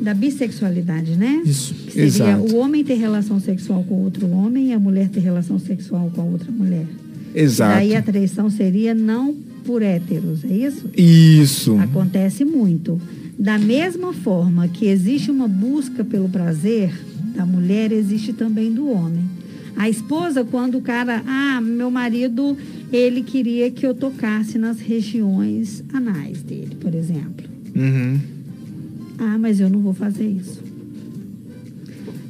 da 0.00 0.14
bissexualidade, 0.14 1.16
né? 1.16 1.42
Isso. 1.44 1.74
Que 1.74 1.92
seria 1.92 2.06
Exato. 2.06 2.54
o 2.54 2.56
homem 2.58 2.84
ter 2.84 2.94
relação 2.94 3.40
sexual 3.40 3.82
com 3.84 4.02
outro 4.02 4.28
homem 4.30 4.68
e 4.68 4.72
a 4.72 4.78
mulher 4.78 5.08
ter 5.08 5.20
relação 5.20 5.58
sexual 5.58 6.10
com 6.14 6.20
a 6.20 6.24
outra 6.24 6.50
mulher. 6.50 6.86
Exato. 7.34 7.76
Daí 7.76 7.94
a 7.94 8.02
traição 8.02 8.48
seria 8.50 8.94
não 8.94 9.34
por 9.64 9.82
héteros, 9.82 10.44
é 10.44 10.52
isso? 10.52 10.88
Isso. 10.96 11.76
Acontece 11.78 12.44
muito. 12.44 13.00
Da 13.38 13.58
mesma 13.58 14.12
forma 14.12 14.68
que 14.68 14.86
existe 14.86 15.30
uma 15.30 15.48
busca 15.48 16.04
pelo 16.04 16.28
prazer 16.28 16.90
da 17.34 17.44
mulher, 17.44 17.92
existe 17.92 18.32
também 18.32 18.72
do 18.72 18.88
homem. 18.88 19.24
A 19.76 19.90
esposa, 19.90 20.42
quando 20.42 20.78
o 20.78 20.80
cara, 20.80 21.22
ah, 21.26 21.60
meu 21.60 21.90
marido, 21.90 22.56
ele 22.90 23.22
queria 23.22 23.70
que 23.70 23.86
eu 23.86 23.94
tocasse 23.94 24.56
nas 24.56 24.80
regiões 24.80 25.84
anais 25.92 26.42
dele, 26.42 26.76
por 26.80 26.94
exemplo. 26.94 27.46
Uhum. 27.74 28.18
Ah, 29.18 29.38
mas 29.38 29.60
eu 29.60 29.68
não 29.68 29.80
vou 29.80 29.94
fazer 29.94 30.26
isso. 30.26 30.62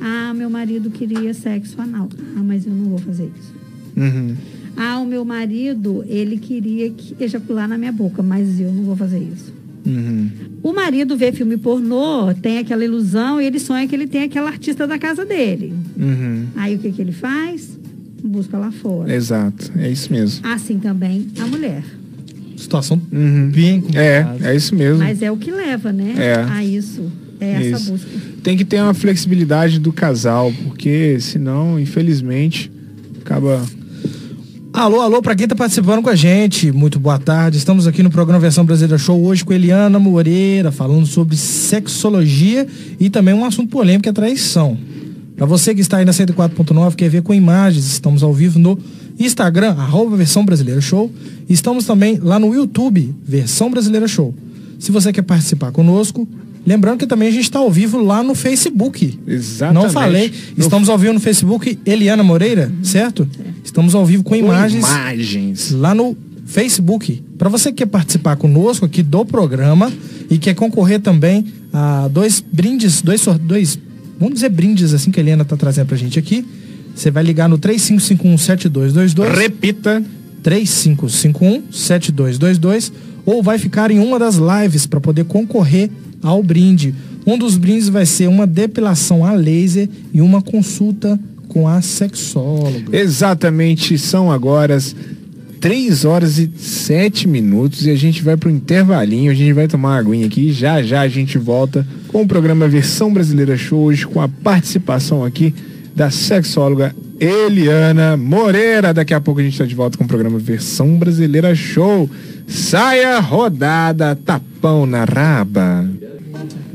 Ah, 0.00 0.32
meu 0.34 0.48
marido 0.48 0.90
queria 0.90 1.34
sexo 1.34 1.80
anal. 1.80 2.08
Ah, 2.36 2.42
mas 2.42 2.66
eu 2.66 2.72
não 2.72 2.90
vou 2.90 2.98
fazer 2.98 3.30
isso. 3.38 3.54
Uhum. 3.96 4.36
Ah, 4.76 4.98
o 5.00 5.06
meu 5.06 5.24
marido, 5.24 6.04
ele 6.06 6.36
queria 6.38 6.90
que 6.90 7.16
ejacular 7.18 7.66
na 7.66 7.78
minha 7.78 7.92
boca, 7.92 8.22
mas 8.22 8.60
eu 8.60 8.70
não 8.72 8.84
vou 8.84 8.94
fazer 8.96 9.18
isso. 9.18 9.52
Uhum. 9.86 10.30
O 10.62 10.72
marido 10.72 11.16
vê 11.16 11.32
filme 11.32 11.56
pornô, 11.56 12.34
tem 12.34 12.58
aquela 12.58 12.84
ilusão 12.84 13.40
e 13.40 13.46
ele 13.46 13.58
sonha 13.58 13.86
que 13.86 13.94
ele 13.94 14.06
tem 14.06 14.24
aquela 14.24 14.50
artista 14.50 14.86
da 14.86 14.98
casa 14.98 15.24
dele. 15.24 15.72
Uhum. 15.96 16.46
Aí 16.56 16.74
o 16.74 16.78
que, 16.78 16.92
que 16.92 17.00
ele 17.00 17.12
faz? 17.12 17.78
Busca 18.22 18.58
lá 18.58 18.70
fora. 18.72 19.14
Exato. 19.14 19.72
É 19.76 19.90
isso 19.90 20.12
mesmo. 20.12 20.46
Assim 20.46 20.78
também 20.78 21.26
a 21.40 21.46
mulher. 21.46 21.84
Situação 22.66 23.00
Uhum. 23.12 23.48
bem 23.54 23.76
É, 23.94 24.22
complicada. 24.24 24.50
é 24.52 24.56
isso 24.56 24.74
mesmo. 24.74 24.98
Mas 24.98 25.22
é 25.22 25.30
o 25.30 25.36
que 25.36 25.52
leva, 25.52 25.92
né? 25.92 26.14
É. 26.18 26.34
A 26.50 26.64
isso. 26.64 27.04
É 27.38 27.68
essa 27.68 27.76
Isso. 27.82 27.92
busca. 27.92 28.08
Tem 28.42 28.56
que 28.56 28.64
ter 28.64 28.80
uma 28.80 28.92
flexibilidade 28.94 29.78
do 29.78 29.92
casal, 29.92 30.52
porque 30.64 31.18
senão, 31.20 31.78
infelizmente, 31.78 32.72
acaba. 33.20 33.62
Alô, 34.72 35.00
alô, 35.00 35.22
pra 35.22 35.34
quem 35.36 35.46
tá 35.46 35.54
participando 35.54 36.02
com 36.02 36.08
a 36.10 36.14
gente, 36.16 36.72
muito 36.72 36.98
boa 36.98 37.18
tarde. 37.18 37.56
Estamos 37.56 37.86
aqui 37.86 38.02
no 38.02 38.10
programa 38.10 38.40
Versão 38.40 38.64
Brasileira 38.64 38.98
Show 38.98 39.22
hoje 39.24 39.44
com 39.44 39.52
Eliana 39.52 39.98
Moreira, 39.98 40.72
falando 40.72 41.06
sobre 41.06 41.36
sexologia 41.36 42.66
e 42.98 43.08
também 43.08 43.32
um 43.34 43.44
assunto 43.44 43.68
polêmico 43.70 44.02
que 44.04 44.08
é 44.08 44.12
traição. 44.12 44.76
Pra 45.36 45.46
você 45.46 45.74
que 45.74 45.80
está 45.80 45.98
aí 45.98 46.04
na 46.04 46.12
104.9, 46.12 46.94
quer 46.96 47.08
ver 47.10 47.22
com 47.22 47.32
imagens, 47.32 47.86
estamos 47.86 48.22
ao 48.22 48.32
vivo 48.34 48.58
no 48.58 48.78
Instagram, 49.18 49.70
arroba 49.72 50.16
Versão 50.16 50.44
Brasileira 50.44 50.80
Show. 50.80 51.10
Estamos 51.48 51.84
também 51.84 52.18
lá 52.18 52.38
no 52.38 52.54
YouTube, 52.54 53.14
Versão 53.24 53.70
Brasileira 53.70 54.06
Show. 54.08 54.34
Se 54.78 54.92
você 54.92 55.12
quer 55.12 55.22
participar 55.22 55.72
conosco, 55.72 56.28
lembrando 56.66 56.98
que 56.98 57.06
também 57.06 57.28
a 57.28 57.30
gente 57.30 57.44
está 57.44 57.58
ao 57.58 57.70
vivo 57.70 57.98
lá 58.02 58.22
no 58.22 58.34
Facebook. 58.34 59.18
Exatamente. 59.26 59.84
Não 59.84 59.90
falei, 59.90 60.32
estamos 60.56 60.88
ao 60.88 60.98
vivo 60.98 61.14
no 61.14 61.20
Facebook, 61.20 61.78
Eliana 61.86 62.22
Moreira, 62.22 62.70
certo? 62.82 63.26
Estamos 63.64 63.94
ao 63.94 64.04
vivo 64.04 64.22
com 64.22 64.30
Com 64.30 64.36
imagens 64.36 64.84
imagens. 64.84 65.70
lá 65.70 65.94
no 65.94 66.16
Facebook. 66.44 67.22
Para 67.38 67.48
você 67.48 67.70
que 67.70 67.78
quer 67.78 67.86
participar 67.86 68.36
conosco 68.36 68.84
aqui 68.84 69.02
do 69.02 69.24
programa 69.24 69.92
e 70.30 70.38
quer 70.38 70.54
concorrer 70.54 71.00
também 71.00 71.44
a 71.72 72.08
dois 72.08 72.40
brindes, 72.40 73.02
dois, 73.02 73.24
dois 73.40 73.78
vamos 74.18 74.34
dizer 74.34 74.48
brindes 74.50 74.94
assim 74.94 75.10
que 75.10 75.20
a 75.20 75.22
Helena 75.22 75.44
tá 75.44 75.56
trazendo 75.56 75.86
pra 75.86 75.96
gente 75.96 76.18
aqui. 76.18 76.44
Você 76.96 77.10
vai 77.10 77.22
ligar 77.22 77.48
no 77.48 77.58
35517222 77.58 79.36
Repita. 79.36 80.02
3551-7222 80.42 82.90
ou 83.26 83.42
vai 83.42 83.58
ficar 83.58 83.90
em 83.90 83.98
uma 83.98 84.18
das 84.18 84.36
lives 84.36 84.86
para 84.86 85.00
poder 85.00 85.24
concorrer 85.24 85.90
ao 86.22 86.42
brinde. 86.42 86.94
Um 87.26 87.36
dos 87.36 87.58
brindes 87.58 87.88
vai 87.88 88.06
ser 88.06 88.28
uma 88.28 88.46
depilação 88.46 89.24
a 89.24 89.32
laser 89.32 89.88
e 90.14 90.20
uma 90.20 90.40
consulta 90.40 91.18
com 91.48 91.66
a 91.66 91.82
sexóloga. 91.82 92.96
Exatamente, 92.96 93.98
são 93.98 94.30
agora 94.30 94.76
as 94.76 94.94
3 95.60 96.04
horas 96.04 96.38
e 96.38 96.48
7 96.56 97.26
minutos 97.26 97.84
e 97.84 97.90
a 97.90 97.96
gente 97.96 98.22
vai 98.22 98.36
pro 98.36 98.48
intervalinho, 98.48 99.32
a 99.32 99.34
gente 99.34 99.52
vai 99.52 99.66
tomar 99.66 99.88
uma 99.88 99.98
aguinha 99.98 100.26
aqui, 100.26 100.52
já 100.52 100.80
já 100.82 101.00
a 101.00 101.08
gente 101.08 101.36
volta 101.36 101.84
com 102.06 102.22
o 102.22 102.28
programa 102.28 102.68
Versão 102.68 103.12
Brasileira 103.12 103.56
Show 103.56 103.80
hoje 103.80 104.06
com 104.06 104.20
a 104.20 104.28
participação 104.28 105.24
aqui 105.24 105.52
da 105.96 106.10
sexóloga 106.10 106.94
Eliana 107.18 108.18
Moreira. 108.18 108.92
Daqui 108.92 109.14
a 109.14 109.20
pouco 109.20 109.40
a 109.40 109.42
gente 109.42 109.54
está 109.54 109.64
de 109.64 109.74
volta 109.74 109.96
com 109.96 110.04
o 110.04 110.06
programa 110.06 110.38
Versão 110.38 110.98
Brasileira 110.98 111.54
Show. 111.54 112.08
Saia 112.46 113.18
rodada, 113.18 114.14
tapão 114.14 114.84
na 114.84 115.04
raba. 115.04 115.88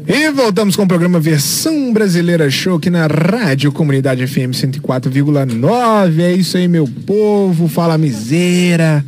E 0.07 0.31
voltamos 0.31 0.75
com 0.75 0.83
o 0.83 0.87
programa 0.87 1.19
Versão 1.19 1.93
Brasileira 1.93 2.49
Show 2.49 2.77
aqui 2.77 2.89
na 2.89 3.05
Rádio 3.05 3.71
Comunidade 3.71 4.25
FM 4.25 4.51
104,9. 4.51 6.19
É 6.19 6.33
isso 6.33 6.57
aí, 6.57 6.67
meu 6.67 6.87
povo. 7.05 7.67
Fala 7.67 7.99
miséria. 7.99 9.05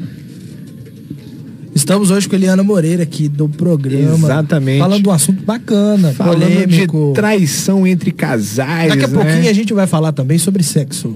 Estamos 1.75 2.11
hoje 2.11 2.29
com 2.29 2.35
a 2.35 2.37
Eliana 2.37 2.63
Moreira 2.63 3.03
aqui 3.03 3.27
do 3.27 3.49
programa. 3.49 4.27
Exatamente. 4.27 4.79
Falando 4.79 5.01
de 5.01 5.09
um 5.09 5.11
assunto 5.11 5.43
bacana, 5.43 6.13
Falando 6.13 6.41
polêmico. 6.41 7.07
de 7.09 7.13
traição 7.15 7.85
entre 7.87 8.11
casais. 8.11 8.89
Daqui 8.89 9.05
a 9.05 9.07
né? 9.07 9.13
pouquinho 9.13 9.49
a 9.49 9.53
gente 9.53 9.73
vai 9.73 9.87
falar 9.87 10.11
também 10.11 10.37
sobre 10.37 10.61
sexo. 10.61 11.15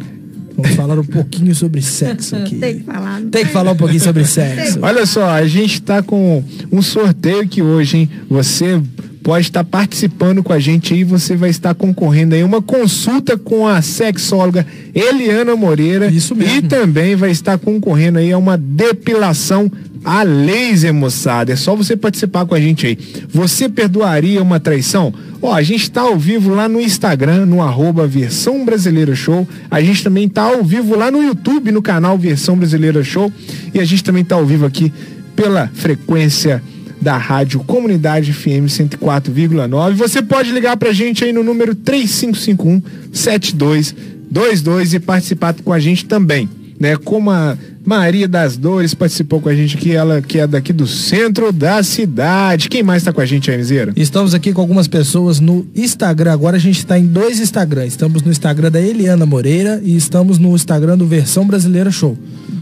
Vamos 0.58 0.76
falar 0.76 0.98
um 0.98 1.04
pouquinho 1.06 1.54
sobre 1.54 1.82
sexo 1.82 2.36
aqui. 2.36 2.56
Tem 2.56 2.80
que 2.80 2.84
falar. 2.84 3.22
Tem 3.32 3.46
que 3.46 3.52
falar 3.52 3.72
um 3.74 3.76
pouquinho 3.76 4.02
sobre 4.02 4.26
sexo. 4.28 4.80
Olha 4.82 5.06
só, 5.06 5.30
a 5.30 5.46
gente 5.46 5.82
tá 5.82 6.02
com 6.02 6.44
um 6.72 6.82
sorteio 6.82 7.42
aqui 7.42 7.62
hoje, 7.62 7.98
hein? 7.98 8.10
Você 8.28 8.82
pode 9.28 9.48
estar 9.48 9.66
participando 9.66 10.42
com 10.42 10.54
a 10.54 10.60
gente 10.60 10.94
aí, 10.94 11.04
você 11.04 11.36
vai 11.36 11.50
estar 11.50 11.76
concorrendo 11.76 12.34
aí 12.34 12.46
uma 12.46 12.62
consulta 12.62 13.38
com 13.38 13.68
a 13.68 13.82
sexóloga 13.82 14.66
Eliana 14.96 15.54
Moreira. 15.54 16.08
Isso 16.08 16.34
mesmo. 16.34 16.56
E 16.56 16.62
também 16.62 17.14
vai 17.14 17.30
estar 17.30 17.58
concorrendo 17.58 18.20
aí 18.20 18.32
a 18.32 18.38
uma 18.38 18.58
depilação 18.58 19.70
a 20.02 20.24
laser, 20.24 20.94
moçada. 20.94 21.52
É 21.52 21.58
só 21.58 21.76
você 21.76 21.98
participar 21.98 22.46
com 22.46 22.56
a 22.56 22.60
gente 22.62 22.88
aí. 22.88 22.98
Você 23.28 23.68
perdoaria 23.68 24.42
uma 24.42 24.62
traição? 24.62 25.14
Ó, 25.42 25.54
a 25.54 25.62
gente 25.62 25.92
tá 25.92 26.04
ao 26.04 26.18
vivo 26.18 26.56
lá 26.56 26.70
no 26.70 26.80
Instagram, 26.80 27.46
no 27.46 27.62
arroba 27.62 28.08
Versão 28.08 28.64
Brasileira 28.64 29.14
Show. 29.14 29.46
A 29.70 29.82
gente 29.82 30.06
também 30.06 30.30
tá 30.30 30.44
ao 30.44 30.64
vivo 30.64 30.96
lá 30.96 31.12
no 31.12 31.22
YouTube, 31.22 31.70
no 31.74 31.82
canal 31.82 32.18
Versão 32.18 32.56
Brasileira 32.56 33.04
Show. 33.04 33.30
E 33.74 33.80
a 33.82 33.84
gente 33.84 34.06
também 34.06 34.24
tá 34.24 34.36
ao 34.36 34.46
vivo 34.46 34.66
aqui 34.66 34.94
pela 35.36 35.68
frequência 35.74 36.64
da 37.02 37.18
Rádio 37.18 37.60
Comunidade 37.62 38.34
FM 38.34 38.68
104,9. 38.68 39.94
Você 39.94 40.22
pode 40.22 40.52
ligar 40.52 40.78
pra 40.78 40.92
gente 40.92 41.24
aí 41.24 41.32
no 41.32 41.44
número 41.44 41.76
3551 41.76 42.82
7222 43.12 44.94
e 44.94 45.00
participar 45.00 45.54
com 45.54 45.74
a 45.74 45.80
gente 45.80 46.06
também, 46.06 46.50
né? 46.80 46.96
Como 46.98 47.32
a 47.32 47.58
Maria 47.86 48.28
das 48.28 48.58
Dores 48.58 48.94
participou 48.94 49.40
com 49.40 49.48
a 49.48 49.56
gente 49.56 49.78
aqui, 49.78 49.94
ela 49.94 50.22
que 50.22 50.40
é 50.40 50.46
daqui 50.46 50.74
do 50.74 50.86
centro 50.86 51.54
da 51.54 51.82
cidade. 51.82 52.68
Quem 52.68 52.84
mais 52.84 53.02
tá 53.02 53.14
com 53.14 53.22
a 53.22 53.26
gente 53.26 53.50
aí, 53.50 53.58
Miseira? 53.58 53.94
Estamos 53.96 54.34
aqui 54.34 54.52
com 54.52 54.60
algumas 54.60 54.90
pessoas 54.90 55.40
no 55.40 55.66
Instagram. 55.74 56.34
Agora 56.34 56.58
a 56.58 56.60
gente 56.60 56.80
está 56.80 57.00
em 57.00 57.06
dois 57.06 57.40
Instagrams. 57.40 57.94
Estamos 57.94 58.22
no 58.24 58.30
Instagram 58.30 58.70
da 58.70 58.82
Eliana 58.82 59.26
Moreira 59.26 59.80
e 59.82 59.96
estamos 59.96 60.38
no 60.38 60.54
Instagram 60.54 60.98
do 60.98 61.08
Versão 61.08 61.48
Brasileira 61.48 61.90
Show. 61.90 62.18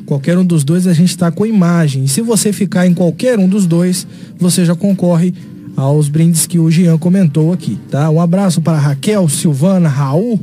Qualquer 0.06 0.38
um 0.38 0.46
dos 0.46 0.64
dois 0.64 0.86
a 0.88 0.94
gente 0.94 1.10
está 1.10 1.32
com 1.32 1.46
imagem. 1.46 2.04
E 2.04 2.08
se 2.08 2.22
você 2.22 2.54
ficar 2.54 2.86
em 2.88 2.94
qualquer 2.94 3.40
um 3.40 3.48
dos 3.48 3.66
dois, 3.66 4.06
você 4.38 4.64
já 4.64 4.76
concorre 4.76 5.34
aos 5.76 6.08
brindes 6.08 6.46
que 6.46 6.60
o 6.60 6.70
Jean 6.70 6.98
comentou 6.98 7.52
aqui, 7.52 7.78
tá? 7.90 8.10
Um 8.10 8.22
abraço 8.22 8.62
para 8.62 8.78
Raquel, 8.78 9.28
Silvana, 9.28 9.90
Raul, 9.90 10.40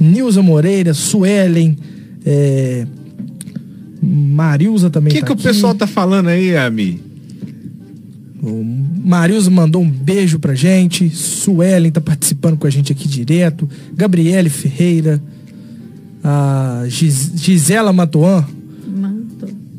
Nilza 0.00 0.40
Moreira, 0.42 0.94
Suelen, 0.94 1.76
é, 2.24 2.86
Marilza 4.00 4.86
O 4.86 4.90
também 4.90 5.12
que, 5.12 5.20
tá 5.20 5.26
que 5.26 5.32
o 5.32 5.34
aqui. 5.34 5.42
pessoal 5.42 5.74
tá 5.74 5.86
falando 5.86 6.28
aí, 6.28 6.56
Ami? 6.56 7.00
O 8.42 8.64
Marilza 9.04 9.50
mandou 9.50 9.82
um 9.82 9.88
beijo 9.90 10.38
pra 10.38 10.54
gente. 10.54 11.08
Suelen 11.10 11.90
tá 11.92 12.00
participando 12.00 12.56
com 12.56 12.66
a 12.66 12.70
gente 12.70 12.90
aqui 12.92 13.06
direto. 13.06 13.68
Gabriele 13.94 14.48
Ferreira. 14.48 15.22
A 16.24 16.84
Gis- 16.88 17.32
Gisela 17.36 17.92
Matuan. 17.92 18.44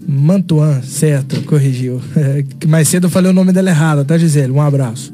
Mantuan, 0.07 0.81
certo, 0.81 1.41
corrigiu. 1.43 2.01
Que 2.59 2.67
Mais 2.67 2.87
cedo 2.87 3.07
eu 3.07 3.09
falei 3.09 3.31
o 3.31 3.33
nome 3.33 3.51
dela 3.51 3.69
errado, 3.69 4.05
tá, 4.05 4.17
Gisele? 4.17 4.51
Um 4.51 4.61
abraço. 4.61 5.13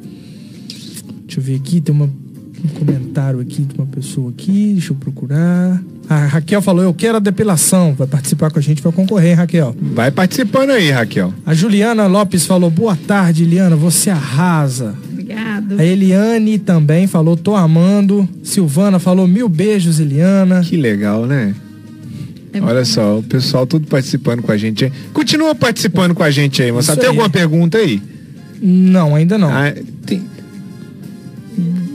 Deixa 1.25 1.39
eu 1.39 1.43
ver 1.43 1.55
aqui, 1.55 1.79
tem 1.79 1.93
uma, 1.93 2.05
um 2.05 2.67
comentário 2.79 3.39
aqui 3.39 3.61
de 3.61 3.75
uma 3.75 3.85
pessoa 3.85 4.31
aqui, 4.31 4.71
deixa 4.73 4.91
eu 4.91 4.97
procurar. 4.97 5.81
A 6.09 6.25
Raquel 6.25 6.59
falou, 6.59 6.83
eu 6.83 6.93
quero 6.93 7.17
a 7.17 7.19
depilação. 7.19 7.93
Vai 7.93 8.07
participar 8.07 8.49
com 8.49 8.57
a 8.57 8.61
gente, 8.61 8.81
vai 8.81 8.91
concorrer, 8.91 9.29
hein, 9.29 9.35
Raquel. 9.35 9.75
Vai 9.79 10.09
participando 10.09 10.71
aí, 10.71 10.89
Raquel. 10.89 11.31
A 11.45 11.53
Juliana 11.53 12.07
Lopes 12.07 12.47
falou, 12.47 12.71
boa 12.71 12.95
tarde, 12.95 13.43
Eliana, 13.43 13.75
você 13.75 14.09
arrasa. 14.09 14.95
Obrigado. 15.11 15.79
A 15.79 15.85
Eliane 15.85 16.57
também 16.57 17.05
falou, 17.05 17.37
tô 17.37 17.55
amando. 17.55 18.27
Silvana 18.43 18.97
falou, 18.97 19.27
mil 19.27 19.47
beijos, 19.47 19.99
Eliana. 19.99 20.61
Que 20.61 20.75
legal, 20.75 21.27
né? 21.27 21.53
Olha 22.61 22.85
só, 22.85 23.19
o 23.19 23.23
pessoal 23.23 23.65
tudo 23.65 23.87
participando 23.87 24.41
com 24.41 24.51
a 24.51 24.57
gente. 24.57 24.85
aí. 24.85 24.91
Continua 25.13 25.53
participando 25.55 26.13
com 26.13 26.23
a 26.23 26.31
gente 26.31 26.61
aí, 26.61 26.71
moçada. 26.71 26.99
Tem 26.99 27.09
aí. 27.09 27.15
alguma 27.15 27.29
pergunta 27.29 27.77
aí? 27.77 28.01
Não, 28.61 29.15
ainda 29.15 29.37
não. 29.37 29.49
Ah, 29.49 29.73
tem- 30.05 30.27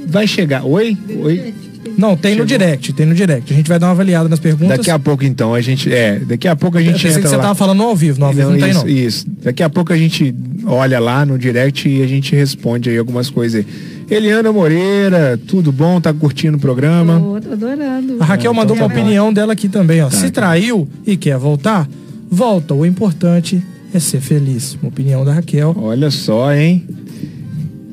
Vai 0.06 0.26
chegar. 0.26 0.64
Oi? 0.64 0.96
Oi? 1.22 1.54
Não, 1.96 2.16
tem 2.16 2.32
no 2.36 2.46
Chegou. 2.46 2.58
direct, 2.58 2.92
tem 2.92 3.06
no 3.06 3.14
direct. 3.14 3.52
A 3.52 3.56
gente 3.56 3.68
vai 3.68 3.78
dar 3.78 3.86
uma 3.86 3.92
avaliada 3.92 4.28
nas 4.28 4.40
perguntas. 4.40 4.78
Daqui 4.78 4.90
a 4.90 4.98
pouco 4.98 5.24
então 5.24 5.54
a 5.54 5.60
gente. 5.60 5.92
É, 5.92 6.18
daqui 6.20 6.48
a 6.48 6.56
pouco 6.56 6.76
a 6.76 6.80
Eu 6.80 6.86
gente 6.86 6.94
pensei 6.94 7.10
entra 7.10 7.22
que 7.22 7.28
você 7.28 7.36
lá. 7.36 7.42
tava 7.42 7.54
falando 7.54 7.82
ao 7.82 7.94
vivo, 7.94 8.18
no 8.18 8.26
ao 8.26 8.32
vivo 8.32 8.50
não, 8.50 8.58
tem 8.58 8.70
isso, 8.70 8.78
não. 8.80 8.88
Isso. 8.88 9.26
Daqui 9.42 9.62
a 9.62 9.70
pouco 9.70 9.92
a 9.92 9.96
gente 9.96 10.34
olha 10.66 10.98
lá 10.98 11.24
no 11.24 11.38
direct 11.38 11.88
e 11.88 12.02
a 12.02 12.06
gente 12.06 12.34
responde 12.34 12.90
aí 12.90 12.98
algumas 12.98 13.30
coisas 13.30 13.64
aí. 13.64 13.94
Eliana 14.10 14.52
Moreira, 14.52 15.38
tudo 15.46 15.72
bom? 15.72 16.00
Tá 16.00 16.12
curtindo 16.12 16.56
o 16.56 16.60
programa? 16.60 17.18
Tô, 17.18 17.40
tô 17.40 17.52
adorando. 17.52 18.16
A 18.20 18.24
Raquel 18.24 18.52
É, 18.52 18.54
mandou 18.54 18.76
então 18.76 18.86
uma 18.86 18.94
tá 18.94 19.00
opinião 19.00 19.32
dela 19.32 19.52
aqui 19.54 19.68
também, 19.68 20.02
ó. 20.02 20.08
Tá, 20.08 20.16
Se 20.16 20.26
tá. 20.30 20.42
traiu 20.42 20.86
e 21.06 21.16
quer 21.16 21.38
voltar, 21.38 21.88
volta. 22.30 22.74
O 22.74 22.84
importante 22.84 23.62
é 23.94 23.98
ser 23.98 24.20
feliz. 24.20 24.76
Uma 24.82 24.88
opinião 24.88 25.24
da 25.24 25.32
Raquel. 25.32 25.74
Olha 25.78 26.10
só, 26.10 26.52
hein? 26.52 26.84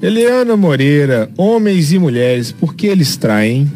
Eliana 0.02 0.58
Moreira, 0.58 1.30
homens 1.38 1.94
e 1.94 2.00
mulheres, 2.00 2.52
por 2.52 2.74
que 2.76 2.88
eles 2.88 3.16
traem? 3.16 3.72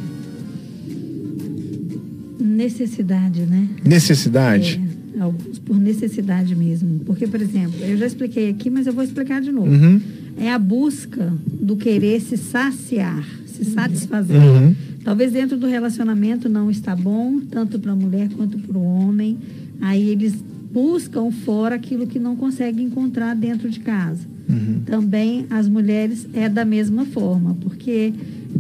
Necessidade, 2.56 3.42
né? 3.42 3.68
Necessidade? 3.84 4.82
É, 5.18 5.22
alguns 5.22 5.60
por 5.60 5.78
necessidade 5.78 6.56
mesmo. 6.56 7.00
Porque, 7.06 7.28
por 7.28 7.42
exemplo, 7.42 7.76
eu 7.82 7.98
já 7.98 8.06
expliquei 8.06 8.50
aqui, 8.50 8.70
mas 8.70 8.88
eu 8.88 8.94
vou 8.94 9.04
explicar 9.04 9.42
de 9.42 9.52
novo. 9.52 9.70
Uhum. 9.70 10.02
É 10.38 10.52
a 10.52 10.60
busca 10.60 11.34
do 11.48 11.76
querer 11.76 12.22
se 12.22 12.38
saciar, 12.38 13.26
se 13.46 13.66
satisfazer. 13.66 14.42
Uhum. 14.42 14.76
Talvez 15.04 15.32
dentro 15.32 15.58
do 15.58 15.68
relacionamento 15.68 16.50
não 16.50 16.72
está 16.72 16.96
bom, 16.96 17.40
tanto 17.40 17.80
para 17.80 17.92
a 17.92 17.96
mulher 17.96 18.30
quanto 18.30 18.58
para 18.58 18.78
o 18.78 18.84
homem. 18.84 19.38
Aí 19.80 20.10
eles 20.10 20.34
buscam 20.72 21.32
fora 21.32 21.76
aquilo 21.76 22.08
que 22.08 22.20
não 22.20 22.36
conseguem 22.36 22.88
encontrar 22.88 23.36
dentro 23.36 23.70
de 23.70 23.80
casa. 23.80 24.22
Uhum. 24.50 24.82
Também 24.86 25.46
as 25.50 25.68
mulheres 25.68 26.28
é 26.34 26.50
da 26.50 26.66
mesma 26.66 27.06
forma, 27.06 27.56
porque 27.62 28.14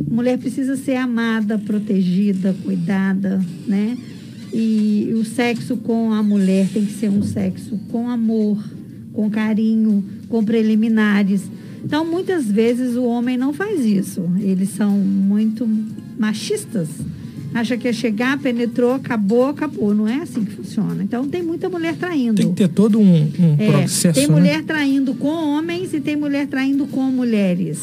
mulher 0.09 0.37
precisa 0.37 0.75
ser 0.75 0.95
amada, 0.95 1.57
protegida, 1.57 2.55
cuidada, 2.63 3.43
né? 3.67 3.97
E 4.53 5.11
o 5.13 5.25
sexo 5.25 5.75
com 5.77 6.13
a 6.13 6.23
mulher 6.23 6.67
tem 6.73 6.85
que 6.85 6.93
ser 6.93 7.09
um 7.09 7.21
sexo 7.23 7.77
com 7.91 8.07
amor, 8.09 8.57
com 9.11 9.29
carinho, 9.29 10.03
com 10.29 10.43
preliminares. 10.43 11.43
Então, 11.83 12.05
muitas 12.05 12.45
vezes 12.49 12.95
o 12.95 13.03
homem 13.03 13.37
não 13.37 13.53
faz 13.53 13.85
isso. 13.85 14.23
Eles 14.39 14.69
são 14.69 14.91
muito 14.91 15.67
machistas. 16.17 16.87
Acha 17.53 17.77
que 17.77 17.87
é 17.87 17.93
chegar, 17.93 18.37
penetrou, 18.39 18.93
acabou, 18.93 19.45
acabou. 19.45 19.93
Não 19.93 20.07
é 20.07 20.15
assim 20.21 20.43
que 20.43 20.51
funciona. 20.51 21.03
Então, 21.03 21.27
tem 21.27 21.43
muita 21.43 21.69
mulher 21.69 21.95
traindo. 21.95 22.35
Tem 22.35 22.49
que 22.49 22.55
ter 22.55 22.67
todo 22.69 22.99
um, 22.99 23.03
um 23.39 23.55
É, 23.59 23.71
processo. 23.71 24.19
tem 24.19 24.27
né? 24.27 24.33
mulher 24.33 24.63
traindo 24.63 25.13
com 25.13 25.27
homens 25.27 25.93
e 25.93 25.99
tem 26.01 26.15
mulher 26.15 26.47
traindo 26.47 26.85
com 26.87 27.03
mulheres. 27.03 27.79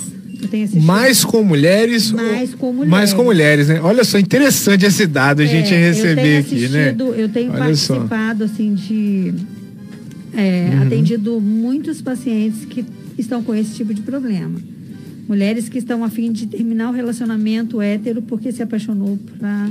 Assistido. 0.47 0.83
Mais 0.83 1.25
com 1.25 1.43
mulheres? 1.43 2.11
Mais 2.13 2.55
com 2.55 2.73
mulheres. 2.73 2.91
Mais 2.91 3.13
com 3.13 3.25
mulheres, 3.25 3.69
né? 3.69 3.81
Olha 3.83 4.05
só, 4.05 4.19
interessante 4.19 4.85
esse 4.85 5.07
dado 5.07 5.43
a 5.43 5.47
gente 5.47 5.73
É, 5.73 5.89
receber 5.89 6.37
eu 6.37 6.41
aqui, 6.41 6.69
né? 6.69 6.95
Eu 7.17 7.29
tenho 7.29 7.53
Olha 7.53 7.75
só. 7.77 7.95
participado, 7.97 8.45
assim, 8.45 8.75
de... 8.75 9.35
é, 10.37 10.71
Uhum. 10.75 10.83
Atendido 10.83 11.41
muitos 11.41 12.01
pacientes 12.03 12.65
que 12.65 12.85
estão 13.19 13.43
com 13.43 13.55
esse 13.55 13.75
tipo 13.75 13.93
de 13.95 14.03
problema. 14.03 14.59
Mulheres 15.33 15.67
que 15.67 15.79
estão 15.79 16.05
a 16.05 16.11
fim 16.11 16.31
de 16.31 16.47
terminar 16.47 16.91
o 16.91 16.93
relacionamento 16.93 17.81
hétero 17.81 18.21
porque 18.21 18.53
se 18.53 18.63
apaixonou 18.63 19.19
pra, 19.39 19.67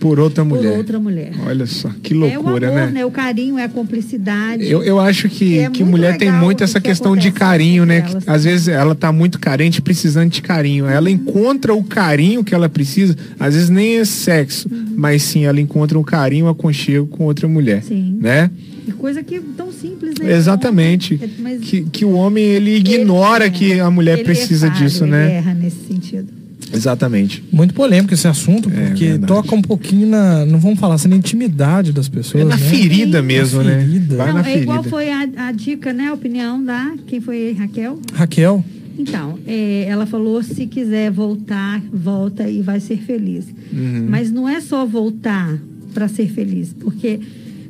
Por 0.00 0.18
outra 0.18 0.42
por 0.42 0.56
mulher. 0.56 0.78
outra 0.78 0.98
mulher. 0.98 1.32
Olha 1.46 1.66
só, 1.66 1.90
que 2.02 2.14
é 2.14 2.16
o 2.16 2.20
loucura, 2.20 2.68
amor, 2.68 2.80
né? 2.86 2.90
né? 2.92 3.04
O 3.04 3.10
carinho, 3.10 3.58
é 3.58 3.64
a 3.64 3.68
cumplicidade. 3.68 4.66
Eu, 4.66 4.82
eu 4.82 4.98
acho 4.98 5.28
que, 5.28 5.58
é 5.58 5.68
que 5.68 5.84
mulher 5.84 6.16
tem 6.16 6.32
muito 6.32 6.64
essa 6.64 6.78
o 6.78 6.80
que 6.80 6.88
questão 6.88 7.14
de 7.14 7.30
carinho, 7.30 7.84
né? 7.84 8.06
elas. 8.08 8.26
às 8.26 8.44
vezes 8.44 8.68
ela 8.68 8.94
tá 8.94 9.12
muito 9.12 9.38
carente, 9.38 9.82
precisando 9.82 10.30
de 10.30 10.40
carinho. 10.40 10.86
Ela 10.86 11.10
encontra 11.10 11.74
o 11.74 11.84
carinho 11.84 12.42
que 12.42 12.54
ela 12.54 12.70
precisa, 12.70 13.14
às 13.38 13.52
vezes 13.52 13.68
nem 13.68 13.98
é 13.98 14.06
sexo, 14.06 14.66
mas 14.96 15.22
sim 15.24 15.44
ela 15.44 15.60
encontra 15.60 15.98
um 15.98 16.02
carinho, 16.02 16.46
um 16.46 16.48
aconchego 16.48 17.06
com 17.06 17.24
outra 17.24 17.46
mulher, 17.46 17.82
Sim. 17.82 18.16
né? 18.18 18.50
E 18.86 18.92
coisa 18.92 19.22
que 19.22 19.40
tão 19.40 19.70
simples, 19.72 20.14
né? 20.18 20.32
Exatamente. 20.36 21.18
É, 21.22 21.28
mas 21.38 21.60
Que, 21.60 21.82
que 21.84 22.04
o 22.04 22.12
homem 22.12 22.44
ele 22.44 22.76
ignora 22.76 23.46
ele- 23.46 23.54
que 23.54 23.78
a 23.80 23.90
mulher 23.90 24.14
ele 24.18 24.24
precisa 24.24 24.66
é 24.66 24.70
falho, 24.70 24.84
disso, 24.84 25.04
ele 25.04 25.10
né? 25.12 25.32
erra 25.34 25.54
nesse 25.54 25.86
sentido. 25.86 26.28
Exatamente. 26.74 27.44
Muito 27.52 27.74
polêmico 27.74 28.14
esse 28.14 28.26
assunto, 28.26 28.70
É, 28.70 28.86
porque 28.86 29.04
verdade. 29.10 29.26
toca 29.26 29.54
um 29.54 29.60
pouquinho 29.62 30.08
na. 30.08 30.46
Não 30.46 30.58
vamos 30.58 30.80
falar 30.80 30.94
assim, 30.94 31.08
na 31.08 31.16
intimidade 31.16 31.92
das 31.92 32.08
pessoas. 32.08 32.44
É 32.44 32.46
na 32.46 32.56
né? 32.56 32.62
ferida 32.62 33.20
Sim. 33.20 33.26
mesmo, 33.26 33.62
Na 33.62 33.70
né? 33.70 33.80
ferida. 33.80 34.16
Vai 34.16 34.26
Não, 34.28 34.34
na 34.34 34.40
é 34.40 34.44
ferida. 34.44 34.62
igual 34.62 34.82
foi 34.82 35.10
a, 35.10 35.28
a 35.36 35.52
dica, 35.52 35.92
né? 35.92 36.08
A 36.08 36.14
opinião 36.14 36.62
da. 36.64 36.94
Quem 37.06 37.20
foi 37.20 37.52
Raquel? 37.58 37.98
Raquel, 38.14 38.64
Então, 38.98 39.38
é, 39.46 39.84
ela 39.86 40.06
falou: 40.06 40.42
se 40.42 40.66
quiser 40.66 41.10
voltar, 41.10 41.82
volta 41.92 42.48
e 42.48 42.62
vai 42.62 42.80
ser 42.80 42.96
feliz. 42.98 43.44
Uhum. 43.72 44.06
Mas 44.08 44.30
não 44.30 44.48
é 44.48 44.60
só 44.60 44.86
voltar 44.86 45.58
para 45.92 46.08
ser 46.08 46.28
feliz, 46.28 46.74
porque 46.80 47.20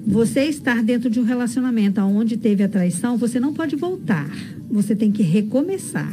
você 0.06 0.44
estar 0.44 0.82
dentro 0.82 1.08
de 1.08 1.20
um 1.20 1.24
relacionamento 1.24 2.00
onde 2.00 2.36
teve 2.36 2.62
a 2.62 2.68
traição, 2.68 3.16
você 3.16 3.38
não 3.38 3.52
pode 3.52 3.76
voltar. 3.76 4.28
Você 4.70 4.94
tem 4.96 5.10
que 5.12 5.22
recomeçar. 5.22 6.12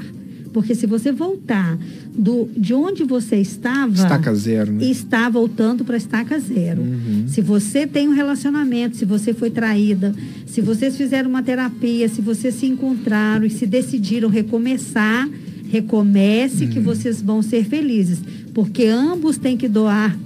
Porque 0.51 0.73
se 0.73 0.87
você 0.87 1.11
voltar 1.11 1.77
do, 2.15 2.49
de 2.57 2.73
onde 2.73 3.03
você 3.03 3.35
estava. 3.37 3.93
Estaca 3.93 4.33
zero, 4.33 4.71
né? 4.71 4.83
Está 4.83 5.29
voltando 5.29 5.85
para 5.85 5.95
estaca 5.95 6.39
zero. 6.39 6.81
Uhum. 6.81 7.25
Se 7.27 7.39
você 7.39 7.85
tem 7.85 8.07
um 8.09 8.13
relacionamento, 8.13 8.97
se 8.97 9.05
você 9.05 9.31
foi 9.31 9.51
traída, 9.51 10.13
se 10.47 10.59
vocês 10.59 10.97
fizeram 10.97 11.29
uma 11.29 11.43
terapia, 11.43 12.09
se 12.09 12.19
vocês 12.21 12.55
se 12.55 12.65
encontraram 12.65 13.45
e 13.45 13.49
se 13.51 13.67
decidiram 13.67 14.27
recomeçar, 14.27 15.29
recomece 15.69 16.63
Uhum. 16.65 16.69
que 16.71 16.79
vocês 16.79 17.21
vão 17.21 17.41
ser 17.43 17.63
felizes. 17.65 18.19
Porque 18.53 18.85
ambos 18.87 19.37
têm 19.37 19.55
que 19.55 19.67
doar 19.67 20.17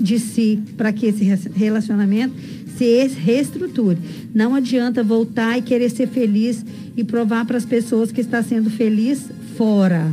de 0.00 0.18
si 0.18 0.58
para 0.78 0.92
que 0.92 1.06
esse 1.06 1.22
re- 1.24 1.38
relacionamento 1.54 2.34
se 2.82 2.88
es- 2.88 3.14
reestruture. 3.14 3.96
Não 4.34 4.54
adianta 4.54 5.02
voltar 5.04 5.56
e 5.58 5.62
querer 5.62 5.88
ser 5.90 6.08
feliz 6.08 6.64
e 6.96 7.04
provar 7.04 7.44
para 7.46 7.56
as 7.56 7.64
pessoas 7.64 8.10
que 8.10 8.20
está 8.20 8.42
sendo 8.42 8.68
feliz 8.70 9.20
fora, 9.56 10.12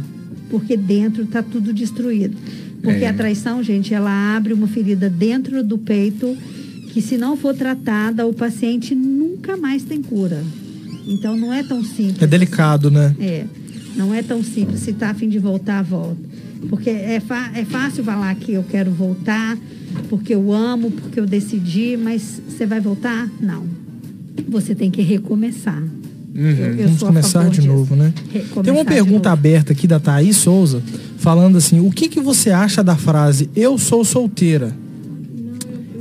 porque 0.50 0.78
dentro 0.78 1.24
está 1.24 1.42
tudo 1.42 1.74
destruído. 1.74 2.38
Porque 2.84 3.04
É. 3.06 3.10
a 3.10 3.14
traição, 3.14 3.62
gente, 3.64 3.94
ela 3.94 4.36
abre 4.38 4.54
uma 4.54 4.68
ferida 4.68 5.10
dentro 5.10 5.64
do 5.64 5.78
peito 5.78 6.38
que 6.94 7.02
se 7.02 7.18
não 7.18 7.36
for 7.36 7.54
tratada, 7.56 8.26
o 8.28 8.34
paciente 8.34 8.94
nunca 8.96 9.58
mais 9.58 9.84
tem 9.84 10.02
cura. 10.02 10.44
Então 11.08 11.36
não 11.36 11.52
é 11.52 11.64
tão 11.64 11.84
simples. 11.84 12.22
é 12.22 12.28
delicado, 12.28 12.90
né? 12.92 13.16
É, 13.20 13.46
não 13.96 14.14
é 14.14 14.22
tão 14.22 14.44
simples. 14.44 14.82
Se 14.82 14.92
está 14.92 15.10
a 15.10 15.14
fim 15.14 15.28
de 15.28 15.40
voltar, 15.40 15.84
volta. 15.84 16.18
Porque 16.68 16.90
é, 16.90 17.22
é 17.56 17.66
fácil 17.66 18.04
falar 18.04 18.36
que 18.36 18.52
eu 18.54 18.64
quero 18.64 18.92
voltar, 18.92 19.58
porque 20.10 20.34
eu 20.36 20.52
amo, 20.52 20.92
porque 20.92 21.20
eu 21.20 21.26
decidi, 21.26 21.96
mas 21.98 22.42
você 22.48 22.66
vai 22.66 22.80
voltar? 22.82 23.30
Não. 23.40 23.64
Você 24.50 24.76
tem 24.76 24.92
que 24.92 25.02
recomeçar. 25.02 25.82
Eu- 26.36 26.46
eu 26.46 26.84
Vamos 26.86 27.04
começar 27.04 27.50
de 27.50 27.56
disso. 27.58 27.68
novo, 27.68 27.96
né? 27.96 28.14
Recomeçar 28.32 28.64
Tem 28.64 28.74
uma 28.74 28.86
pergunta 28.86 29.32
aberta 29.32 29.74
aqui 29.74 29.88
da 29.88 30.00
Thaís 30.00 30.38
Souza, 30.38 30.82
falando 31.18 31.58
assim: 31.58 31.80
o 31.80 31.92
que, 31.92 32.08
que 32.08 32.20
você 32.20 32.50
acha 32.52 32.84
da 32.84 32.96
frase 32.96 33.50
eu 33.56 33.78
sou 33.78 34.04
solteira? 34.06 34.76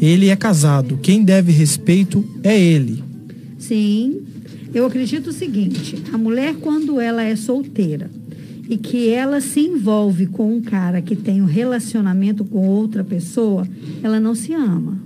Ele 0.01 0.29
é 0.29 0.37
casado, 0.37 0.99
quem 1.03 1.25
deve 1.25 1.51
respeito 1.51 2.25
é 2.45 2.59
ele. 2.59 3.03
Sim, 3.59 4.21
eu 4.73 4.87
acredito 4.87 5.29
o 5.29 5.33
seguinte: 5.33 5.97
a 6.13 6.19
mulher, 6.19 6.55
quando 6.61 7.01
ela 7.01 7.23
é 7.23 7.35
solteira 7.35 8.09
e 8.69 8.77
que 8.77 9.09
ela 9.09 9.41
se 9.41 9.61
envolve 9.61 10.27
com 10.27 10.55
um 10.55 10.61
cara 10.61 11.01
que 11.01 11.17
tem 11.17 11.41
um 11.41 11.47
relacionamento 11.47 12.45
com 12.45 12.69
outra 12.69 13.03
pessoa, 13.03 13.67
ela 14.03 14.21
não 14.21 14.35
se 14.35 14.53
ama. 14.53 14.99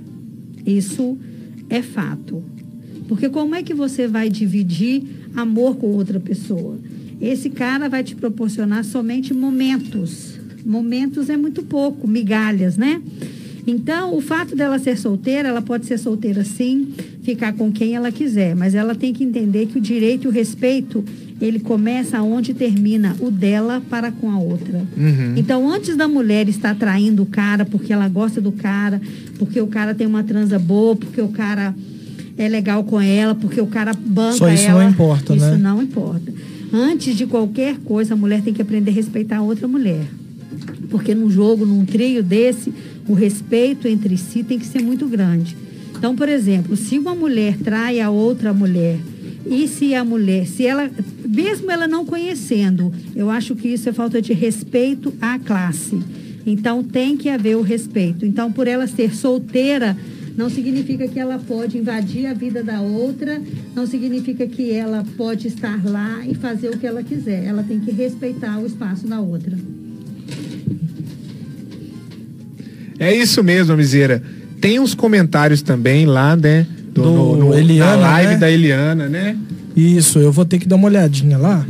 Isso 0.66 1.16
é 1.70 1.80
fato. 1.80 2.42
Porque 3.06 3.28
como 3.28 3.54
é 3.54 3.62
que 3.62 3.72
você 3.72 4.08
vai 4.08 4.28
dividir 4.28 5.04
amor 5.36 5.76
com 5.76 5.86
outra 5.88 6.18
pessoa? 6.18 6.76
Esse 7.20 7.50
cara 7.50 7.88
vai 7.88 8.02
te 8.02 8.16
proporcionar 8.16 8.84
somente 8.84 9.32
momentos. 9.32 10.40
Momentos 10.66 11.30
é 11.30 11.36
muito 11.36 11.62
pouco, 11.62 12.08
migalhas, 12.08 12.76
né? 12.76 13.00
Então, 13.64 14.16
o 14.16 14.20
fato 14.20 14.56
dela 14.56 14.78
ser 14.78 14.98
solteira, 14.98 15.48
ela 15.48 15.62
pode 15.62 15.86
ser 15.86 15.98
solteira 15.98 16.44
sim, 16.44 16.92
ficar 17.22 17.52
com 17.52 17.70
quem 17.70 17.94
ela 17.94 18.10
quiser, 18.10 18.54
mas 18.54 18.74
ela 18.74 18.94
tem 18.94 19.12
que 19.12 19.22
entender 19.22 19.66
que 19.66 19.78
o 19.78 19.80
direito 19.80 20.24
e 20.24 20.28
o 20.28 20.30
respeito, 20.30 21.04
ele 21.40 21.60
começa 21.60 22.20
onde 22.20 22.52
termina 22.52 23.16
o 23.20 23.30
dela 23.30 23.80
para 23.88 24.10
com 24.10 24.30
a 24.30 24.38
outra. 24.38 24.82
Então, 25.36 25.70
antes 25.70 25.96
da 25.96 26.08
mulher 26.08 26.48
estar 26.48 26.74
traindo 26.74 27.22
o 27.22 27.26
cara 27.26 27.64
porque 27.64 27.92
ela 27.92 28.08
gosta 28.08 28.40
do 28.40 28.52
cara, 28.52 29.00
porque 29.38 29.60
o 29.60 29.66
cara 29.66 29.94
tem 29.94 30.06
uma 30.06 30.24
transa 30.24 30.58
boa, 30.58 30.96
porque 30.96 31.20
o 31.20 31.28
cara 31.28 31.74
é 32.36 32.48
legal 32.48 32.82
com 32.84 33.00
ela, 33.00 33.34
porque 33.34 33.60
o 33.60 33.66
cara 33.66 33.92
banca 33.94 34.38
Só 34.38 34.48
isso 34.48 34.64
ela. 34.64 34.82
não 34.82 34.90
importa, 34.90 35.34
isso 35.34 35.44
né? 35.44 35.56
não 35.56 35.82
importa. 35.82 36.32
Antes 36.72 37.16
de 37.16 37.26
qualquer 37.26 37.76
coisa, 37.84 38.14
a 38.14 38.16
mulher 38.16 38.42
tem 38.42 38.52
que 38.52 38.62
aprender 38.62 38.90
a 38.90 38.94
respeitar 38.94 39.36
a 39.38 39.42
outra 39.42 39.68
mulher. 39.68 40.06
Porque 40.90 41.14
num 41.14 41.30
jogo, 41.30 41.66
num 41.66 41.84
trio 41.84 42.22
desse, 42.22 42.72
o 43.06 43.14
respeito 43.14 43.86
entre 43.86 44.16
si 44.16 44.42
tem 44.42 44.58
que 44.58 44.66
ser 44.66 44.82
muito 44.82 45.06
grande. 45.06 45.56
Então, 46.02 46.16
por 46.16 46.28
exemplo, 46.28 46.76
se 46.76 46.98
uma 46.98 47.14
mulher 47.14 47.56
trai 47.58 48.00
a 48.00 48.10
outra 48.10 48.52
mulher, 48.52 48.98
e 49.46 49.68
se 49.68 49.94
a 49.94 50.04
mulher, 50.04 50.48
se 50.48 50.66
ela, 50.66 50.90
mesmo 51.24 51.70
ela 51.70 51.86
não 51.86 52.04
conhecendo, 52.04 52.92
eu 53.14 53.30
acho 53.30 53.54
que 53.54 53.68
isso 53.68 53.88
é 53.88 53.92
falta 53.92 54.20
de 54.20 54.32
respeito 54.32 55.14
à 55.20 55.38
classe. 55.38 56.00
Então, 56.44 56.82
tem 56.82 57.16
que 57.16 57.28
haver 57.28 57.56
o 57.56 57.62
respeito. 57.62 58.26
Então, 58.26 58.50
por 58.50 58.66
ela 58.66 58.88
ser 58.88 59.14
solteira, 59.14 59.96
não 60.36 60.50
significa 60.50 61.06
que 61.06 61.20
ela 61.20 61.38
pode 61.38 61.78
invadir 61.78 62.26
a 62.26 62.34
vida 62.34 62.64
da 62.64 62.80
outra, 62.80 63.40
não 63.72 63.86
significa 63.86 64.44
que 64.44 64.72
ela 64.72 65.04
pode 65.16 65.46
estar 65.46 65.88
lá 65.88 66.26
e 66.26 66.34
fazer 66.34 66.70
o 66.70 66.78
que 66.78 66.84
ela 66.84 67.04
quiser. 67.04 67.44
Ela 67.44 67.62
tem 67.62 67.78
que 67.78 67.92
respeitar 67.92 68.58
o 68.58 68.66
espaço 68.66 69.06
da 69.06 69.20
outra. 69.20 69.56
É 72.98 73.16
isso 73.16 73.44
mesmo, 73.44 73.76
Miseira. 73.76 74.41
Tem 74.62 74.80
uns 74.80 74.94
comentários 74.94 75.60
também 75.60 76.06
lá, 76.06 76.34
né? 76.34 76.66
Do, 76.94 77.02
Do 77.02 77.10
no, 77.10 77.36
no- 77.36 77.54
Eliana, 77.54 77.96
na 77.96 78.08
live 78.12 78.32
né? 78.32 78.38
da 78.38 78.50
Eliana, 78.50 79.08
né? 79.08 79.36
Isso, 79.76 80.18
eu 80.18 80.32
vou 80.32 80.44
ter 80.46 80.58
que 80.58 80.66
dar 80.68 80.76
uma 80.76 80.86
olhadinha 80.88 81.36
lá 81.38 81.66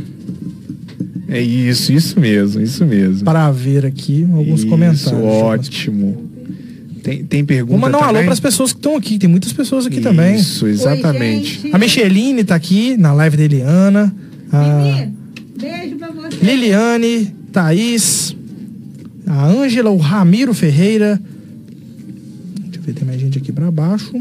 É 1.29 1.41
isso, 1.41 1.91
isso 1.93 2.19
mesmo, 2.19 2.61
isso 2.61 2.85
mesmo. 2.85 3.23
para 3.23 3.49
ver 3.51 3.85
aqui 3.85 4.27
alguns 4.33 4.59
isso, 4.59 4.67
comentários. 4.69 5.11
ótimo. 5.13 6.29
Tem, 7.01 7.23
tem 7.23 7.43
pergunta 7.43 7.71
Vou 7.71 7.79
mandar 7.79 7.97
um 7.97 8.01
alô 8.03 8.11
também? 8.13 8.23
para 8.25 8.33
as 8.33 8.39
pessoas 8.39 8.71
que 8.71 8.79
estão 8.79 8.95
aqui. 8.95 9.17
Tem 9.19 9.29
muitas 9.29 9.51
pessoas 9.51 9.85
aqui 9.85 9.99
também. 9.99 10.35
Isso, 10.35 10.65
exatamente. 10.67 11.61
gente. 11.63 11.75
A 11.75 11.77
Micheline 11.77 12.43
tá 12.45 12.55
aqui 12.55 12.95
na 12.97 13.11
live 13.13 13.35
da 13.35 13.43
Eliana. 13.43 14.13
A 14.51 15.07
beijo 15.59 15.95
pra 15.97 16.09
você. 16.11 16.37
Liliane, 16.45 17.33
Thaís, 17.51 18.33
a 19.27 19.47
Ângela, 19.47 19.89
o 19.89 19.97
Ramiro 19.97 20.53
Ferreira. 20.53 21.19
Ver, 22.85 22.93
tem 22.93 23.05
mais 23.07 23.19
gente 23.19 23.37
aqui 23.37 23.51
pra 23.51 23.71
baixo. 23.71 24.11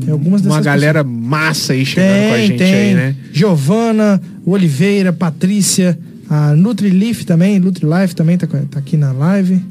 Tem 0.00 0.10
algumas 0.10 0.42
dessas 0.42 0.56
Uma 0.56 0.62
galera 0.62 1.02
massa 1.02 1.72
aí 1.72 1.84
chegando 1.84 2.28
com 2.28 2.34
a 2.34 2.36
tem, 2.36 2.46
gente 2.46 2.58
tem. 2.58 2.74
aí, 2.74 2.94
né? 2.94 3.16
Giovana, 3.32 4.20
Oliveira, 4.44 5.12
Patrícia, 5.12 5.98
a 6.28 6.54
Nutrilif 6.54 7.24
também, 7.24 7.58
Nutrilife 7.58 8.14
também 8.14 8.36
tá, 8.36 8.46
tá 8.46 8.78
aqui 8.78 8.96
na 8.96 9.12
live. 9.12 9.62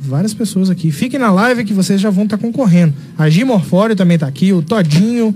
Várias 0.00 0.34
pessoas 0.34 0.70
aqui. 0.70 0.90
Fiquem 0.92 1.18
na 1.18 1.32
live 1.32 1.64
que 1.64 1.72
vocês 1.72 2.00
já 2.00 2.10
vão 2.10 2.24
estar 2.24 2.38
concorrendo. 2.38 2.92
A 3.18 3.28
Gi 3.28 3.42
Morfório 3.42 3.96
também 3.96 4.18
tá 4.18 4.26
aqui, 4.26 4.52
o 4.52 4.62
Todinho, 4.62 5.34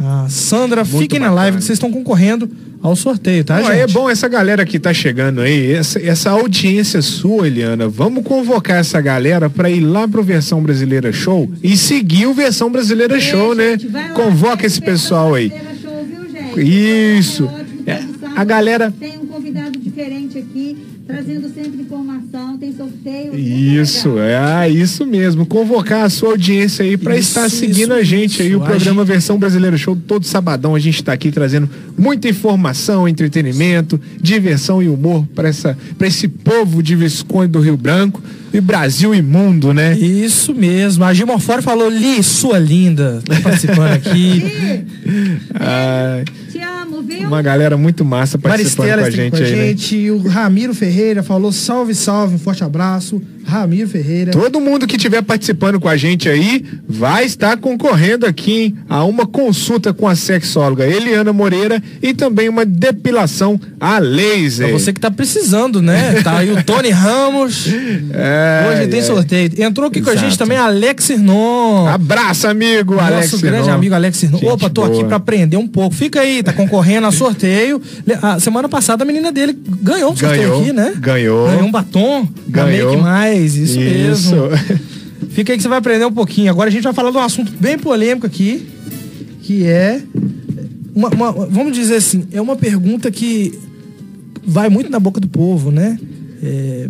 a 0.00 0.26
Sandra. 0.28 0.84
Muito 0.84 0.98
Fiquem 0.98 1.18
na 1.18 1.26
bacana. 1.26 1.40
live 1.42 1.56
que 1.58 1.64
vocês 1.64 1.76
estão 1.76 1.90
concorrendo 1.90 2.48
ao 2.82 2.94
sorteio, 2.94 3.42
tá, 3.44 3.58
Pô, 3.60 3.64
gente? 3.64 3.80
é 3.80 3.86
bom 3.86 4.10
essa 4.10 4.28
galera 4.28 4.66
que 4.66 4.78
tá 4.78 4.92
chegando 4.92 5.40
aí, 5.40 5.72
essa, 5.72 5.98
essa 5.98 6.30
audiência 6.30 7.00
sua, 7.00 7.46
Eliana. 7.46 7.88
Vamos 7.88 8.22
convocar 8.24 8.76
essa 8.76 9.00
galera 9.00 9.48
pra 9.48 9.70
ir 9.70 9.80
lá 9.80 10.06
pro 10.06 10.22
Versão 10.22 10.62
Brasileira 10.62 11.10
Show 11.10 11.50
e 11.62 11.78
seguir 11.78 12.26
o 12.26 12.34
Versão 12.34 12.70
Brasileira 12.70 13.18
Show, 13.18 13.54
né? 13.54 13.70
Gente, 13.70 13.86
vai 13.88 14.08
lá, 14.10 14.14
Convoca 14.14 14.66
esse 14.66 14.80
pessoal 14.82 15.32
aí. 15.34 15.50
Show, 15.80 16.04
viu, 16.04 16.30
gente? 16.30 17.18
Isso. 17.18 17.48
É, 17.86 18.00
a 18.36 18.44
galera- 18.44 18.92
Tem 19.00 19.16
um 19.18 19.26
convidado 19.26 19.78
diferente 19.78 20.36
aqui, 20.36 20.76
trazendo 21.06 21.52
sempre 21.52 21.82
informação, 21.82 22.56
tem 22.56 22.74
sorteio. 22.74 23.32
muito 23.32 23.38
Isso, 23.38 24.18
é 24.18 24.36
ah, 24.36 24.68
isso 24.68 25.06
mesmo. 25.06 25.44
Convocar 25.44 26.04
a 26.04 26.10
sua 26.10 26.30
audiência 26.30 26.84
aí 26.84 26.94
Isso, 26.94 27.30
estar 27.30 27.50
seguindo 27.50 27.92
isso, 27.92 27.92
a 27.92 28.02
gente 28.02 28.42
aí. 28.42 28.48
isso. 28.48 28.58
O 28.58 28.62
A 28.62 28.66
programa 28.66 29.04
Versão 29.04 29.38
Brasileira 29.38 29.76
Show, 29.76 29.96
todo 29.96 30.24
sabadão, 30.24 30.74
a 30.74 30.78
gente 30.78 31.02
tá 31.04 31.12
aqui 31.12 31.30
trazendo 31.30 31.68
muita 31.96 32.28
informação, 32.28 33.06
entretenimento, 33.06 34.00
diversão 34.20 34.82
e 34.82 34.88
humor 34.88 35.26
para 35.34 35.50
esse 36.06 36.28
povo 36.28 36.82
de 36.82 36.96
Visconde 36.96 37.52
do 37.52 37.60
Rio 37.60 37.76
Branco 37.76 38.22
e 38.54 38.60
Brasil 38.60 39.14
e 39.14 39.20
mundo, 39.20 39.74
né? 39.74 39.94
Isso 39.98 40.54
mesmo. 40.54 41.04
A 41.04 41.12
Gi 41.12 41.24
Morfório 41.24 41.62
falou, 41.62 41.88
Li, 41.88 42.22
sua 42.22 42.58
linda, 42.58 43.20
tá 43.26 43.40
participando 43.40 43.92
aqui. 43.92 44.84
Ah, 45.54 46.22
Te 46.50 46.58
amo, 46.60 47.02
viu? 47.02 47.28
uma 47.28 47.42
galera 47.42 47.76
muito 47.76 48.04
massa 48.04 48.38
participando 48.38 48.88
Maristela 48.88 49.02
com 49.02 49.08
a 49.08 49.10
gente 49.10 49.30
com 49.30 49.36
a 49.36 49.46
aí, 49.46 49.56
né? 49.56 49.66
gente. 49.68 49.96
E 49.96 50.10
o 50.10 50.26
Ramiro 50.26 50.74
Ferreira 50.74 51.22
falou 51.22 51.52
salve, 51.52 51.94
salve, 51.94 52.34
um 52.34 52.38
forte 52.38 52.64
abraço. 52.64 53.20
Ramiro 53.44 53.88
Ferreira. 53.88 54.32
Todo 54.32 54.60
mundo 54.60 54.86
que 54.86 54.96
estiver 54.96 55.22
participando 55.22 55.78
com 55.80 55.88
a 55.88 55.96
gente 55.96 56.28
aí 56.28 56.64
vai 56.88 57.24
estar 57.24 57.56
concorrendo 57.56 58.26
aqui 58.26 58.52
hein, 58.52 58.76
a 58.88 59.04
uma 59.04 59.26
consulta 59.26 59.92
com 59.92 60.06
a 60.08 60.14
sexóloga 60.14 60.86
Eliana 60.86 61.32
Moreira 61.32 61.82
e 62.02 62.14
também 62.14 62.48
uma 62.48 62.64
depilação 62.64 63.60
a 63.80 63.98
laser. 63.98 64.68
Pra 64.68 64.78
você 64.78 64.92
que 64.92 65.00
tá 65.00 65.10
precisando, 65.10 65.80
né? 65.82 66.20
Tá 66.22 66.38
aí 66.38 66.50
o 66.52 66.62
Tony 66.62 66.90
Ramos. 66.90 67.68
É, 68.16 68.68
Hoje 68.70 68.88
tem 68.88 69.00
é. 69.00 69.02
sorteio. 69.02 69.50
Entrou 69.58 69.88
aqui 69.88 70.00
com 70.00 70.10
a 70.10 70.14
gente 70.14 70.26
Exato. 70.26 70.38
também 70.38 70.56
Alex 70.56 71.10
Irnon. 71.10 71.86
Abraço, 71.88 72.46
amigo, 72.46 72.94
Nosso 72.94 73.06
Alex. 73.06 73.34
grande 73.40 73.64
Irnon. 73.64 73.74
amigo 73.74 73.94
Alex 73.94 74.22
Irnon. 74.22 74.38
Gente 74.38 74.50
Opa, 74.50 74.70
tô 74.70 74.84
aqui 74.84 74.94
boa. 74.96 75.04
pra 75.08 75.16
aprender 75.16 75.56
um 75.56 75.66
pouco. 75.66 75.94
Fica 75.94 76.20
aí, 76.20 76.42
tá 76.42 76.52
concorrendo 76.52 77.06
a 77.06 77.12
sorteio. 77.12 77.80
A 78.22 78.38
semana 78.40 78.68
passada 78.68 79.02
a 79.02 79.06
menina 79.06 79.32
dele 79.32 79.56
ganhou 79.82 80.12
um 80.12 80.16
sorteio 80.16 80.42
Ganhou, 80.42 80.60
aqui, 80.62 80.72
né? 80.72 80.94
ganhou. 80.98 81.46
Ganhou 81.48 81.64
um 81.64 81.70
batom. 81.70 82.28
Ganhou. 82.48 82.90
Make 82.92 83.02
Mais, 83.02 83.33
isso, 83.38 83.78
Isso. 83.80 84.34
mesmo. 84.34 84.48
Fica 85.30 85.52
aí 85.52 85.56
que 85.56 85.62
você 85.62 85.68
vai 85.68 85.78
aprender 85.78 86.04
um 86.04 86.12
pouquinho. 86.12 86.50
Agora 86.50 86.68
a 86.68 86.72
gente 86.72 86.82
vai 86.84 86.92
falar 86.92 87.10
de 87.10 87.16
um 87.16 87.20
assunto 87.20 87.52
bem 87.60 87.78
polêmico 87.78 88.26
aqui, 88.26 88.66
que 89.42 89.64
é 89.64 90.02
uma, 90.94 91.08
uma- 91.08 91.32
vamos 91.32 91.72
dizer 91.72 91.96
assim, 91.96 92.24
é 92.32 92.40
uma 92.40 92.54
pergunta 92.56 93.10
que 93.10 93.58
vai 94.46 94.68
muito 94.68 94.90
na 94.90 95.00
boca 95.00 95.18
do 95.20 95.28
povo, 95.28 95.70
né? 95.70 95.98
É, 96.42 96.88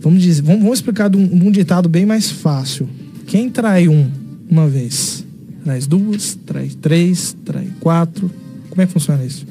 vamos 0.00 0.22
dizer, 0.22 0.42
vamos, 0.42 0.60
vamos 0.62 0.78
explicar 0.78 1.08
de 1.10 1.16
um, 1.16 1.26
de 1.26 1.46
um 1.46 1.50
ditado 1.50 1.88
bem 1.88 2.04
mais 2.06 2.30
fácil. 2.30 2.88
Quem 3.26 3.48
trai 3.48 3.88
um 3.88 4.08
uma 4.48 4.68
vez, 4.68 5.24
traz 5.64 5.86
duas, 5.86 6.38
trai 6.46 6.70
três, 6.80 7.34
trai 7.44 7.68
quatro. 7.80 8.30
Como 8.68 8.82
é 8.82 8.86
que 8.86 8.92
funciona 8.92 9.24
isso? 9.24 9.46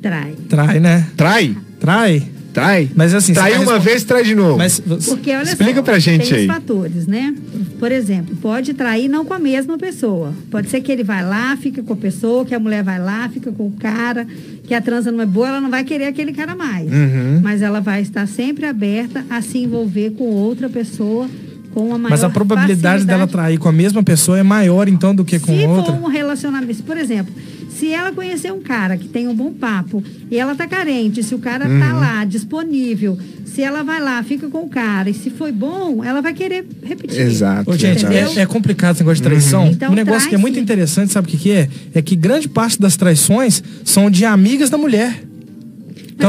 Trai. 0.00 0.34
Trai, 0.48 0.80
né? 0.80 1.06
Trai? 1.16 1.56
Trai. 1.78 2.22
Trai? 2.52 2.90
Mas 2.94 3.14
assim, 3.14 3.32
Trai 3.32 3.52
uma 3.52 3.58
respon- 3.60 3.80
vez, 3.80 4.04
trai 4.04 4.24
de 4.24 4.34
novo. 4.34 4.58
Mas 4.58 4.78
Porque 4.80 5.30
olha 5.34 5.42
Explica 5.44 5.76
só, 5.76 5.82
pra 5.82 5.98
gente 5.98 6.28
tem 6.28 6.38
aí. 6.38 6.46
os 6.46 6.52
fatores, 6.54 7.06
né? 7.06 7.34
Por 7.78 7.90
exemplo, 7.90 8.36
pode 8.36 8.74
trair 8.74 9.08
não 9.08 9.24
com 9.24 9.34
a 9.34 9.38
mesma 9.38 9.78
pessoa. 9.78 10.32
Pode 10.50 10.68
ser 10.68 10.80
que 10.82 10.92
ele 10.92 11.02
vai 11.02 11.24
lá, 11.24 11.56
fica 11.56 11.82
com 11.82 11.92
a 11.92 11.96
pessoa, 11.96 12.44
que 12.44 12.54
a 12.54 12.58
mulher 12.60 12.82
vai 12.84 12.98
lá, 12.98 13.28
fica 13.28 13.50
com 13.50 13.66
o 13.66 13.72
cara, 13.72 14.26
que 14.64 14.74
a 14.74 14.80
transa 14.80 15.10
não 15.10 15.20
é 15.22 15.26
boa, 15.26 15.48
ela 15.48 15.60
não 15.60 15.70
vai 15.70 15.82
querer 15.82 16.04
aquele 16.06 16.32
cara 16.32 16.54
mais. 16.54 16.90
Uhum. 16.92 17.40
Mas 17.42 17.62
ela 17.62 17.80
vai 17.80 18.02
estar 18.02 18.26
sempre 18.28 18.66
aberta 18.66 19.24
a 19.30 19.40
se 19.40 19.58
envolver 19.58 20.10
com 20.10 20.24
outra 20.24 20.68
pessoa 20.68 21.28
com 21.74 21.86
uma 21.86 21.96
maior 21.96 22.10
Mas 22.10 22.22
a 22.22 22.28
probabilidade 22.28 23.04
dela 23.06 23.20
facilidade. 23.20 23.32
trair 23.32 23.58
com 23.58 23.68
a 23.68 23.72
mesma 23.72 24.02
pessoa 24.02 24.38
é 24.38 24.42
maior 24.42 24.88
então 24.88 25.14
do 25.14 25.24
que 25.24 25.38
com 25.40 25.56
Se 25.56 25.64
outra. 25.66 25.94
for 25.94 26.02
um 26.04 26.06
relacionamento, 26.06 26.82
por 26.82 26.98
exemplo, 26.98 27.32
se 27.82 27.92
ela 27.92 28.12
conhecer 28.12 28.52
um 28.52 28.60
cara 28.60 28.96
que 28.96 29.08
tem 29.08 29.26
um 29.26 29.34
bom 29.34 29.52
papo 29.52 30.04
e 30.30 30.38
ela 30.38 30.54
tá 30.54 30.68
carente, 30.68 31.20
se 31.20 31.34
o 31.34 31.38
cara 31.38 31.68
Uhum. 31.68 31.80
tá 31.80 31.92
lá 31.92 32.24
disponível, 32.24 33.18
se 33.44 33.60
ela 33.60 33.82
vai 33.82 34.00
lá, 34.00 34.22
fica 34.22 34.46
com 34.48 34.60
o 34.60 34.68
cara 34.68 35.10
e 35.10 35.14
se 35.14 35.30
foi 35.30 35.50
bom, 35.50 36.04
ela 36.04 36.22
vai 36.22 36.32
querer 36.32 36.64
repetir. 36.80 37.20
Exato. 37.22 37.68
Ô, 37.68 37.76
gente, 37.76 38.06
é, 38.06 38.40
é 38.40 38.46
complicado 38.46 38.94
esse 38.94 39.02
negócio 39.02 39.20
de 39.20 39.28
traição. 39.28 39.66
Então 39.66 39.90
um 39.90 39.96
negócio 39.96 40.20
trai 40.20 40.28
que 40.28 40.34
é 40.36 40.38
muito 40.38 40.54
sim. 40.54 40.60
interessante, 40.60 41.12
sabe 41.12 41.26
o 41.26 41.30
que, 41.32 41.36
que 41.36 41.50
é? 41.50 41.68
É 41.92 42.00
que 42.00 42.14
grande 42.14 42.48
parte 42.48 42.80
das 42.80 42.96
traições 42.96 43.64
são 43.84 44.08
de 44.08 44.24
amigas 44.24 44.70
da 44.70 44.78
mulher. 44.78 45.20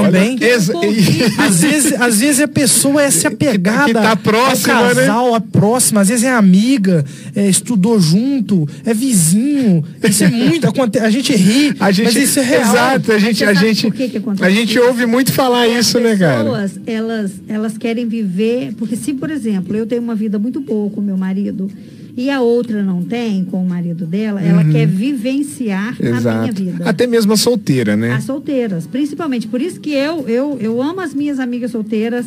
Também. 0.01 0.37
Às 1.37 1.61
vezes, 1.61 1.93
às 1.93 2.19
vezes 2.19 2.41
a 2.41 2.47
pessoa 2.47 3.01
é 3.01 3.11
se 3.11 3.25
apegada 3.27 3.85
que 3.85 3.93
tá 3.93 4.15
próxima, 4.15 4.73
ao 4.73 4.85
né? 4.87 4.93
casal, 4.95 5.35
a 5.35 5.41
próxima, 5.41 6.01
às 6.01 6.09
vezes 6.09 6.23
é 6.23 6.31
amiga, 6.31 7.03
é, 7.35 7.47
estudou 7.47 7.99
junto, 7.99 8.67
é 8.85 8.93
vizinho. 8.93 9.83
Isso 10.03 10.23
é 10.23 10.29
muito. 10.29 10.67
aconte- 10.67 10.99
A 10.99 11.09
gente 11.09 11.33
ri, 11.35 11.73
A 11.79 11.91
gente, 11.91 12.05
mas 12.05 12.15
isso 12.15 12.39
é 12.39 12.43
real. 12.43 12.61
Exato, 12.61 13.11
a 13.11 13.19
gente, 13.19 13.43
a 13.43 13.53
gente, 13.53 13.91
que 13.91 14.09
que 14.09 14.17
acontece 14.17 14.43
a 14.43 14.49
gente 14.49 14.79
ouve 14.79 15.05
muito 15.05 15.31
falar 15.31 15.67
isso, 15.67 15.99
né, 15.99 16.15
cara? 16.15 16.43
pessoas, 16.43 16.71
elas, 16.85 17.31
elas 17.47 17.77
querem 17.77 18.07
viver, 18.07 18.73
porque 18.77 18.95
se, 18.95 19.13
por 19.13 19.29
exemplo, 19.29 19.75
eu 19.75 19.85
tenho 19.85 20.01
uma 20.01 20.15
vida 20.15 20.37
muito 20.39 20.59
boa 20.59 20.89
com 20.89 21.01
meu 21.01 21.17
marido 21.17 21.69
e 22.15 22.29
a 22.29 22.41
outra 22.41 22.83
não 22.83 23.03
tem 23.03 23.43
com 23.45 23.63
o 23.63 23.67
marido 23.67 24.05
dela, 24.05 24.41
ela 24.41 24.63
quer 24.65 24.85
vivenciar 24.87 25.95
a 25.99 26.01
minha 26.01 26.11
Uhum. 26.11 26.17
Exato. 26.17 26.53
vida. 26.63 26.89
Até 26.89 27.07
mesmo 27.07 27.33
a 27.33 27.37
solteira, 27.37 27.95
né? 27.95 28.13
As 28.13 28.23
solteiras, 28.25 28.85
principalmente. 28.85 29.47
Por 29.47 29.59
isso 29.61 29.79
que 29.79 29.91
eu, 29.91 30.27
eu, 30.27 30.57
eu 30.61 30.81
amo 30.81 31.01
as 31.01 31.13
minhas 31.13 31.39
amigas 31.39 31.71
solteiras. 31.71 32.25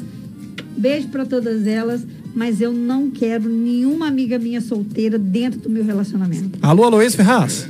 Beijo 0.77 1.09
para 1.09 1.25
todas 1.25 1.67
elas, 1.67 2.05
mas 2.37 2.61
eu 2.61 2.71
não 2.71 3.11
quero 3.11 3.49
nenhuma 3.49 4.07
amiga 4.09 4.39
minha 4.39 4.61
solteira 4.61 5.19
dentro 5.19 5.59
do 5.59 5.71
meu 5.71 5.83
relacionamento. 5.83 6.59
Alô, 6.61 6.85
Aloês 6.85 7.15
Ferraz? 7.15 7.67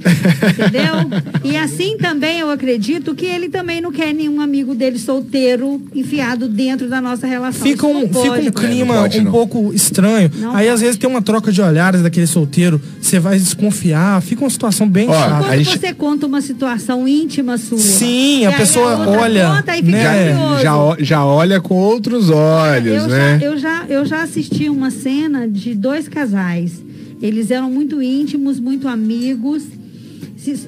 Entendeu? 0.51 1.21
e 1.45 1.57
assim 1.57 1.97
também 1.97 2.41
eu 2.41 2.51
acredito 2.51 3.15
que 3.15 3.25
ele 3.25 3.49
também 3.49 3.81
não 3.81 3.93
quer 3.93 4.13
nenhum 4.13 4.41
amigo 4.41 4.75
dele 4.75 4.99
solteiro 4.99 5.81
enfiado 5.95 6.49
dentro 6.49 6.89
da 6.89 7.01
nossa 7.01 7.29
relação. 7.29 7.63
Fica 7.65 7.87
um, 7.87 8.01
fica 8.09 8.33
um 8.33 8.51
clima 8.51 8.95
É, 8.97 8.99
pode, 9.03 9.21
um 9.21 9.23
não. 9.25 9.31
pouco 9.31 9.73
estranho. 9.73 10.31
Não 10.37 10.51
Aí 10.55 10.67
às 10.67 10.73
pode. 10.75 10.85
vezes 10.85 10.97
tem 10.99 11.09
uma 11.09 11.23
troca 11.23 11.53
de 11.53 11.63
olhares 11.63 12.03
daquele 12.03 12.27
solteiro, 12.27 12.81
você 13.01 13.21
vai 13.21 13.39
desconfiar, 13.39 14.21
fica 14.21 14.43
uma 14.43 14.51
situação 14.51 14.89
bem 14.89 15.09
Ó, 15.09 15.13
chata. 15.15 15.37
Quando 15.45 15.51
a 15.53 15.57
gente- 15.59 15.79
você 15.79 15.95
conta 15.95 16.27
uma 16.27 16.41
situação 16.41 17.07
íntima 17.07 17.57
sua. 17.57 17.79
Sim, 17.79 18.47
a 18.47 18.53
pessoa 18.53 18.97
outra 18.97 19.21
olha, 19.21 19.47
Conta, 19.57 19.73
e 19.77 19.83
fica 19.83 19.93
né? 19.93 20.35
Já, 20.61 20.77
ó- 20.77 20.97
já 20.99 21.25
olha 21.25 21.61
com 21.61 21.75
outros 21.75 22.31
olhos, 22.31 23.03
eu, 23.05 23.09
né? 23.09 23.39
já, 23.39 23.47
eu, 23.47 23.57
já, 23.59 23.85
eu 23.89 24.05
já 24.05 24.23
assisti 24.25 24.56
uma 24.69 24.91
cena 24.91 25.47
de 25.49 25.75
dois 25.75 26.09
casais. 26.09 26.83
Eles 27.23 27.51
eram 27.51 27.71
muito 27.71 28.01
íntimos, 28.03 28.59
muito 28.61 28.89
amigos. 28.89 29.65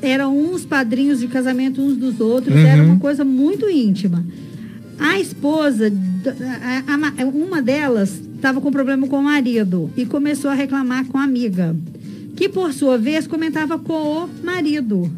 Eram 0.03 0.37
uns 0.37 0.65
padrinhos 0.65 1.21
de 1.21 1.29
casamento 1.29 1.81
uns 1.81 1.97
dos 1.97 2.21
outros. 2.21 2.57
Era 2.57 2.83
Uhum. 2.83 2.91
uma 2.93 2.99
coisa 2.99 3.25
muito 3.25 3.69
íntima. 3.69 4.25
A 4.99 5.21
esposa, 5.21 5.93
a- 6.87 7.23
a- 7.23 7.27
uma 7.27 7.63
delas, 7.63 8.21
estava 8.35 8.61
com 8.61 8.71
problema 8.71 9.07
com 9.07 9.19
o 9.19 9.23
marido 9.23 9.91
e 9.97 10.05
começou 10.05 10.51
a 10.51 10.55
reclamar 10.55 11.05
com 11.07 11.19
a 11.19 11.23
amiga, 11.23 11.77
que 12.35 12.49
por 12.49 12.73
sua 12.73 12.99
vez 12.99 13.27
comentava 13.27 13.79
com 13.79 14.25
o 14.25 14.29
marido. 14.45 15.09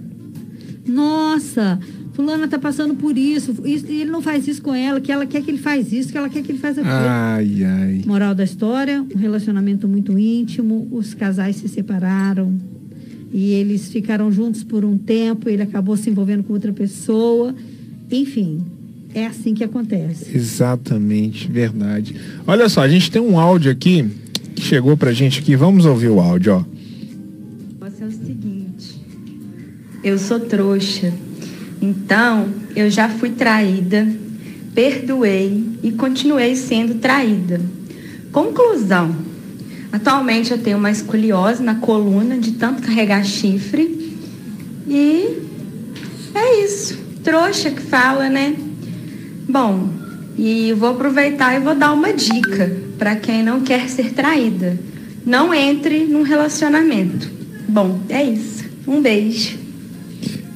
Nossa, 0.87 1.79
fulana 2.12 2.46
tá 2.48 2.58
passando 2.58 2.94
por 2.94 3.16
isso, 3.16 3.54
isso- 3.64 3.86
e 3.88 4.00
ele 4.02 4.11
não 4.11 4.20
faz 4.22 4.46
isso 4.48 4.61
com 4.62 4.74
ela, 4.74 5.00
que 5.00 5.11
ela 5.12 5.24
quer 5.26 5.42
que 5.42 5.50
ele 5.50 5.58
faz 5.58 5.92
isso, 5.92 6.11
que 6.11 6.18
ela 6.18 6.28
quer 6.28 6.42
que 6.42 6.52
ele 6.52 6.58
faz 6.58 6.76
aquilo. 6.78 6.92
Ai, 6.94 7.64
ai. 7.64 8.02
Moral 8.06 8.34
da 8.34 8.44
história, 8.44 9.02
um 9.14 9.18
relacionamento 9.18 9.86
muito 9.88 10.18
íntimo, 10.18 10.88
os 10.90 11.14
casais 11.14 11.56
se 11.56 11.68
separaram 11.68 12.54
e 13.32 13.52
eles 13.52 13.90
ficaram 13.90 14.30
juntos 14.32 14.62
por 14.64 14.84
um 14.84 14.98
tempo, 14.98 15.48
ele 15.48 15.62
acabou 15.62 15.96
se 15.96 16.11
envolvendo 16.11 16.42
com 16.42 16.52
outra 16.52 16.72
pessoa. 16.72 17.54
Enfim, 18.11 18.61
é 19.14 19.26
assim 19.26 19.54
que 19.54 19.62
acontece. 19.62 20.36
Exatamente, 20.36 21.48
verdade. 21.50 22.14
Olha 22.46 22.68
só, 22.68 22.80
a 22.82 22.88
gente 22.88 23.11
tem 23.11 23.22
um 23.22 23.38
áudio 23.38 23.70
aqui 23.70 24.04
que 24.54 24.62
chegou 24.62 24.96
pra 24.96 25.12
gente 25.12 25.38
aqui. 25.40 25.54
Vamos 25.56 25.86
ouvir 25.86 26.08
o 26.08 26.20
áudio, 26.20 26.54
ó. 26.54 26.80
é 28.00 28.04
o 28.06 28.11
seguinte: 28.11 28.98
eu 30.02 30.18
sou 30.18 30.40
trouxa, 30.40 31.12
então 31.81 32.49
eu 32.76 32.91
já 32.91 33.09
fui 33.09 33.31
traída, 33.31 34.07
perdoei 34.74 35.64
e 35.83 35.93
continuei 35.93 36.55
sendo 36.55 36.97
traída. 36.97 37.61
Conclusão: 38.33 39.16
atualmente 39.91 40.51
eu 40.51 40.59
tenho 40.59 40.78
uma 40.78 40.91
escoliose 40.91 41.62
na 41.62 41.76
coluna 41.76 42.39
de 42.39 42.53
tanto 42.53 42.83
carregar 42.83 43.24
chifre 43.24 44.16
e 44.87 45.39
é 46.35 46.64
isso. 46.64 46.99
Trouxa 47.22 47.70
que 47.70 47.83
fala, 47.83 48.28
né? 48.28 48.55
Bom, 49.49 49.89
e 50.39 50.72
vou 50.72 50.91
aproveitar 50.91 51.55
e 51.55 51.61
vou 51.61 51.74
dar 51.74 51.93
uma 51.93 52.12
dica 52.12 52.76
para 52.99 53.16
quem 53.16 53.43
não 53.43 53.61
quer 53.61 53.89
ser 53.89 54.12
traída. 54.12 54.78
Não 55.24 55.53
entre 55.53 56.05
num 56.05 56.22
relacionamento. 56.22 57.31
Bom, 57.68 58.01
é 58.09 58.22
isso. 58.22 58.64
Um 58.87 59.01
beijo. 59.01 59.59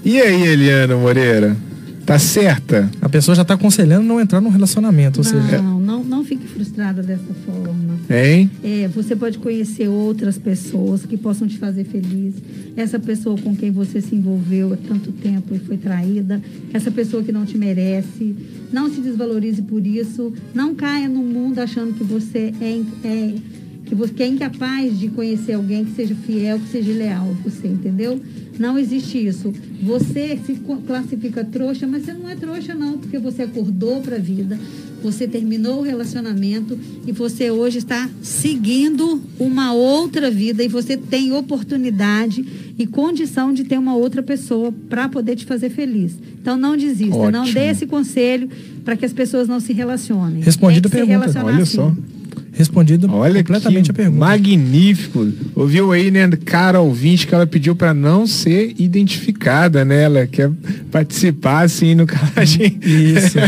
E 0.05 0.21
aí, 0.21 0.43
Eliana 0.47 0.97
Moreira? 0.97 1.57
Tá 2.05 2.19
certa? 2.19 2.91
A 3.01 3.09
pessoa 3.09 3.35
já 3.35 3.41
está 3.41 3.55
aconselhando 3.55 4.05
não 4.07 4.21
entrar 4.21 4.39
num 4.39 4.51
relacionamento, 4.51 5.21
ou 5.21 5.25
seja, 5.25 5.63
Não, 5.63 5.81
não, 5.81 6.05
não 6.05 6.23
fique 6.23 6.47
frustrada 6.47 7.03
dessa 7.03 7.33
forma. 7.47 7.95
Hein? 8.11 8.51
É, 8.63 8.87
você 8.89 9.17
pode 9.17 9.39
conhecer 9.39 9.89
outras 9.89 10.37
pessoas 10.37 11.07
que 11.07 11.17
possam 11.17 11.49
te 11.49 11.57
fazer 11.57 11.85
feliz. 11.85 12.35
Essa 12.77 12.99
pessoa 12.99 13.39
com 13.39 13.57
quem 13.57 13.71
você 13.71 14.03
se 14.03 14.15
envolveu 14.15 14.75
há 14.75 14.77
tanto 14.77 15.11
tempo 15.13 15.55
e 15.55 15.59
foi 15.59 15.79
traída, 15.79 16.43
essa 16.75 16.91
pessoa 16.91 17.23
que 17.23 17.33
não 17.33 17.47
te 17.47 17.57
merece. 17.57 18.37
Não 18.71 18.93
se 18.93 19.01
desvalorize 19.01 19.63
por 19.63 19.87
isso. 19.87 20.35
Não 20.53 20.75
caia 20.75 21.09
no 21.09 21.23
mundo 21.23 21.59
achando 21.61 21.95
que 21.95 22.05
você 22.05 22.53
é, 22.61 22.81
é- 23.09 23.35
que 23.95 23.97
você 23.97 24.25
é 24.25 24.27
incapaz 24.27 24.99
de 24.99 25.09
conhecer 25.09 25.53
alguém 25.53 25.85
que 25.85 25.93
seja 25.93 26.15
fiel, 26.15 26.59
que 26.59 26.69
seja 26.69 26.93
leal 26.93 27.31
a 27.31 27.49
você, 27.49 27.69
entendeu? 27.69 28.21
Não 28.59 28.79
existe 28.79 29.25
isso. 29.25 29.53
Você 29.83 30.39
se 30.45 30.61
classifica 30.87 31.45
trouxa, 31.45 31.87
mas 31.87 32.05
você 32.05 32.13
não 32.13 32.29
é 32.29 32.35
trouxa 32.35 32.75
não, 32.75 32.99
porque 32.99 33.19
você 33.19 33.43
acordou 33.43 34.01
para 34.01 34.17
a 34.17 34.19
vida, 34.19 34.59
você 35.03 35.27
terminou 35.29 35.81
o 35.81 35.83
relacionamento 35.83 36.79
e 37.07 37.13
você 37.13 37.51
hoje 37.51 37.79
está 37.79 38.09
seguindo 38.23 39.21
uma 39.39 39.73
outra 39.73 40.31
vida 40.31 40.63
e 40.63 40.69
você 40.69 40.97
tem 40.97 41.33
oportunidade 41.33 42.45
e 42.79 42.87
condição 42.87 43.53
de 43.53 43.65
ter 43.65 43.79
uma 43.79 43.95
outra 43.95 44.23
pessoa 44.23 44.73
para 44.89 45.09
poder 45.09 45.37
te 45.37 45.45
fazer 45.45 45.71
feliz. 45.71 46.17
Então 46.41 46.57
não 46.57 46.77
desista, 46.77 47.31
não 47.31 47.43
Ótimo. 47.43 47.55
dê 47.55 47.71
esse 47.71 47.87
conselho 47.87 48.49
para 48.85 48.97
que 48.97 49.05
as 49.05 49.13
pessoas 49.13 49.47
não 49.47 49.61
se 49.61 49.73
relacionem. 49.73 50.43
Respondida 50.43 50.89
Tem 50.89 51.03
a 51.03 51.07
pergunta. 51.07 51.45
Olha 51.45 51.63
assim. 51.63 51.77
só. 51.77 51.95
Respondido 52.55 53.13
Olha 53.13 53.43
completamente 53.43 53.91
a 53.91 53.95
pergunta. 53.95 54.19
magnífico. 54.19 55.27
Ouviu 55.55 55.93
aí, 55.93 56.11
né, 56.11 56.29
cara 56.45 56.81
ouvinte 56.81 57.27
que 57.27 57.35
ela 57.35 57.47
pediu 57.47 57.75
pra 57.75 57.93
não 57.93 58.27
ser 58.27 58.75
identificada, 58.79 59.85
né? 59.85 60.05
Ela 60.05 60.27
quer 60.27 60.51
participar 60.91 61.63
assim 61.65 61.95
no 61.95 62.07
calagem. 62.07 62.79
Isso. 62.83 63.39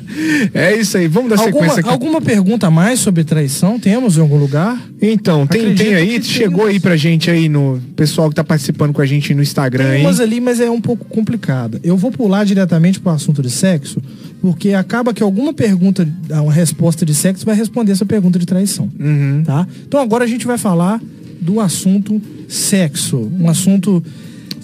é 0.54 0.76
isso 0.76 0.96
aí. 0.96 1.06
Vamos 1.06 1.30
dar 1.30 1.36
Alguma, 1.36 1.52
sequência 1.60 1.80
aqui. 1.80 1.88
alguma 1.90 2.20
pergunta 2.20 2.66
a 2.66 2.70
mais 2.70 3.00
sobre 3.00 3.22
traição 3.24 3.78
temos 3.78 4.16
em 4.16 4.20
algum 4.20 4.36
lugar? 4.36 4.82
Então, 5.00 5.46
tem, 5.46 5.60
Acredito 5.60 5.84
tem 5.84 5.94
aí, 5.94 6.22
chegou 6.22 6.66
aí 6.66 6.80
pra 6.80 6.96
gente 6.96 7.30
aí 7.30 7.48
no 7.48 7.80
pessoal 7.94 8.28
que 8.30 8.34
tá 8.34 8.42
participando 8.44 8.92
com 8.92 9.02
a 9.02 9.06
gente 9.06 9.34
no 9.34 9.42
Instagram 9.42 9.90
Tem 9.90 10.00
umas 10.00 10.20
ali, 10.20 10.40
mas 10.40 10.60
é 10.60 10.70
um 10.70 10.80
pouco 10.80 11.04
complicada. 11.04 11.78
Eu 11.84 11.96
vou 11.96 12.10
pular 12.10 12.44
diretamente 12.44 12.98
para 13.00 13.12
o 13.12 13.14
assunto 13.14 13.42
de 13.42 13.50
sexo, 13.50 14.00
porque 14.44 14.74
acaba 14.74 15.14
que 15.14 15.22
alguma 15.22 15.54
pergunta, 15.54 16.06
uma 16.28 16.52
resposta 16.52 17.06
de 17.06 17.14
sexo 17.14 17.46
vai 17.46 17.56
responder 17.56 17.92
essa 17.92 18.04
pergunta 18.04 18.38
de 18.38 18.44
traição. 18.44 18.90
Uhum. 19.00 19.42
Tá? 19.42 19.66
Então 19.88 19.98
agora 19.98 20.24
a 20.24 20.26
gente 20.26 20.46
vai 20.46 20.58
falar 20.58 21.00
do 21.40 21.60
assunto 21.60 22.20
sexo, 22.46 23.32
um 23.40 23.48
assunto 23.48 24.04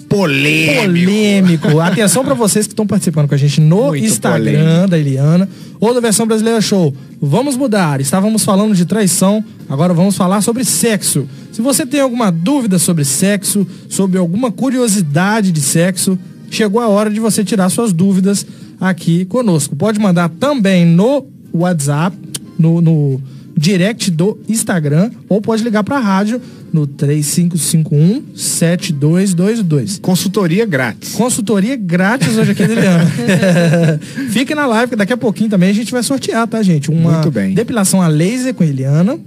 polêmico. 0.07 0.83
polêmico. 0.83 1.79
Atenção 1.79 2.23
para 2.23 2.35
vocês 2.35 2.67
que 2.67 2.73
estão 2.73 2.85
participando 2.85 3.27
com 3.27 3.33
a 3.33 3.37
gente 3.39 3.59
no 3.59 3.87
Muito 3.87 4.05
Instagram 4.05 4.59
polêmico. 4.59 4.87
da 4.87 4.99
Eliana 4.99 5.49
ou 5.79 5.95
da 5.95 5.99
versão 5.99 6.27
brasileira 6.27 6.61
show. 6.61 6.93
Vamos 7.19 7.57
mudar. 7.57 7.99
Estávamos 7.99 8.43
falando 8.43 8.75
de 8.75 8.85
traição, 8.85 9.43
agora 9.67 9.95
vamos 9.95 10.15
falar 10.15 10.41
sobre 10.41 10.63
sexo. 10.63 11.27
Se 11.51 11.59
você 11.59 11.87
tem 11.87 12.01
alguma 12.01 12.31
dúvida 12.31 12.77
sobre 12.77 13.03
sexo, 13.03 13.65
sobre 13.89 14.19
alguma 14.19 14.51
curiosidade 14.51 15.51
de 15.51 15.59
sexo, 15.59 16.19
chegou 16.51 16.79
a 16.79 16.87
hora 16.87 17.09
de 17.09 17.19
você 17.19 17.43
tirar 17.43 17.67
suas 17.69 17.91
dúvidas 17.91 18.45
aqui 18.81 19.25
conosco. 19.25 19.75
Pode 19.75 19.99
mandar 19.99 20.27
também 20.27 20.83
no 20.83 21.27
WhatsApp, 21.53 22.17
no, 22.57 22.81
no 22.81 23.21
direct 23.55 24.09
do 24.09 24.39
Instagram, 24.49 25.11
ou 25.29 25.39
pode 25.39 25.63
ligar 25.63 25.83
para 25.83 25.97
a 25.97 25.99
rádio 25.99 26.41
no 26.73 26.87
3551 26.87 28.35
7222. 28.35 29.99
Consultoria 29.99 30.65
grátis. 30.65 31.13
Consultoria 31.13 31.75
grátis 31.75 32.37
hoje 32.37 32.51
aqui, 32.51 32.65
Liliana. 32.65 33.05
Fique 34.31 34.55
na 34.55 34.65
live, 34.65 34.91
que 34.91 34.95
daqui 34.95 35.13
a 35.13 35.17
pouquinho 35.17 35.49
também 35.49 35.69
a 35.69 35.73
gente 35.73 35.91
vai 35.91 36.01
sortear, 36.01 36.47
tá, 36.47 36.63
gente? 36.63 36.89
Uma 36.89 37.13
Muito 37.13 37.31
bem. 37.31 37.53
depilação 37.53 38.01
a 38.01 38.07
laser 38.07 38.53
com 38.53 38.63
a 38.63 38.67
Eliana. 38.67 39.19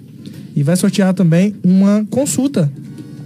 E 0.56 0.62
vai 0.62 0.76
sortear 0.76 1.12
também 1.12 1.54
uma 1.64 2.06
consulta 2.10 2.70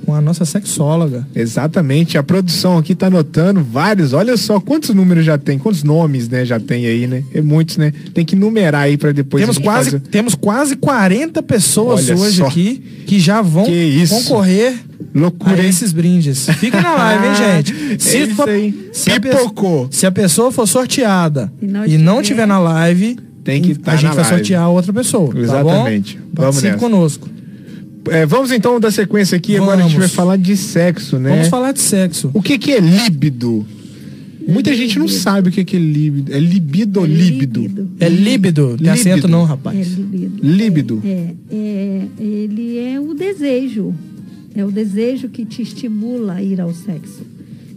com 0.08 0.14
a 0.14 0.22
nossa 0.22 0.46
sexóloga. 0.46 1.26
Exatamente, 1.34 2.16
a 2.16 2.22
produção 2.22 2.78
aqui 2.78 2.94
tá 2.94 3.08
anotando 3.08 3.62
vários. 3.62 4.14
Olha 4.14 4.38
só 4.38 4.58
quantos 4.58 4.88
números 4.94 5.22
já 5.26 5.36
tem, 5.36 5.58
quantos 5.58 5.82
nomes, 5.84 6.30
né, 6.30 6.46
já 6.46 6.58
tem 6.58 6.86
aí, 6.86 7.06
né? 7.06 7.22
É 7.34 7.42
muitos, 7.42 7.76
né? 7.76 7.92
Tem 8.14 8.24
que 8.24 8.34
numerar 8.34 8.84
aí 8.84 8.96
pra 8.96 9.12
depois 9.12 9.42
temos, 9.42 9.58
quase, 9.58 9.90
fazer- 9.90 10.00
temos 10.08 10.34
quase 10.34 10.76
40 10.76 11.42
pessoas 11.42 12.08
Olha 12.08 12.18
hoje 12.18 12.36
só. 12.38 12.46
aqui 12.46 12.82
que 13.06 13.20
já 13.20 13.42
vão 13.42 13.66
Que 13.66 13.70
isso. 13.70 14.14
concorrer 14.14 14.76
Loucura, 15.14 15.56
a 15.56 15.62
hein? 15.62 15.68
esses 15.68 15.92
brindes. 15.92 16.46
Fica 16.58 16.80
na 16.80 16.94
live, 16.94 17.26
hein, 17.26 17.34
gente? 17.66 18.02
Se, 18.02 18.16
É 18.16 18.26
for- 18.28 18.48
se 18.94 19.10
a, 19.10 19.20
pe- 19.20 19.28
Pipocou. 19.28 19.88
se 19.90 20.06
a 20.06 20.10
pessoa 20.10 20.50
for 20.50 20.66
sorteada 20.66 21.52
E 21.60 21.66
não 21.66 21.84
e 21.86 21.98
não 21.98 22.22
tiver- 22.22 22.46
na 22.46 22.58
live, 22.58 23.18
Tem 23.44 23.60
que 23.60 23.74
tá 23.74 23.92
a 23.92 23.96
gente 23.96 24.14
vai 24.14 24.24
live. 24.24 24.30
sortear 24.38 24.70
outra 24.70 24.90
pessoa. 24.90 25.30
Exatamente. 25.38 26.14
Tá 26.16 26.22
bom? 26.32 26.42
Vamos 26.44 26.62
nessa. 26.62 26.78
conosco. 26.78 27.28
É, 28.10 28.26
vamos 28.26 28.50
então 28.52 28.78
dar 28.80 28.90
sequência 28.90 29.36
aqui. 29.36 29.56
Agora 29.56 29.78
a 29.78 29.82
gente 29.82 29.92
vai 29.92 30.00
Vamos. 30.02 30.14
falar 30.14 30.36
de 30.36 30.56
sexo, 30.56 31.18
né? 31.18 31.30
Vamos 31.30 31.48
falar 31.48 31.72
de 31.72 31.80
sexo. 31.80 32.30
O 32.34 32.42
que, 32.42 32.58
que 32.58 32.72
é 32.72 32.80
líbido? 32.80 33.66
Muita 34.46 34.74
gente 34.74 34.98
não 34.98 35.08
sabe 35.08 35.50
o 35.50 35.52
que, 35.52 35.62
que 35.64 35.76
é 35.76 35.78
líbido. 35.78 36.32
É 36.32 36.40
libido 36.40 37.00
ou 37.00 37.06
líbido? 37.06 37.60
Líbido. 37.60 37.90
É 38.00 38.08
líbido. 38.08 38.62
Tem 38.68 38.76
Líbido. 38.76 38.90
acento 38.90 39.28
não, 39.28 39.42
É 39.42 39.46
rapaz. 39.46 39.88
líbido. 39.96 40.38
Líbido. 40.42 41.02
É, 41.04 41.34
é, 41.50 42.02
ele 42.18 42.78
é 42.78 42.98
o 42.98 43.12
desejo. 43.12 43.94
É 44.54 44.64
o 44.64 44.70
desejo 44.70 45.28
que 45.28 45.44
te 45.44 45.60
estimula 45.60 46.34
a 46.34 46.42
ir 46.42 46.60
ao 46.60 46.72
sexo. 46.72 47.20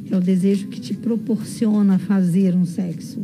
É 0.09 0.15
o 0.15 0.21
desejo 0.21 0.67
que 0.67 0.79
te 0.79 0.93
proporciona 0.93 1.99
fazer 1.99 2.55
um 2.55 2.65
sexo. 2.65 3.19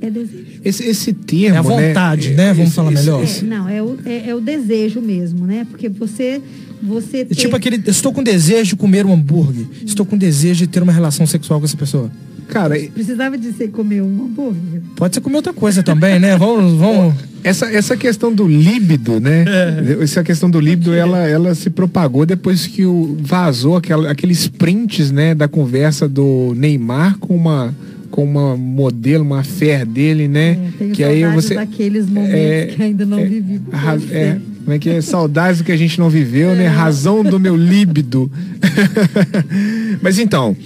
É 0.00 0.10
desejo. 0.10 0.44
Esse, 0.64 0.84
esse 0.84 1.12
termo, 1.12 1.56
É 1.56 1.58
a 1.58 1.62
vontade, 1.62 2.30
né? 2.30 2.52
Vamos 2.52 2.74
falar 2.74 2.90
melhor. 2.90 3.22
É, 3.24 3.44
não, 3.44 3.68
é 3.68 3.82
o, 3.82 3.98
é, 4.04 4.30
é 4.30 4.34
o 4.34 4.40
desejo 4.40 5.00
mesmo, 5.00 5.46
né? 5.46 5.66
Porque 5.70 5.88
você. 5.88 6.40
você 6.82 7.18
É 7.18 7.24
ter- 7.24 7.34
tipo 7.34 7.56
aquele. 7.56 7.82
Estou 7.86 8.12
com 8.12 8.22
desejo 8.22 8.70
de 8.70 8.76
comer 8.76 9.06
um 9.06 9.12
hambúrguer. 9.12 9.66
Estou 9.84 10.04
com 10.04 10.16
desejo 10.16 10.60
de 10.60 10.66
ter 10.66 10.82
uma 10.82 10.92
relação 10.92 11.26
sexual 11.26 11.58
com 11.60 11.66
essa 11.66 11.76
pessoa. 11.76 12.10
Cara, 12.48 12.78
Precisava 12.92 13.38
de 13.38 13.52
você 13.52 13.68
comer 13.68 14.02
um 14.02 14.26
hambúrguer. 14.26 14.82
Pode 14.96 15.14
ser 15.14 15.22
comer 15.22 15.36
outra 15.36 15.52
coisa 15.54 15.82
também, 15.82 16.20
né? 16.20 16.36
Vamos. 16.36 16.74
vamos... 16.74 17.14
essa, 17.42 17.64
essa 17.72 17.96
questão 17.96 18.30
do 18.32 18.46
líbido, 18.46 19.18
né? 19.18 19.44
É. 19.48 20.02
Essa 20.02 20.22
questão 20.22 20.50
do 20.50 20.60
líbido, 20.60 20.92
ela, 20.92 21.26
ela 21.26 21.54
se 21.54 21.70
propagou 21.70 22.26
depois 22.26 22.66
que 22.66 22.84
o, 22.84 23.16
vazou 23.18 23.76
aquela, 23.76 24.10
aqueles 24.10 24.46
prints, 24.46 25.10
né? 25.10 25.34
Da 25.34 25.48
conversa 25.48 26.06
do 26.06 26.52
Neymar 26.54 27.16
com 27.18 27.34
uma, 27.34 27.74
com 28.14 28.22
uma 28.22 28.56
modelo, 28.56 29.24
uma 29.24 29.42
fé 29.42 29.84
dele, 29.84 30.28
né? 30.28 30.56
É, 30.80 30.88
que 30.90 31.02
aí 31.02 31.24
você. 31.34 31.56
daqueles 31.56 32.06
momentos 32.08 32.34
é, 32.34 32.66
que 32.66 32.80
ainda 32.80 33.04
não 33.04 33.18
vivi. 33.26 33.58
por 33.58 33.74
Ra- 33.74 33.96
você. 33.96 34.14
é, 34.14 34.40
como 34.64 34.72
é 34.76 34.78
que 34.78 34.88
é? 34.88 35.00
Saudades 35.00 35.58
do 35.58 35.64
que 35.64 35.72
a 35.72 35.76
gente 35.76 35.98
não 35.98 36.08
viveu, 36.08 36.50
É. 36.50 36.54
né? 36.54 36.66
Razão 36.68 37.24
do 37.24 37.40
meu 37.40 37.56
líbido. 37.56 38.30
Mas 40.00 40.18
então, 40.20 40.56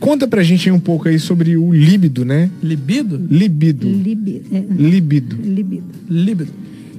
conta 0.00 0.26
pra 0.26 0.42
gente 0.42 0.68
aí 0.68 0.74
um 0.74 0.80
pouco 0.80 1.08
aí 1.08 1.18
sobre 1.18 1.56
o 1.58 1.72
líbido, 1.72 2.24
né? 2.24 2.48
Libido? 2.62 3.20
Libido. 3.30 3.86
Libido. 3.88 4.46
É, 4.50 4.60
Libido. 4.82 5.36
libido. 5.42 5.82
Libido. 6.08 6.52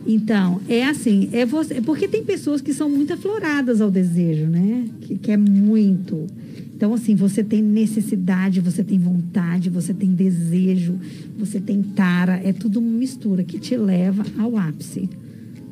Então, 0.07 0.61
é 0.69 0.85
assim, 0.85 1.29
é 1.33 1.47
você, 1.47 1.81
porque 1.81 2.07
tem 2.07 2.23
pessoas 2.23 2.61
que 2.61 2.71
são 2.73 2.87
muito 2.87 3.11
afloradas 3.13 3.81
ao 3.81 3.89
desejo, 3.89 4.45
né? 4.45 4.83
Que 5.01 5.17
quer 5.17 5.35
muito. 5.37 6.27
Então, 6.75 6.93
assim, 6.93 7.15
você 7.15 7.41
tem 7.41 7.61
necessidade, 7.61 8.59
você 8.59 8.83
tem 8.83 8.99
vontade, 8.99 9.69
você 9.69 9.93
tem 9.93 10.11
desejo, 10.11 10.99
você 11.39 11.61
tem 11.61 11.81
tara, 11.81 12.35
é 12.43 12.51
tudo 12.51 12.79
uma 12.79 12.91
mistura 12.91 13.45
que 13.45 13.57
te 13.57 13.77
leva 13.77 14.25
ao 14.37 14.57
ápice 14.57 15.09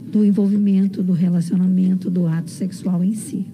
do 0.10 0.24
envolvimento, 0.24 1.04
do 1.04 1.12
relacionamento, 1.12 2.10
do 2.10 2.26
ato 2.26 2.50
sexual 2.50 3.04
em 3.04 3.16
si. 3.16 3.46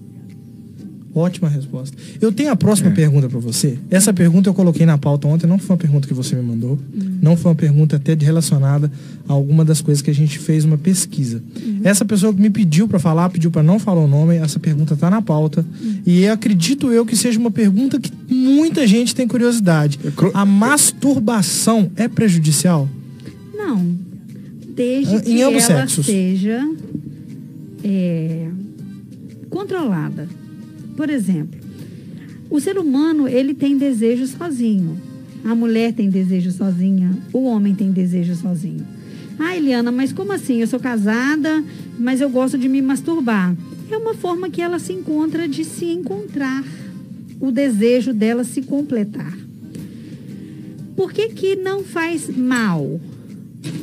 Ótima 1.13 1.49
resposta. 1.49 1.97
Eu 2.21 2.31
tenho 2.31 2.51
a 2.51 2.55
próxima 2.55 2.91
pergunta 2.91 3.27
pra 3.27 3.39
você. 3.39 3.79
Essa 3.89 4.13
pergunta 4.13 4.47
eu 4.47 4.53
coloquei 4.53 4.85
na 4.85 4.97
pauta 4.97 5.27
ontem, 5.27 5.47
não 5.47 5.57
foi 5.57 5.71
uma 5.75 5.77
pergunta 5.81 6.07
que 6.07 6.13
você 6.13 6.35
me 6.35 6.43
mandou. 6.43 6.77
Não 7.21 7.35
foi 7.35 7.49
uma 7.49 7.55
pergunta 7.55 7.95
até 7.95 8.15
de 8.15 8.23
relacionada 8.23 8.91
a 9.27 9.33
alguma 9.33 9.65
das 9.65 9.81
coisas 9.81 10.01
que 10.03 10.11
a 10.11 10.13
gente 10.13 10.37
fez 10.37 10.63
uma 10.65 10.77
pesquisa. 10.77 11.41
Essa 11.83 12.05
pessoa 12.05 12.31
que 12.33 12.39
me 12.39 12.49
pediu 12.51 12.87
pra 12.87 12.99
falar, 12.99 13.29
pediu 13.31 13.49
pra 13.49 13.63
não 13.63 13.79
falar 13.79 14.01
o 14.01 14.07
nome, 14.07 14.35
essa 14.35 14.59
pergunta 14.59 14.95
tá 14.95 15.09
na 15.09 15.21
pauta. 15.21 15.65
E 16.05 16.21
eu 16.21 16.33
acredito 16.33 16.91
eu 16.91 17.03
que 17.05 17.15
seja 17.15 17.39
uma 17.39 17.51
pergunta 17.51 17.99
que 17.99 18.11
muita 18.31 18.85
gente 18.85 19.15
tem 19.15 19.27
curiosidade. 19.27 19.97
cro- 20.15 20.31
A 20.33 20.45
masturbação 20.45 21.89
é 21.95 22.07
prejudicial? 22.07 22.87
Não. 23.55 23.97
Desde 24.75 25.15
Em 25.15 25.21
que 25.21 25.41
ela 25.41 25.59
sexos. 25.59 26.05
seja 26.05 26.63
é, 27.83 28.47
controlada. 29.49 30.27
Por 30.99 31.09
exemplo, 31.09 31.57
o 32.49 32.59
ser 32.59 32.77
humano 32.77 33.25
ele 33.25 33.53
tem 33.53 33.77
desejo 33.77 34.27
sozinho. 34.27 34.99
A 35.45 35.55
mulher 35.55 35.93
tem 35.93 36.09
desejo 36.09 36.51
sozinha. 36.51 37.17
O 37.31 37.45
homem 37.45 37.73
tem 37.73 37.89
desejo 37.89 38.35
sozinho. 38.35 38.85
Ah, 39.39 39.55
Eliana, 39.55 39.93
mas 39.93 40.11
como 40.11 40.33
assim? 40.33 40.59
Eu 40.59 40.67
sou 40.67 40.77
casada, 40.77 41.63
mas 41.97 42.19
eu 42.19 42.29
gosto 42.29 42.57
de 42.57 42.67
me 42.67 42.81
masturbar. 42.81 43.55
É 43.89 43.95
uma 43.95 44.13
forma 44.13 44.49
que 44.49 44.61
ela 44.61 44.77
se 44.77 44.91
encontra 44.91 45.47
de 45.47 45.63
se 45.63 45.85
encontrar. 45.85 46.65
O 47.39 47.49
desejo 47.49 48.13
dela 48.13 48.43
se 48.43 48.61
completar. 48.63 49.37
Por 50.97 51.13
que, 51.13 51.29
que 51.29 51.55
não 51.55 51.81
faz 51.81 52.27
mal 52.27 52.99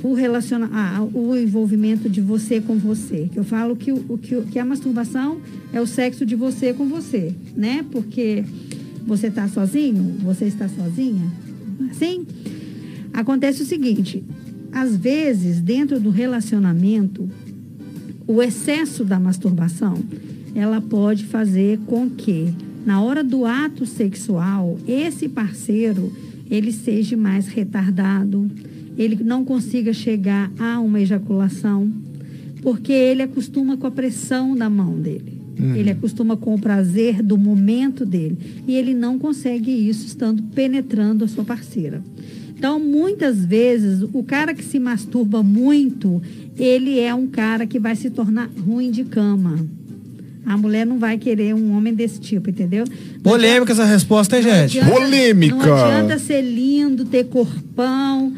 o, 0.03 0.15
relaciona 0.15 0.69
ah, 0.73 1.07
o 1.13 1.37
envolvimento 1.37 2.09
de 2.09 2.21
você 2.21 2.61
com 2.61 2.77
você? 2.77 3.29
Eu 3.35 3.45
falo 3.45 3.77
que, 3.77 3.93
o, 3.93 4.19
que, 4.19 4.41
que 4.43 4.59
a 4.59 4.65
masturbação 4.65 5.39
é 5.73 5.81
o 5.81 5.87
sexo 5.87 6.25
de 6.25 6.35
você 6.35 6.73
com 6.73 6.87
você, 6.87 7.35
né? 7.55 7.85
Porque 7.91 8.45
você 9.07 9.29
está 9.29 9.49
sozinho, 9.49 10.17
você 10.23 10.47
está 10.47 10.69
sozinha, 10.69 11.31
assim? 11.91 12.27
Acontece 13.13 13.63
o 13.63 13.67
seguinte, 13.67 14.25
às 14.73 14.97
vezes, 14.97 15.61
dentro 15.61 15.99
do 16.01 16.11
relacionamento, 16.11 17.29
o 18.27 18.43
excesso 18.43 19.05
da 19.05 19.19
masturbação, 19.19 19.99
ela 20.55 20.81
pode 20.81 21.25
fazer 21.25 21.79
com 21.87 22.11
que, 22.11 22.53
na 22.85 23.01
hora 23.01 23.23
do 23.23 23.45
ato 23.45 23.87
sexual, 23.87 24.79
esse 24.87 25.29
parceiro, 25.29 26.13
ele 26.51 26.73
seja 26.73 27.17
mais 27.17 27.47
retardado, 27.47 28.51
ele 28.97 29.23
não 29.23 29.45
consiga 29.45 29.93
chegar 29.93 30.51
a 30.59 30.79
uma 30.81 31.01
ejaculação, 31.01 31.91
porque 32.63 32.93
ele 32.93 33.23
acostuma 33.23 33.77
com 33.77 33.87
a 33.87 33.91
pressão 33.91 34.57
da 34.57 34.69
mão 34.71 34.99
dele. 34.99 35.35
Ele 35.75 35.89
acostuma 35.91 36.37
com 36.37 36.55
o 36.55 36.61
prazer 36.61 37.23
do 37.23 37.39
momento 37.39 38.05
dele. 38.05 38.37
E 38.69 38.75
ele 38.77 38.93
não 38.93 39.19
consegue 39.19 39.71
isso 39.71 40.07
estando 40.07 40.43
penetrando 40.55 41.25
a 41.25 41.29
sua 41.29 41.45
parceira. 41.45 42.03
Então, 42.59 42.79
muitas 42.79 43.43
vezes, 43.43 44.03
o 44.13 44.23
cara 44.23 44.53
que 44.53 44.63
se 44.63 44.79
masturba 44.79 45.43
muito, 45.43 46.21
ele 46.59 46.99
é 47.01 47.15
um 47.15 47.27
cara 47.27 47.67
que 47.67 47.79
vai 47.79 47.97
se 47.97 48.11
tornar 48.11 48.51
ruim 48.67 48.91
de 48.91 49.05
cama. 49.05 49.59
A 50.45 50.59
mulher 50.59 50.85
não 50.87 50.99
vai 50.99 51.17
querer 51.17 51.55
um 51.55 51.75
homem 51.75 51.95
desse 51.95 52.21
tipo, 52.21 52.51
entendeu? 52.51 52.85
Polêmica 53.23 53.73
essa 53.73 53.85
resposta, 53.87 54.37
hein, 54.37 54.45
não 54.45 54.51
gente? 54.51 54.79
adianta- 54.79 55.01
Polêmica. 55.01 55.57
Não 55.57 55.75
adianta 55.75 56.19
ser 56.19 56.43
lindo, 56.43 57.05
ter 57.07 57.25
corpão, 57.25 58.33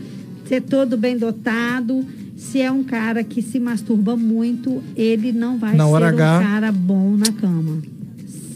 ser 0.49 0.63
todo 0.63 0.97
bem 0.97 1.17
dotado. 1.19 2.05
Se 2.37 2.61
é 2.61 2.71
um 2.71 2.85
cara 2.85 3.23
que 3.23 3.43
se 3.43 3.59
masturba 3.59 4.17
muito, 4.17 4.83
ele 4.97 5.33
não 5.33 5.59
vai 5.59 5.77
Na 5.77 5.85
ser 5.87 6.15
um 6.15 6.17
cara 6.17 6.73
bom 6.73 7.17
na 7.17 7.33
cama. 7.33 7.83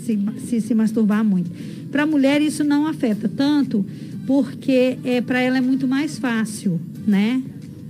Se 0.04 0.18
se, 0.46 0.60
se 0.60 0.74
masturbar 0.74 1.24
muito. 1.24 1.50
Para 1.90 2.04
a 2.04 2.06
mulher 2.06 2.40
isso 2.40 2.64
não 2.64 2.86
afeta 2.86 3.28
tanto, 3.28 3.84
porque 4.26 4.98
é, 5.04 5.20
para 5.20 5.40
ela 5.40 5.58
é 5.58 5.60
muito 5.60 5.86
mais 5.86 6.18
fácil, 6.18 6.80
né? 7.06 7.42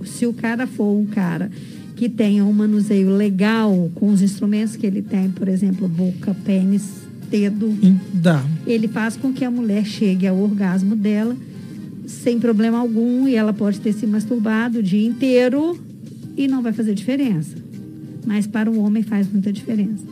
Se 0.03 0.25
o 0.25 0.33
cara 0.33 0.67
for 0.67 0.97
um 0.97 1.05
cara 1.05 1.49
que 1.95 2.09
tenha 2.09 2.43
um 2.43 2.51
manuseio 2.51 3.15
legal 3.15 3.89
com 3.95 4.09
os 4.09 4.21
instrumentos 4.21 4.75
que 4.75 4.85
ele 4.85 5.01
tem, 5.01 5.29
por 5.29 5.47
exemplo, 5.47 5.87
boca, 5.87 6.35
pênis, 6.43 6.83
dedo, 7.29 7.73
Dá. 8.13 8.43
ele 8.67 8.87
faz 8.87 9.15
com 9.15 9.31
que 9.31 9.45
a 9.45 9.51
mulher 9.51 9.85
chegue 9.85 10.27
ao 10.27 10.37
orgasmo 10.37 10.95
dela 10.95 11.35
sem 12.13 12.39
problema 12.39 12.79
algum 12.79 13.27
e 13.27 13.35
ela 13.35 13.53
pode 13.53 13.79
ter 13.79 13.93
se 13.93 14.05
masturbado 14.05 14.79
o 14.79 14.83
dia 14.83 15.05
inteiro 15.05 15.79
e 16.37 16.47
não 16.47 16.61
vai 16.61 16.73
fazer 16.73 16.93
diferença. 16.93 17.55
Mas 18.25 18.47
para 18.47 18.69
o 18.69 18.79
homem 18.79 19.03
faz 19.03 19.27
muita 19.31 19.51
diferença. 19.51 20.03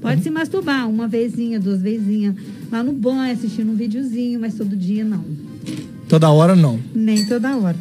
Pode 0.00 0.22
se 0.22 0.30
masturbar 0.30 0.88
uma 0.88 1.06
vezinha, 1.06 1.60
duas 1.60 1.80
vezinhas, 1.80 2.34
lá 2.70 2.82
no 2.82 2.92
banho, 2.92 3.32
assistindo 3.32 3.70
um 3.70 3.76
videozinho, 3.76 4.40
mas 4.40 4.54
todo 4.54 4.76
dia 4.76 5.04
não. 5.04 5.24
Toda 6.08 6.28
hora 6.28 6.56
não. 6.56 6.78
Nem 6.94 7.24
toda 7.24 7.56
hora. 7.56 7.76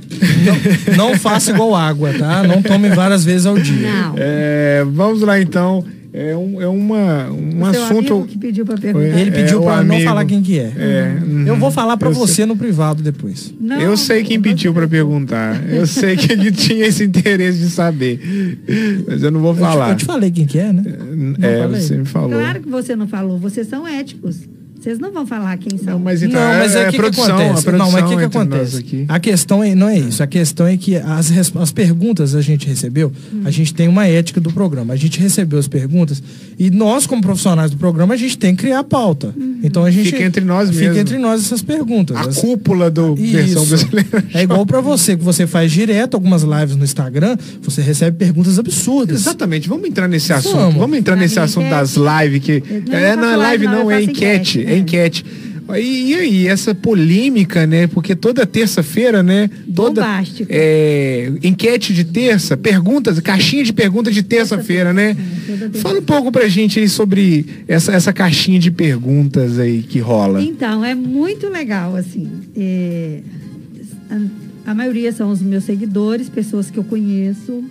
Não 0.95 1.17
faça 1.17 1.51
igual 1.51 1.75
água, 1.75 2.13
tá? 2.13 2.43
Não 2.43 2.61
tome 2.61 2.89
várias 2.89 3.25
vezes 3.25 3.45
ao 3.45 3.57
dia. 3.57 3.91
Não. 3.91 4.15
É, 4.17 4.85
vamos 4.87 5.21
lá 5.21 5.41
então. 5.41 5.83
É, 6.13 6.35
um, 6.35 6.61
é 6.61 6.67
uma, 6.67 7.29
um 7.31 7.61
o 7.61 7.71
seu 7.73 7.83
assunto. 7.85 8.13
amigo 8.15 8.27
que 8.27 8.37
pediu 8.37 8.65
para 8.65 8.77
perguntar. 8.77 9.17
Ele 9.17 9.29
É, 9.29 9.31
pediu 9.31 9.61
o 9.61 9.63
pra 9.63 9.81
não 9.81 9.99
falar 10.01 10.25
quem 10.25 10.41
que 10.41 10.59
é. 10.59 10.71
É, 10.77 11.17
uhum. 11.23 11.47
Eu 11.47 11.55
vou 11.55 11.71
falar 11.71 11.95
pra 11.95 12.09
Eu 12.09 12.13
você 12.13 12.33
sei. 12.33 12.45
no 12.45 12.57
privado 12.57 13.01
depois. 13.01 13.53
Não, 13.59 13.79
eu 13.79 13.95
sei 13.95 14.21
quem 14.23 14.35
não 14.37 14.43
pediu 14.43 14.73
pra 14.73 14.81
sei. 14.83 14.89
perguntar. 14.89 15.63
Eu 15.69 15.87
sei 15.87 16.17
que 16.17 16.33
ele 16.33 16.51
tinha 16.53 16.85
esse 16.85 17.05
interesse 17.05 17.59
de 17.59 17.69
saber. 17.69 18.19
Mas 19.07 19.23
eu 19.23 19.31
não 19.31 19.39
vou 19.39 19.51
Eu 19.51 19.55
te, 19.55 19.61
falar. 19.61 19.89
eu 19.91 19.95
te 19.95 20.05
falei 20.05 20.31
quem 20.31 20.45
que 20.45 20.59
é, 20.59 20.73
né? 20.73 20.83
É, 21.41 21.61
falei. 21.61 21.81
você 21.81 21.95
me 21.97 22.05
falou. 22.05 22.29
Claro 22.31 22.59
que 22.61 22.69
você 22.69 22.95
não 22.95 23.07
falou, 23.07 23.37
vocês 23.39 23.67
são 23.67 23.87
éticos. 23.87 24.39
Vocês 24.81 24.97
não 24.97 25.11
vão 25.11 25.27
falar 25.27 25.55
quem 25.57 25.77
são. 25.77 25.93
Não, 25.93 25.99
mas 25.99 26.23
então 26.23 26.41
não, 26.41 26.57
mas 26.57 26.75
é, 26.75 26.79
é, 26.79 26.81
o 26.81 26.85
que, 26.85 26.91
que 26.93 26.97
produção, 26.97 27.37
acontece? 27.37 27.69
a 27.69 27.71
Não, 27.73 27.91
mas 27.91 28.03
o 28.03 28.07
que, 28.07 28.13
que 28.15 28.19
produção 28.29 28.41
acontece? 28.41 28.77
aqui. 28.77 29.05
A 29.07 29.19
questão 29.19 29.63
é, 29.63 29.75
não 29.75 29.87
é 29.87 29.99
isso. 29.99 30.23
A 30.23 30.27
questão 30.27 30.65
é 30.65 30.75
que 30.75 30.95
as, 30.95 31.31
as 31.55 31.71
perguntas 31.71 32.33
a 32.33 32.41
gente 32.41 32.67
recebeu, 32.67 33.11
a 33.45 33.51
gente 33.51 33.73
tem 33.73 33.87
uma 33.87 34.07
ética 34.07 34.41
do 34.41 34.51
programa. 34.51 34.93
A 34.93 34.97
gente 34.97 35.19
recebeu 35.19 35.59
as 35.59 35.67
perguntas 35.67 36.21
e 36.57 36.71
nós, 36.71 37.05
como 37.05 37.21
profissionais 37.21 37.69
do 37.71 37.77
programa, 37.77 38.13
a 38.15 38.17
gente 38.17 38.37
tem 38.37 38.55
que 38.55 38.63
criar 38.63 38.79
a 38.79 38.83
pauta. 38.83 39.33
Então 39.63 39.83
a 39.85 39.91
gente. 39.91 40.11
Fica 40.11 40.23
entre 40.23 40.43
nós 40.43 40.69
Fica 40.69 40.81
mesmo. 40.85 40.99
entre 40.99 41.17
nós 41.19 41.41
essas 41.45 41.61
perguntas. 41.61 42.17
A 42.17 42.21
As- 42.21 42.37
cúpula 42.37 42.89
do 42.89 43.15
versão 43.15 43.63
brasileira. 43.65 44.25
É 44.33 44.41
igual 44.41 44.65
pra 44.65 44.81
você, 44.81 45.15
que 45.15 45.23
você 45.23 45.45
faz 45.45 45.71
direto 45.71 46.15
algumas 46.15 46.41
lives 46.41 46.75
no 46.75 46.83
Instagram, 46.83 47.37
você 47.61 47.81
recebe 47.81 48.17
perguntas 48.17 48.57
absurdas. 48.57 49.21
Exatamente, 49.21 49.69
vamos 49.69 49.87
entrar 49.87 50.07
nesse 50.07 50.33
assunto. 50.33 50.55
Vamos. 50.55 50.75
Vamos, 50.75 50.97
entrar 50.97 51.15
Na 51.15 51.21
nesse 51.21 51.39
assunto 51.39 51.67
enquete. 51.67 51.79
das 51.79 51.95
lives 52.23 52.43
que. 52.43 52.63
Não 52.89 52.97
é, 52.97 53.15
não 53.15 53.29
é 53.29 53.35
live, 53.37 53.65
não, 53.65 53.73
não, 53.83 53.91
é 53.91 54.01
enquete. 54.01 54.59
enquete, 54.59 54.70
É 54.73 54.77
enquete. 54.77 55.25
E, 55.77 56.13
aí, 56.15 56.47
essa 56.47 56.75
polêmica, 56.75 57.65
né? 57.65 57.87
Porque 57.87 58.15
toda 58.15 58.45
terça-feira, 58.45 59.23
né? 59.23 59.49
Toda. 59.73 60.03
É, 60.49 61.31
enquete 61.43 61.93
de 61.93 62.03
terça, 62.03 62.57
perguntas, 62.57 63.19
caixinha 63.19 63.63
de 63.63 63.71
perguntas 63.71 64.13
de 64.13 64.23
terça-feira, 64.23 64.91
né? 64.91 65.15
Fala 65.75 65.99
um 65.99 66.03
pouco 66.03 66.31
pra 66.31 66.47
gente 66.47 66.79
aí 66.79 66.89
sobre 66.89 67.45
essa, 67.67 67.93
essa 67.93 68.11
caixinha 68.11 68.59
de 68.59 68.71
perguntas 68.71 69.59
aí 69.59 69.83
que 69.83 69.99
rola. 69.99 70.43
Então, 70.43 70.83
é 70.83 70.95
muito 70.95 71.47
legal, 71.47 71.95
assim. 71.95 72.27
é, 72.55 73.21
a, 74.09 74.71
a 74.71 74.75
maioria 74.75 75.11
são 75.11 75.31
os 75.31 75.41
meus 75.41 75.63
seguidores, 75.63 76.27
pessoas 76.27 76.69
que 76.69 76.77
eu 76.77 76.83
conheço. 76.83 77.63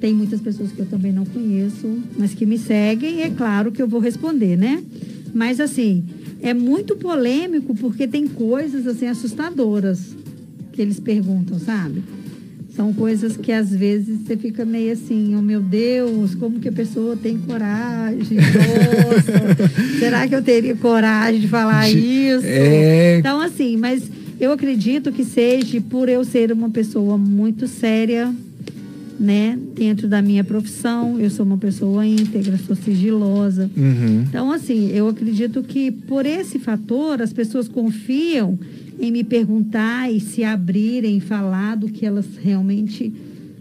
Tem 0.00 0.12
muitas 0.12 0.40
pessoas 0.40 0.72
que 0.72 0.80
eu 0.80 0.86
também 0.86 1.12
não 1.12 1.24
conheço, 1.24 1.98
mas 2.18 2.34
que 2.34 2.44
me 2.44 2.58
seguem, 2.58 3.20
e 3.20 3.22
é 3.22 3.30
claro 3.30 3.72
que 3.72 3.80
eu 3.80 3.88
vou 3.88 4.00
responder, 4.00 4.56
né? 4.56 4.82
Mas, 5.36 5.60
assim, 5.60 6.02
é 6.40 6.54
muito 6.54 6.96
polêmico 6.96 7.74
porque 7.74 8.08
tem 8.08 8.26
coisas, 8.26 8.86
assim, 8.86 9.06
assustadoras 9.06 10.16
que 10.72 10.80
eles 10.80 10.98
perguntam, 10.98 11.58
sabe? 11.58 12.02
São 12.74 12.90
coisas 12.94 13.36
que 13.36 13.52
às 13.52 13.68
vezes 13.68 14.20
você 14.20 14.34
fica 14.34 14.64
meio 14.64 14.94
assim, 14.94 15.36
oh 15.36 15.42
meu 15.42 15.60
Deus, 15.60 16.34
como 16.34 16.58
que 16.58 16.70
a 16.70 16.72
pessoa 16.72 17.18
tem 17.18 17.36
coragem? 17.36 18.38
Nossa, 18.40 19.98
será 19.98 20.26
que 20.26 20.34
eu 20.34 20.42
teria 20.42 20.74
coragem 20.74 21.42
de 21.42 21.48
falar 21.48 21.86
isso? 21.90 22.46
É. 22.46 23.18
Então, 23.18 23.38
assim, 23.38 23.76
mas 23.76 24.10
eu 24.40 24.52
acredito 24.52 25.12
que 25.12 25.22
seja 25.22 25.78
por 25.82 26.08
eu 26.08 26.24
ser 26.24 26.50
uma 26.50 26.70
pessoa 26.70 27.18
muito 27.18 27.68
séria, 27.68 28.34
né? 29.18 29.58
Dentro 29.74 30.08
da 30.08 30.20
minha 30.20 30.44
profissão, 30.44 31.18
eu 31.18 31.30
sou 31.30 31.44
uma 31.44 31.58
pessoa 31.58 32.06
íntegra, 32.06 32.58
sou 32.58 32.76
sigilosa. 32.76 33.70
Uhum. 33.76 34.24
Então, 34.28 34.52
assim, 34.52 34.90
eu 34.90 35.08
acredito 35.08 35.62
que 35.62 35.90
por 35.90 36.26
esse 36.26 36.58
fator 36.58 37.22
as 37.22 37.32
pessoas 37.32 37.68
confiam 37.68 38.58
em 38.98 39.10
me 39.10 39.24
perguntar 39.24 40.10
e 40.12 40.20
se 40.20 40.42
abrirem, 40.42 41.20
falar 41.20 41.76
do 41.76 41.88
que 41.88 42.06
elas 42.06 42.26
realmente 42.42 43.12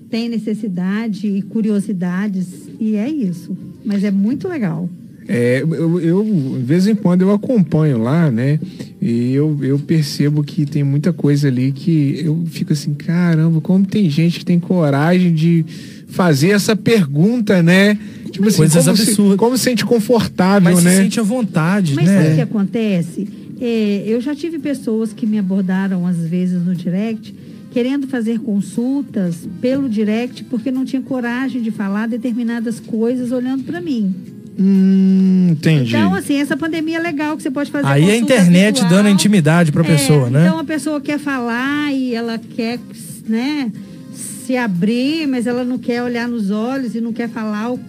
têm 0.10 0.30
necessidade 0.30 1.28
e 1.28 1.42
curiosidades. 1.42 2.70
E 2.80 2.96
é 2.96 3.10
isso. 3.10 3.58
Mas 3.84 4.04
é 4.04 4.12
muito 4.12 4.48
legal. 4.48 4.90
É, 5.28 5.62
eu, 5.62 6.00
eu, 6.00 6.24
de 6.24 6.64
vez 6.64 6.86
em 6.88 6.94
quando 6.94 7.24
eu 7.24 7.32
acompanho 7.32 7.98
lá, 7.98 8.30
né? 8.30 8.60
E 9.02 9.34
eu, 9.34 9.58
eu 9.62 9.80
percebo 9.80 10.44
que 10.44 10.66
tem 10.66 10.84
muita 10.84 11.12
coisa 11.12 11.48
ali 11.48 11.72
que 11.72 12.22
eu 12.24 12.44
fico 12.48 12.74
assim, 12.74 12.94
caramba, 12.94 13.60
como 13.60 13.86
tem 13.86 14.10
gente 14.10 14.40
que 14.40 14.46
tem 14.46 14.60
coragem 14.60 15.34
de 15.34 15.66
fazer 16.08 16.50
essa 16.50 16.76
pergunta, 16.76 17.64
né? 17.64 17.98
Tipo 18.32 18.48
assim, 18.48 18.58
Coisas 18.58 18.86
como 18.86 18.98
se, 18.98 19.04
absurdas. 19.04 19.38
como 19.38 19.58
se 19.58 19.64
sente 19.64 19.86
confortável, 19.86 20.62
Mas 20.72 20.80
se 20.80 20.86
né? 20.86 20.96
sente 20.98 21.20
à 21.20 21.24
vontade, 21.24 21.96
Mas 21.96 22.06
sabe 22.08 22.20
o 22.20 22.30
que 22.32 22.36
né? 22.36 22.42
acontece? 22.44 23.28
É, 23.60 24.04
eu 24.06 24.20
já 24.22 24.36
tive 24.36 24.60
pessoas 24.60 25.14
que 25.14 25.26
me 25.26 25.40
abordaram 25.40 26.06
às 26.06 26.18
vezes 26.18 26.62
no 26.64 26.76
direct 26.76 27.34
querendo 27.72 28.08
fazer 28.08 28.40
consultas 28.40 29.48
pelo 29.60 29.90
direct 29.90 30.44
porque 30.46 30.72
não 30.72 30.86
tinha 30.86 31.02
coragem 31.02 31.62
de 31.62 31.72
falar 31.72 32.08
determinadas 32.08 32.80
coisas 32.80 33.32
olhando 33.32 33.64
para 33.64 33.82
mim. 33.82 34.14
Hum, 34.58 35.50
entendi. 35.52 35.96
Então, 35.96 36.14
assim, 36.14 36.36
essa 36.36 36.56
pandemia 36.56 36.98
é 36.98 37.02
legal 37.02 37.36
que 37.36 37.44
você 37.44 37.52
pode 37.52 37.70
fazer 37.70 37.88
Aí 37.88 38.10
a 38.10 38.16
internet 38.16 38.82
virtual. 38.82 38.90
dando 38.90 39.10
intimidade 39.10 39.72
pra 39.72 39.84
É, 39.84 39.86
pessoa, 39.86 40.30
né? 40.30 40.46
Então 40.46 40.60
a 40.60 40.64
pessoa 40.64 41.02
quer 41.02 41.20
falar 41.20 41.92
e 41.94 42.14
ela 42.14 42.38
quer, 42.38 42.80
né, 43.28 43.72
se 44.14 44.56
abrir, 44.56 45.28
mas 45.28 45.46
ela 45.46 45.66
não 45.66 45.78
quer 45.78 46.04
olhar 46.04 46.28
nos 46.28 46.52
olhos 46.52 46.96
e 46.96 47.02
não 47.02 47.12
quer 47.12 47.28
falar. 47.30 47.74
O... 47.74 47.80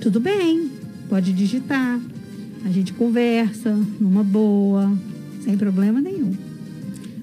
Tudo 0.00 0.18
bem, 0.18 0.68
pode 1.08 1.32
digitar. 1.32 2.00
A 2.64 2.70
gente 2.70 2.92
conversa 2.92 3.76
numa 4.00 4.24
boa, 4.24 4.90
sem 5.44 5.56
problema 5.56 6.00
nenhum. 6.00 6.32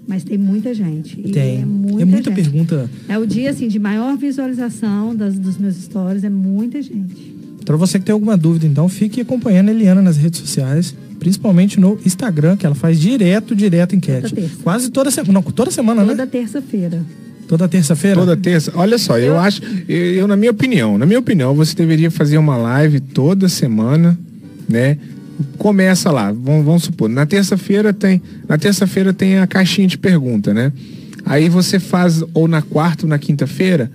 Mas 0.07 0.23
tem 0.23 0.37
muita 0.37 0.73
gente. 0.73 1.17
Tem. 1.17 1.61
É 1.61 1.65
muita, 1.65 2.01
é 2.01 2.05
muita 2.05 2.31
pergunta. 2.31 2.89
É 3.07 3.17
o 3.17 3.27
dia 3.27 3.51
assim 3.51 3.67
de 3.67 3.77
maior 3.77 4.17
visualização 4.17 5.15
das, 5.15 5.37
dos 5.37 5.57
meus 5.57 5.75
stories, 5.75 6.23
é 6.23 6.29
muita 6.29 6.81
gente. 6.81 7.38
Pra 7.66 7.76
você 7.78 7.99
que 7.99 8.05
tem 8.05 8.14
alguma 8.14 8.36
dúvida, 8.36 8.66
então, 8.66 8.88
fique 8.89 9.22
acompanhando 9.22 9.70
a 9.70 9.72
Eliana 9.72 10.01
nas 10.01 10.18
redes 10.18 10.39
sociais, 10.39 10.95
principalmente 11.20 11.80
no 11.80 11.99
Instagram, 12.05 12.57
que 12.57 12.66
ela 12.66 12.76
faz 12.76 12.99
direto, 12.99 13.55
direto 13.55 13.95
enquete. 13.95 14.30
Toda 14.30 14.41
terça. 14.41 14.55
Quase 14.64 14.89
toda 14.89 15.12
semana. 15.12 15.34
Não, 15.34 15.41
toda 15.41 15.72
semana, 15.72 16.01
Toda 16.01 16.16
né? 16.16 16.26
terça-feira. 16.26 17.01
Toda 17.47 17.68
terça-feira? 17.68 18.16
Toda 18.16 18.38
terça. 18.38 18.72
Olha 18.76 18.97
só, 18.99 19.18
eu, 19.18 19.38
acho, 19.38 19.62
eu, 19.88 19.97
eu, 19.97 20.28
na 20.28 20.36
minha 20.36 20.51
opinião, 20.51 20.99
na 20.99 21.05
minha 21.05 21.20
opinião, 21.20 21.55
você 21.55 21.76
deveria 21.76 22.12
fazer 22.12 22.38
uma 22.38 22.55
live 22.55 22.99
toda 22.99 23.49
semana, 23.49 24.18
né? 24.68 24.97
Começa 25.57 26.12
lá, 26.12 26.32
vamos, 26.32 26.64
vamos 26.64 26.84
supor, 26.84 27.10
na 27.10 27.26
terça-feira 27.26 27.91
tem, 27.91 28.22
na 28.47 28.57
terça-feira 28.57 29.14
tem 29.14 29.39
a 29.39 29.47
caixinha 29.47 29.88
de 29.88 29.97
pergunta, 29.97 30.53
né? 30.53 30.72
Aí 31.26 31.49
você 31.49 31.80
faz 31.80 32.24
ou 32.34 32.47
na 32.47 32.62
quarta 32.62 33.05
ou 33.05 33.10
na 33.10 33.18
quinta-feira, 33.18 33.89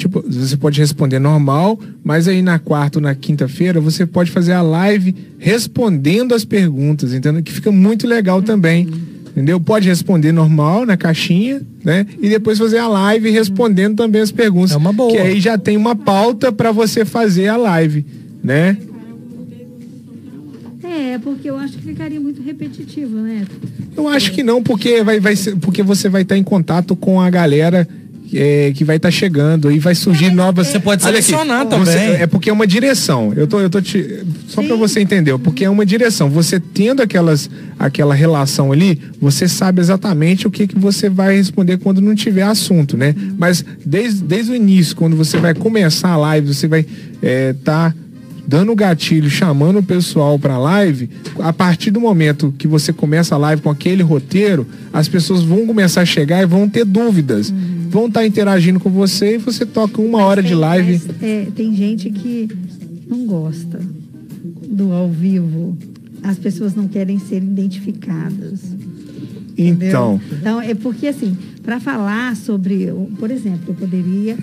tipo, 0.00 0.24
você 0.26 0.56
pode 0.56 0.80
responder 0.80 1.18
normal, 1.18 1.78
mas 2.02 2.26
aí 2.26 2.42
na 2.42 2.58
quarta 2.58 2.98
ou 2.98 3.02
na 3.02 3.14
quinta-feira 3.14 3.80
você 3.80 4.06
pode 4.06 4.30
fazer 4.30 4.52
a 4.52 4.62
live 4.62 5.14
respondendo 5.38 6.34
as 6.34 6.44
perguntas, 6.44 7.12
entendeu? 7.12 7.42
Que 7.42 7.52
fica 7.52 7.70
muito 7.70 8.06
legal 8.06 8.42
também. 8.42 8.88
Entendeu? 9.30 9.60
Pode 9.60 9.88
responder 9.88 10.32
normal 10.32 10.84
na 10.84 10.96
caixinha, 10.96 11.62
né? 11.84 12.04
E 12.20 12.28
depois 12.28 12.58
fazer 12.58 12.78
a 12.78 12.88
live 12.88 13.30
respondendo 13.30 13.96
também 13.96 14.20
as 14.20 14.32
perguntas. 14.32 14.72
É 14.72 14.76
uma 14.76 14.92
boa. 14.92 15.12
Que 15.12 15.18
aí 15.18 15.40
já 15.40 15.56
tem 15.56 15.76
uma 15.76 15.94
pauta 15.94 16.50
para 16.50 16.72
você 16.72 17.04
fazer 17.04 17.46
a 17.46 17.56
live, 17.56 18.04
né? 18.42 18.76
É, 20.82 21.18
porque 21.18 21.48
eu 21.48 21.56
acho 21.56 21.74
que 21.74 21.84
ficaria 21.84 22.20
muito 22.20 22.42
repetitivo, 22.42 23.18
né? 23.18 23.46
Eu 23.96 24.08
acho 24.08 24.32
que 24.32 24.42
não, 24.42 24.62
porque 24.62 25.04
vai, 25.04 25.20
vai 25.20 25.36
ser, 25.36 25.56
porque 25.56 25.82
você 25.82 26.08
vai 26.08 26.22
estar 26.22 26.36
em 26.36 26.42
contato 26.42 26.96
com 26.96 27.20
a 27.20 27.30
galera 27.30 27.86
é, 28.32 28.72
que 28.74 28.84
vai 28.84 28.96
estar 28.96 29.10
chegando 29.10 29.70
e 29.70 29.78
vai 29.78 29.94
surgir 29.94 30.30
novas. 30.32 30.68
Você 30.68 30.78
pode 30.78 31.02
aqui, 31.06 31.22
selecionar 31.22 31.66
você- 31.66 31.92
também. 31.92 32.20
é 32.22 32.26
porque 32.26 32.50
é 32.50 32.52
uma 32.52 32.66
direção. 32.66 33.32
Eu 33.36 33.46
tô, 33.46 33.60
eu 33.60 33.68
tô 33.70 33.80
te, 33.80 34.20
só 34.46 34.62
para 34.62 34.76
você 34.76 35.00
entender, 35.00 35.36
porque 35.38 35.64
é 35.64 35.70
uma 35.70 35.84
direção. 35.86 36.28
Você 36.30 36.60
tendo 36.60 37.02
aquelas, 37.02 37.50
aquela 37.78 38.14
relação 38.14 38.72
ali, 38.72 39.00
você 39.20 39.48
sabe 39.48 39.80
exatamente 39.80 40.46
o 40.46 40.50
que 40.50 40.66
que 40.66 40.78
você 40.78 41.08
vai 41.08 41.36
responder 41.36 41.78
quando 41.78 42.00
não 42.00 42.14
tiver 42.14 42.42
assunto, 42.42 42.96
né? 42.96 43.14
Mas 43.38 43.64
desde, 43.84 44.22
desde 44.22 44.52
o 44.52 44.54
início, 44.54 44.94
quando 44.96 45.16
você 45.16 45.38
vai 45.38 45.54
começar 45.54 46.10
a 46.10 46.16
live, 46.16 46.54
você 46.54 46.66
vai 46.68 46.84
estar 47.50 47.94
dando 48.50 48.72
o 48.72 48.74
gatilho, 48.74 49.30
chamando 49.30 49.78
o 49.78 49.82
pessoal 49.82 50.36
para 50.36 50.58
live, 50.58 51.08
a 51.38 51.52
partir 51.52 51.92
do 51.92 52.00
momento 52.00 52.52
que 52.58 52.66
você 52.66 52.92
começa 52.92 53.36
a 53.36 53.38
live 53.38 53.62
com 53.62 53.70
aquele 53.70 54.02
roteiro, 54.02 54.66
as 54.92 55.06
pessoas 55.06 55.42
vão 55.44 55.64
começar 55.68 56.00
a 56.00 56.04
chegar 56.04 56.42
e 56.42 56.46
vão 56.46 56.68
ter 56.68 56.84
dúvidas. 56.84 57.54
Vão 57.88 58.08
estar 58.08 58.26
interagindo 58.26 58.80
com 58.80 58.90
você 58.90 59.36
e 59.36 59.38
você 59.38 59.64
toca 59.64 60.02
uma 60.02 60.24
hora 60.24 60.42
de 60.42 60.48
Tem- 60.48 60.58
live. 60.58 61.00
mas, 61.06 61.22
é, 61.22 61.46
tem 61.54 61.76
gente 61.76 62.10
que 62.10 62.48
não 63.08 63.24
gosta 63.24 63.80
do 64.68 64.92
ao 64.92 65.08
vivo. 65.08 65.78
As 66.20 66.36
pessoas 66.36 66.74
não 66.74 66.88
querem 66.88 67.20
ser 67.20 67.36
identificadas. 67.36 68.60
entendeu? 69.56 69.88
Então, 69.88 70.20
Então, 70.40 70.60
é 70.60 70.74
porque 70.74 71.06
assim, 71.06 71.36
para 71.62 71.78
falar 71.78 72.34
sobre, 72.34 72.88
por 73.18 73.30
exemplo, 73.30 73.60
eu 73.68 73.74
poderia 73.74 74.36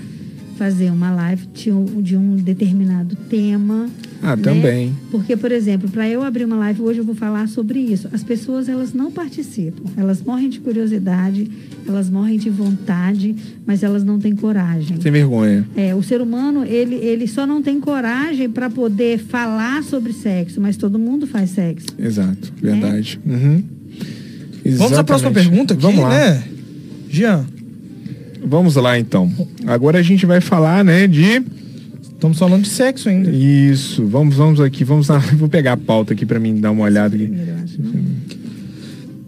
fazer 0.57 0.91
uma 0.91 1.11
live 1.11 1.45
de 1.53 1.71
um, 1.71 1.85
de 2.01 2.17
um 2.17 2.35
determinado 2.35 3.15
tema. 3.29 3.87
ah, 4.21 4.35
né? 4.35 4.41
também. 4.41 4.95
Porque, 5.11 5.37
por 5.37 5.51
exemplo, 5.51 5.89
para 5.89 6.09
eu 6.09 6.23
abrir 6.23 6.45
uma 6.45 6.55
live 6.57 6.81
hoje, 6.81 6.99
eu 6.99 7.05
vou 7.05 7.15
falar 7.15 7.47
sobre 7.47 7.79
isso. 7.79 8.09
As 8.11 8.23
pessoas, 8.23 8.67
elas 8.67 8.93
não 8.93 9.11
participam. 9.11 9.83
Elas 9.95 10.21
morrem 10.21 10.49
de 10.49 10.59
curiosidade, 10.59 11.49
elas 11.87 12.09
morrem 12.09 12.37
de 12.37 12.49
vontade, 12.49 13.35
mas 13.65 13.83
elas 13.83 14.03
não 14.03 14.19
têm 14.19 14.35
coragem. 14.35 14.99
Sem 14.99 15.11
vergonha. 15.11 15.65
É, 15.75 15.93
o 15.93 16.01
ser 16.01 16.21
humano, 16.21 16.65
ele, 16.65 16.95
ele 16.95 17.27
só 17.27 17.45
não 17.45 17.61
tem 17.61 17.79
coragem 17.79 18.49
para 18.49 18.69
poder 18.69 19.19
falar 19.19 19.83
sobre 19.83 20.11
sexo, 20.13 20.59
mas 20.59 20.75
todo 20.75 20.97
mundo 20.97 21.27
faz 21.27 21.51
sexo. 21.51 21.87
Exato, 21.99 22.51
verdade. 22.61 23.19
Uhum. 23.25 23.63
Vamos 24.75 24.97
à 24.97 25.03
próxima 25.03 25.29
Exatamente. 25.29 25.49
pergunta 25.49 25.73
aqui, 25.73 25.81
Vamos 25.81 26.01
lá. 26.01 26.09
né? 26.09 26.43
Jean, 27.09 27.45
Vamos 28.45 28.75
lá 28.75 28.97
então. 28.99 29.31
Agora 29.65 29.99
a 29.99 30.01
gente 30.03 30.25
vai 30.25 30.41
falar, 30.41 30.83
né, 30.83 31.07
de 31.07 31.41
Estamos 32.13 32.39
falando 32.39 32.63
de 32.63 32.69
sexo 32.69 33.09
ainda. 33.09 33.29
Isso, 33.29 34.03
vamos, 34.07 34.35
vamos 34.35 34.59
aqui, 34.59 34.83
vamos 34.83 35.07
lá, 35.07 35.19
vou 35.37 35.47
pegar 35.47 35.73
a 35.73 35.77
pauta 35.77 36.13
aqui 36.13 36.25
pra 36.25 36.39
mim 36.39 36.59
dar 36.59 36.71
uma 36.71 36.83
olhada 36.83 37.15
aqui. 37.15 37.31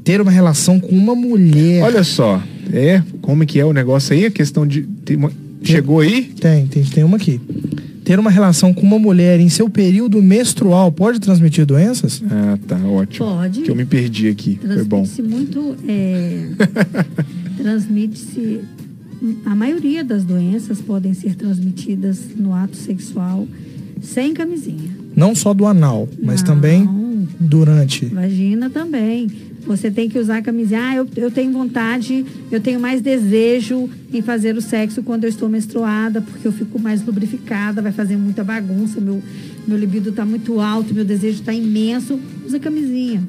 Ter 0.04 0.20
uma 0.20 0.32
relação 0.32 0.80
com 0.80 0.96
uma 0.96 1.14
mulher. 1.14 1.84
Olha 1.84 2.04
só, 2.04 2.42
é, 2.74 3.04
como 3.22 3.44
é 3.44 3.46
que 3.46 3.60
é 3.60 3.66
o 3.66 3.74
negócio 3.74 4.14
aí? 4.16 4.26
A 4.26 4.32
questão 4.32 4.66
de. 4.66 4.88
uma- 5.12 5.32
chegou 5.62 6.00
aí? 6.00 6.24
Tem, 6.40 6.66
tem, 6.66 6.84
tem 6.84 7.04
uma 7.04 7.18
aqui. 7.18 7.40
Ter 8.04 8.18
uma 8.18 8.32
relação 8.32 8.74
com 8.74 8.82
uma 8.82 8.98
mulher 8.98 9.40
em 9.40 9.50
seu 9.50 9.70
período 9.70 10.20
menstrual 10.24 10.92
pode 10.92 11.20
transmitir 11.20 11.64
doenças? 11.68 12.24
Ah, 12.28 12.58
tá, 12.68 12.78
ótimo. 12.78 13.28
Pode. 13.28 13.62
Que 13.62 13.70
eu 13.70 13.76
me 13.76 13.86
perdi 13.86 14.30
aqui, 14.30 14.58
foi 14.66 14.84
bom. 14.84 15.04
Transmite-se 15.04 15.22
muito. 15.22 15.76
é, 15.88 16.46
Transmite-se. 17.62 18.62
A 19.46 19.54
maioria 19.54 20.04
das 20.04 20.24
doenças 20.24 20.80
podem 20.82 21.14
ser 21.14 21.36
transmitidas 21.36 22.20
no 22.36 22.54
ato 22.54 22.78
sexual 22.78 23.48
sem 24.02 24.34
camisinha. 24.34 24.90
Não 25.16 25.36
só 25.36 25.54
do 25.54 25.66
anal, 25.66 26.08
mas 26.22 26.42
Não. 26.42 26.48
também 26.56 26.88
durante. 27.40 28.06
Vagina 28.06 28.70
também. 28.70 29.30
Você 29.66 29.92
tem 29.92 30.10
que 30.10 30.18
usar 30.18 30.42
camisinha. 30.42 30.82
Ah, 30.82 30.96
eu, 30.96 31.08
eu 31.18 31.30
tenho 31.30 31.52
vontade, 31.52 32.26
eu 32.50 32.60
tenho 32.60 32.80
mais 32.80 33.02
desejo 33.02 33.90
em 34.12 34.22
fazer 34.22 34.56
o 34.56 34.62
sexo 34.62 35.04
quando 35.04 35.26
eu 35.26 35.30
estou 35.30 35.50
menstruada, 35.50 36.22
porque 36.22 36.48
eu 36.48 36.52
fico 36.52 36.80
mais 36.80 37.06
lubrificada, 37.06 37.82
vai 37.82 37.92
fazer 37.92 38.16
muita 38.18 38.44
bagunça, 38.44 39.02
meu, 39.02 39.22
meu 39.68 39.78
libido 39.78 40.10
está 40.10 40.26
muito 40.26 40.60
alto, 40.60 40.94
meu 40.94 41.06
desejo 41.06 41.40
está 41.42 41.54
imenso. 41.54 42.20
Usa 42.46 42.58
camisinha. 42.58 43.22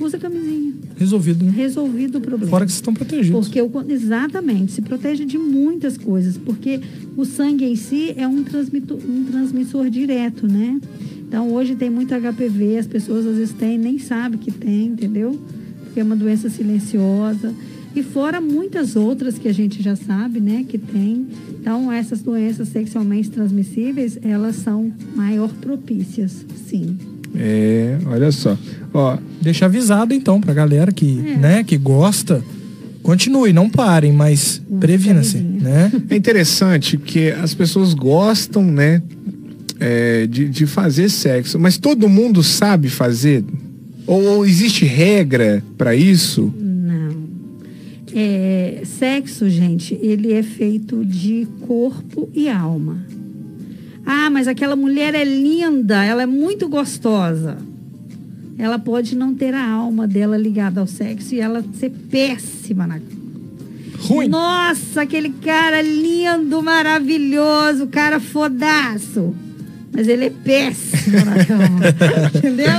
Usa 0.00 0.18
camisinha. 0.18 0.72
Resolvido, 0.96 1.44
né? 1.44 1.52
Resolvido 1.54 2.18
o 2.18 2.20
problema. 2.20 2.50
Fora 2.50 2.64
que 2.64 2.72
vocês 2.72 2.80
estão 2.80 2.94
protegidos. 2.94 3.48
Porque 3.48 3.60
o, 3.60 3.70
exatamente, 3.88 4.72
se 4.72 4.82
protege 4.82 5.24
de 5.24 5.36
muitas 5.36 5.98
coisas, 5.98 6.38
porque 6.38 6.80
o 7.16 7.24
sangue 7.24 7.64
em 7.66 7.76
si 7.76 8.14
é 8.16 8.26
um, 8.26 8.42
transmito, 8.42 8.94
um 8.94 9.24
transmissor 9.24 9.90
direto, 9.90 10.46
né? 10.46 10.80
Então 11.28 11.52
hoje 11.52 11.76
tem 11.76 11.90
muito 11.90 12.14
HPV, 12.14 12.78
as 12.78 12.86
pessoas 12.86 13.26
às 13.26 13.36
vezes 13.36 13.54
têm, 13.54 13.78
nem 13.78 13.98
sabem 13.98 14.38
que 14.38 14.50
tem, 14.50 14.86
entendeu? 14.86 15.38
Porque 15.84 16.00
é 16.00 16.02
uma 16.02 16.16
doença 16.16 16.48
silenciosa. 16.48 17.54
E 17.94 18.02
fora 18.02 18.40
muitas 18.40 18.96
outras 18.96 19.36
que 19.38 19.48
a 19.48 19.52
gente 19.52 19.82
já 19.82 19.96
sabe, 19.96 20.40
né, 20.40 20.64
que 20.68 20.78
tem. 20.78 21.26
Então 21.60 21.90
essas 21.90 22.22
doenças 22.22 22.68
sexualmente 22.68 23.30
transmissíveis, 23.30 24.18
elas 24.22 24.56
são 24.56 24.92
maior 25.14 25.52
propícias, 25.60 26.44
sim. 26.68 26.96
É, 27.34 27.98
olha 28.06 28.30
só. 28.32 28.56
Ó, 28.92 29.16
Deixa 29.40 29.64
avisado 29.66 30.12
então 30.12 30.40
pra 30.40 30.52
galera 30.52 30.92
que, 30.92 31.18
É. 31.26 31.36
né, 31.36 31.64
que 31.64 31.76
gosta. 31.78 32.42
Continue, 33.02 33.52
não 33.52 33.70
parem, 33.70 34.12
mas 34.12 34.60
previna-se, 34.78 35.38
né? 35.38 35.90
É 36.10 36.14
interessante 36.16 36.98
que 36.98 37.30
as 37.30 37.54
pessoas 37.54 37.94
gostam, 37.94 38.62
né, 38.62 39.02
é, 39.78 40.26
de, 40.26 40.46
de 40.48 40.66
fazer 40.66 41.08
sexo, 41.08 41.58
mas 41.58 41.78
todo 41.78 42.08
mundo 42.08 42.42
sabe 42.42 42.90
fazer? 42.90 43.42
Ou, 44.06 44.22
ou 44.22 44.46
existe 44.46 44.84
regra 44.84 45.62
pra 45.78 45.94
isso? 45.96 46.52
Não. 46.60 47.14
É, 48.14 48.82
sexo, 48.84 49.48
gente, 49.48 49.94
ele 50.02 50.32
é 50.34 50.42
feito 50.42 51.02
de 51.04 51.46
corpo 51.66 52.28
e 52.34 52.48
alma. 52.50 52.98
Ah, 54.04 54.30
mas 54.30 54.48
aquela 54.48 54.74
mulher 54.76 55.14
é 55.14 55.24
linda, 55.24 56.04
ela 56.04 56.22
é 56.22 56.26
muito 56.26 56.68
gostosa. 56.68 57.58
Ela 58.58 58.78
pode 58.78 59.16
não 59.16 59.34
ter 59.34 59.54
a 59.54 59.66
alma 59.70 60.06
dela 60.06 60.36
ligada 60.36 60.80
ao 60.80 60.86
sexo 60.86 61.34
e 61.34 61.40
ela 61.40 61.64
ser 61.78 61.90
péssima 62.10 62.86
na 62.86 62.98
Ruim. 64.00 64.28
Nossa, 64.28 65.02
aquele 65.02 65.28
cara 65.30 65.82
lindo, 65.82 66.62
maravilhoso, 66.62 67.86
cara 67.86 68.18
fodaço. 68.18 69.34
Mas 69.92 70.08
ele 70.08 70.26
é 70.26 70.30
péssimo 70.30 71.16
na 71.24 71.44
cama. 71.44 71.80
Entendeu? 72.34 72.70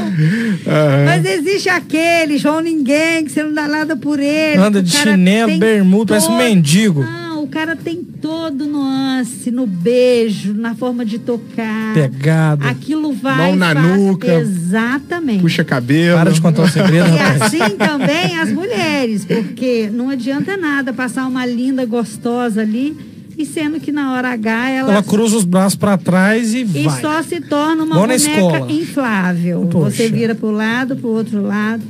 Mas 1.05 1.26
existe 1.26 1.69
aquele, 1.69 2.38
João 2.38 2.61
Ninguém, 2.61 3.26
que 3.26 3.32
você 3.32 3.43
não 3.43 3.53
dá 3.53 3.67
nada 3.67 3.95
por 3.95 4.19
ele. 4.19 4.57
Anda 4.57 4.82
de 4.82 4.91
chinelo, 4.91 5.57
bermuda, 5.57 6.13
parece 6.13 6.28
um 6.28 6.30
todo- 6.32 6.38
mendigo. 6.43 7.01
Não, 7.03 7.30
cara 7.52 7.76
tem 7.76 8.04
todo 8.04 8.66
nuance 8.66 9.52
no 9.52 9.68
beijo, 9.68 10.54
na 10.54 10.74
forma 10.74 11.06
de 11.06 11.20
tocar. 11.20 11.93
Pegado. 11.93 12.66
Aquilo 12.68 13.14
vai. 13.14 13.38
Mão 13.38 13.56
na 13.56 13.74
faz- 13.74 13.97
nuca. 13.99 14.34
Exatamente. 14.34 15.41
Puxa 15.41 15.64
cabelo. 15.64 16.18
Para 16.18 16.32
de 16.32 16.41
contar 16.41 16.64
o 16.64 16.68
segredo, 16.70 17.10
E 17.14 17.20
assim 17.20 17.76
também 17.78 18.39
as 18.39 18.52
mulheres, 18.52 19.26
porque 19.26 19.89
não 19.93 20.10
adianta 20.10 20.56
nada 20.58 20.91
passar 20.93 21.28
uma 21.28 21.45
linda 21.45 21.86
gostosa 21.86 22.62
ali 22.62 22.95
e 23.38 23.45
sendo 23.45 23.80
que 23.80 23.91
na 23.91 24.14
hora 24.14 24.30
H 24.30 24.70
ela, 24.70 24.91
Ela 24.93 25.04
cruza 25.04 25.36
os 25.38 25.43
braços 25.45 25.76
pra 25.76 25.97
trás 25.97 26.54
e 26.54 26.60
e 26.60 26.64
vai. 26.84 27.02
só 27.02 27.22
se 27.24 27.39
torna 27.41 27.84
uma 27.84 27.95
na 27.95 28.02
boneca 28.02 28.14
escola. 28.32 28.72
inflável. 28.72 29.68
Poxa. 29.72 29.89
Você 29.91 30.10
vira 30.10 30.34
pro 30.36 30.52
lado, 30.52 30.95
pro 30.95 31.10
outro 31.10 31.41
lado, 31.41 31.82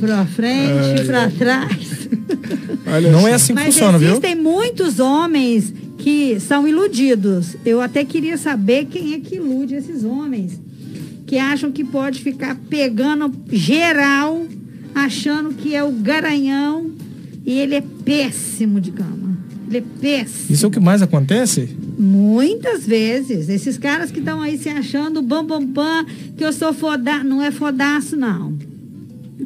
pra 0.00 0.26
frente, 0.26 1.04
pra 1.06 1.30
trás. 1.30 2.08
Olha 2.86 3.10
Não 3.10 3.28
é 3.28 3.34
assim 3.34 3.54
que 3.54 3.60
Mas 3.60 3.74
funciona, 3.74 3.98
viu? 3.98 4.08
existem 4.10 4.34
muitos 4.34 4.98
homens 4.98 5.72
que 5.98 6.40
são 6.40 6.66
iludidos. 6.66 7.56
Eu 7.64 7.80
até 7.80 8.04
queria 8.04 8.36
saber 8.36 8.86
quem 8.86 9.14
é 9.14 9.20
que 9.20 9.36
ilude 9.36 9.74
esses 9.74 10.02
homens. 10.02 10.60
Que 11.26 11.38
acham 11.38 11.70
que 11.70 11.84
pode 11.84 12.20
ficar 12.20 12.56
pegando 12.68 13.32
geral, 13.52 14.44
achando 14.94 15.52
que 15.54 15.74
é 15.74 15.84
o 15.84 15.92
garanhão. 15.92 16.90
E 17.44 17.52
ele 17.52 17.74
é 17.74 17.82
péssimo 18.04 18.80
de 18.80 18.90
cama. 18.90 19.38
Ele 19.68 19.78
é 19.78 19.84
péssimo. 20.00 20.46
Isso 20.50 20.64
é 20.64 20.68
o 20.68 20.70
que 20.70 20.80
mais 20.80 21.00
acontece? 21.02 21.76
Muitas 21.98 22.84
vezes. 22.84 23.48
Esses 23.48 23.78
caras 23.78 24.10
que 24.10 24.18
estão 24.18 24.40
aí 24.40 24.58
se 24.58 24.68
achando 24.68 25.22
bam, 25.22 25.44
bam, 25.44 25.66
pam, 25.68 26.04
que 26.36 26.44
eu 26.44 26.52
sou 26.52 26.72
foda... 26.72 27.22
Não 27.22 27.40
é 27.40 27.50
fodaço, 27.50 28.16
não. 28.16 28.58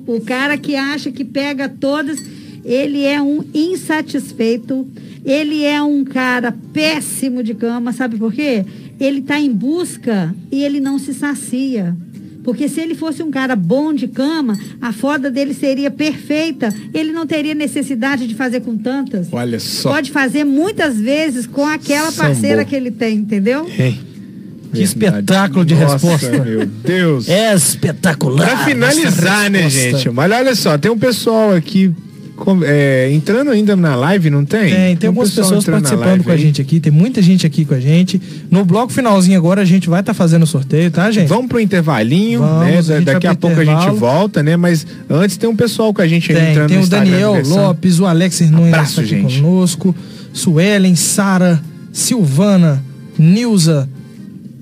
O 0.07 0.21
cara 0.21 0.57
que 0.57 0.77
acha 0.77 1.11
que 1.11 1.25
pega 1.25 1.69
todas, 1.69 2.23
ele 2.65 3.03
é 3.03 3.21
um 3.21 3.45
insatisfeito, 3.53 4.87
ele 5.25 5.65
é 5.65 5.83
um 5.83 6.05
cara 6.05 6.55
péssimo 6.73 7.43
de 7.43 7.55
cama, 7.55 7.93
sabe 7.93 8.17
por 8.17 8.33
quê? 8.33 8.65
Ele 9.01 9.21
está 9.21 9.41
em 9.41 9.53
busca 9.53 10.35
e 10.51 10.63
ele 10.63 10.81
não 10.81 10.99
se 10.99 11.13
sacia. 11.15 11.97
Porque 12.45 12.69
se 12.69 12.79
ele 12.81 12.95
fosse 12.95 13.23
um 13.23 13.31
cara 13.31 13.57
bom 13.57 13.95
de 13.95 14.07
cama, 14.07 14.59
a 14.81 14.93
foda 14.93 15.31
dele 15.31 15.55
seria 15.55 15.91
perfeita. 15.91 16.69
Ele 16.93 17.11
não 17.11 17.27
teria 17.27 17.55
necessidade 17.55 18.27
de 18.27 18.35
fazer 18.35 18.61
com 18.61 18.77
tantas. 18.77 19.29
Olha 19.33 19.59
só. 19.59 19.91
Pode 19.91 20.11
fazer 20.11 20.45
muitas 20.45 21.01
vezes 21.01 21.47
com 21.47 21.65
aquela 21.65 22.11
Sambou. 22.11 22.33
parceira 22.33 22.65
que 22.65 22.77
ele 22.77 22.91
tem, 22.91 23.17
entendeu? 23.17 23.67
Hein? 23.79 23.99
Que 24.75 24.83
espetáculo 24.83 25.65
de 25.65 25.75
Nossa, 25.75 25.93
resposta. 25.95 26.45
Meu 26.45 26.67
Deus. 26.67 27.29
É 27.29 27.55
espetacular. 27.55 28.47
Pra 28.47 28.65
finalizar, 28.65 29.51
né, 29.51 29.69
gente? 29.69 30.11
Mas 30.11 30.31
olha 30.33 30.55
só, 30.55 30.77
tem 30.77 30.91
um 30.91 30.99
pessoal 30.99 31.55
aqui 31.55 31.93
é, 32.65 33.11
entrando 33.13 33.51
ainda 33.51 33.77
na 33.77 33.95
live, 33.95 34.29
não 34.29 34.45
tem? 34.45 34.75
Tem, 34.75 34.97
tem 34.97 35.09
um 35.09 35.13
algumas 35.13 35.31
pessoas 35.31 35.65
participando 35.65 36.25
com 36.25 36.33
a 36.33 36.37
gente 36.37 36.61
aqui, 36.61 36.81
tem 36.81 36.91
muita 36.91 37.23
gente 37.23 37.47
aqui 37.47 37.65
com 37.65 37.75
a 37.75 37.81
gente. 37.81 38.21
No 38.51 38.65
bloco 38.65 38.93
finalzinho 38.93 39.39
agora 39.39 39.63
a 39.63 39.65
gente 39.65 39.89
vai 39.89 40.01
estar 40.01 40.15
fazendo 40.15 40.43
o 40.43 40.47
sorteio, 40.47 40.91
tá, 40.91 41.11
gente? 41.13 41.29
Vamos 41.29 41.47
pro 41.47 41.61
intervalinho, 41.61 42.41
Vamos, 42.41 42.89
né? 42.89 42.97
a 42.97 43.01
Daqui 43.01 43.27
a 43.29 43.35
pouco 43.35 43.61
a 43.61 43.65
gente 43.65 43.75
intervalo. 43.75 43.99
volta, 43.99 44.43
né? 44.43 44.57
Mas 44.57 44.85
antes 45.09 45.37
tem 45.37 45.49
um 45.49 45.55
pessoal 45.57 45.95
com 45.95 46.03
a 46.03 46.09
gente 46.09 46.33
aí 46.33 46.39
Tem, 46.39 46.51
entrando 46.51 46.69
tem 46.69 46.77
no 46.77 46.83
o 46.83 46.85
Instagram 46.85 47.11
Daniel. 47.11 47.43
Lopes, 47.47 48.01
o 48.01 48.07
Alex 48.07 48.41
Hernunes 48.41 48.75
Abraço, 48.75 48.95
tá 48.97 49.01
aqui 49.03 49.11
gente. 49.11 49.41
conosco, 49.41 49.95
Suelen, 50.33 50.97
Sara, 50.97 51.63
Silvana, 51.93 52.83
Nilza, 53.17 53.89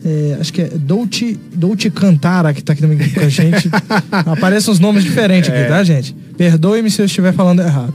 é, 0.05 0.37
acho 0.41 0.53
que 0.53 0.63
é 0.63 0.69
Dolce, 0.69 1.39
Dolce 1.55 1.91
Cantara 1.91 2.53
que 2.53 2.63
tá 2.63 2.73
aqui 2.73 2.83
também 2.83 2.99
com 2.99 3.21
a 3.21 3.29
gente. 3.29 3.71
Aparecem 4.11 4.73
uns 4.73 4.79
nomes 4.81 5.05
diferentes 5.05 5.49
É. 5.51 5.61
aqui, 5.61 5.69
tá, 5.69 5.83
gente? 5.85 6.15
Perdoe-me 6.37 6.91
se 6.91 7.01
eu 7.01 7.07
estiver 7.07 7.33
falando 7.33 7.61
errado. 7.61 7.95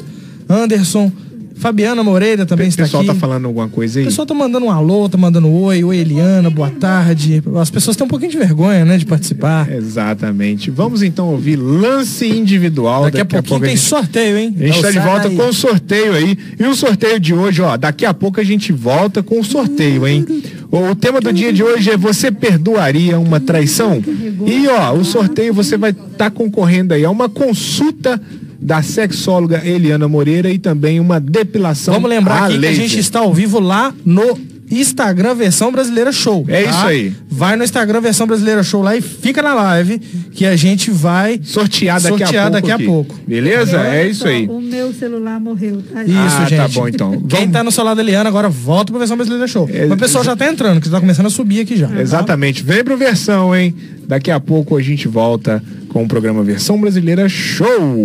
Anderson, 0.49 1.11
Fabiana 1.57 2.03
Moreira 2.03 2.45
também 2.45 2.67
O 2.67 2.69
está 2.69 2.83
pessoal 2.83 3.01
aqui. 3.03 3.11
tá 3.13 3.15
falando 3.15 3.45
alguma 3.45 3.67
coisa 3.67 3.97
O 3.97 4.01
aí? 4.01 4.05
pessoal 4.05 4.25
tá 4.25 4.33
mandando 4.33 4.65
um 4.65 4.71
alô, 4.71 5.09
tá 5.09 5.17
mandando 5.17 5.47
um 5.47 5.61
oi, 5.63 5.83
oi 5.83 5.97
Eliana, 5.97 6.49
boa 6.49 6.69
tarde. 6.69 7.41
As 7.59 7.69
pessoas 7.69 7.95
têm 7.95 8.05
um 8.05 8.09
pouquinho 8.09 8.31
de 8.31 8.37
vergonha, 8.37 8.85
né, 8.85 8.97
de 8.97 9.05
participar. 9.05 9.71
Exatamente. 9.71 10.69
Vamos 10.69 11.01
então 11.01 11.29
ouvir 11.29 11.55
lance 11.55 12.27
individual. 12.27 13.03
Daqui, 13.05 13.21
a 13.21 13.25
pouquinho 13.25 13.59
tem 13.59 13.69
gente... 13.71 13.79
sorteio, 13.79 14.37
hein? 14.37 14.55
A 14.59 14.63
gente 14.65 14.75
está 14.75 14.91
de 14.91 14.99
volta 14.99 15.27
sai 15.27 15.35
com 15.35 15.47
o 15.47 15.53
sorteio 15.53 16.13
aí. 16.13 16.37
E 16.59 16.63
o 16.63 16.75
sorteio 16.75 17.19
de 17.19 17.33
hoje, 17.33 17.61
ó, 17.61 17.75
daqui 17.75 18.05
a 18.05 18.13
pouco 18.13 18.39
a 18.39 18.43
gente 18.43 18.71
volta 18.71 19.23
com 19.23 19.39
o 19.39 19.43
sorteio, 19.43 20.07
hein? 20.07 20.25
O, 20.71 20.77
o 20.91 20.95
tema 20.95 21.19
do 21.19 21.33
dia 21.33 21.51
de 21.51 21.63
hoje 21.63 21.89
é 21.89 21.97
você 21.97 22.31
perdoaria 22.31 23.19
uma 23.19 23.39
traição? 23.39 24.01
E 24.45 24.67
ó, 24.67 24.93
o 24.93 25.03
sorteio 25.03 25.53
você 25.53 25.77
vai 25.77 25.91
estar 25.91 26.29
concorrendo 26.31 26.93
aí 26.93 27.03
a 27.03 27.09
uma 27.09 27.27
consulta 27.27 28.21
da 28.59 28.81
sexóloga 28.81 29.61
Eliana 29.65 30.07
Moreira 30.07 30.49
e 30.49 30.57
também 30.57 30.99
uma 30.99 31.19
depilação 31.19 31.93
Vamos 31.93 32.09
lembrar 32.09 32.43
a 32.43 32.45
aqui 32.45 32.59
que 32.59 32.65
a 32.65 32.69
laser. 32.69 32.75
gente 32.87 32.99
está 32.99 33.19
ao 33.19 33.33
vivo 33.33 33.59
lá 33.59 33.93
no 34.05 34.37
Instagram 34.69 35.33
Versão 35.33 35.71
Brasileira 35.71 36.11
Show. 36.11 36.43
É 36.49 36.63
isso 36.63 36.77
aí. 36.85 37.13
Vai 37.29 37.55
no 37.55 37.63
Instagram 37.63 38.01
Versão 38.01 38.27
Brasileira 38.27 38.61
Show 38.63 38.81
lá 38.81 38.97
e 38.97 39.01
fica 39.01 39.41
na 39.41 39.53
live 39.53 39.97
que 40.33 40.45
a 40.45 40.57
gente 40.57 40.91
vai 40.91 41.39
Sortear 41.41 42.01
daqui 42.01 42.17
sortear 42.17 42.47
a 42.47 42.51
pouco. 42.51 42.67
daqui 42.67 42.83
a 42.83 42.85
pouco. 42.85 43.15
Beleza? 43.25 43.77
É 43.81 44.07
isso 44.09 44.21
só, 44.23 44.27
aí. 44.27 44.45
O 44.45 44.59
meu 44.59 44.91
celular 44.93 45.39
morreu, 45.39 45.81
tá? 45.81 46.03
Isso, 46.03 46.13
Ah, 46.17 46.45
gente. 46.49 46.57
tá 46.57 46.67
bom, 46.67 46.87
então. 46.87 47.11
Quem 47.11 47.39
Vamos- 47.39 47.51
tá 47.53 47.63
no 47.63 47.71
celular 47.71 47.93
da 47.93 48.01
Eliana 48.01 48.27
agora 48.27 48.49
volta 48.49 48.91
pra 48.91 48.99
Versão 48.99 49.15
Brasileira 49.15 49.47
Show. 49.47 49.69
É, 49.71 49.85
Mas 49.85 49.91
o 49.97 49.97
pessoal 50.01 50.23
já 50.25 50.35
tá 50.35 50.51
entrando, 50.51 50.81
que 50.81 50.89
tá 50.89 50.99
começando 50.99 51.27
a 51.27 51.29
subir 51.29 51.61
aqui 51.61 51.77
já. 51.77 51.89
Exatamente. 52.01 52.61
Vem 52.61 52.83
pro 52.83 52.97
versão, 52.97 53.55
hein? 53.55 53.73
Daqui 54.05 54.31
a 54.31 54.39
pouco 54.39 54.75
a 54.75 54.81
gente 54.81 55.07
volta 55.07 55.63
com 55.97 56.03
o 56.03 56.07
programa 56.07 56.43
Versão 56.43 56.79
Brasileira 56.79 57.27
Show. 57.27 57.97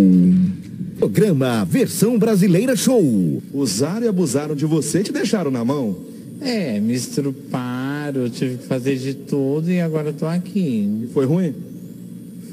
Programa 0.97 1.63
Versão 1.63 2.17
Brasileira 2.17 2.75
Show. 2.75 3.39
Usaram 3.53 4.07
e 4.07 4.09
abusaram 4.09 4.55
de 4.55 4.65
você 4.65 5.01
e 5.01 5.03
te 5.03 5.13
deixaram 5.13 5.51
na 5.51 5.63
mão. 5.63 5.95
É, 6.41 6.79
me 6.79 6.95
estruparam, 6.95 8.27
tive 8.31 8.57
que 8.57 8.65
fazer 8.65 8.95
de 8.95 9.13
tudo 9.13 9.69
e 9.69 9.79
agora 9.79 10.09
eu 10.09 10.13
tô 10.13 10.25
aqui. 10.25 11.03
E 11.03 11.07
foi 11.13 11.27
ruim? 11.27 11.53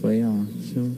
Foi 0.02 0.22
ótimo. 0.22 0.94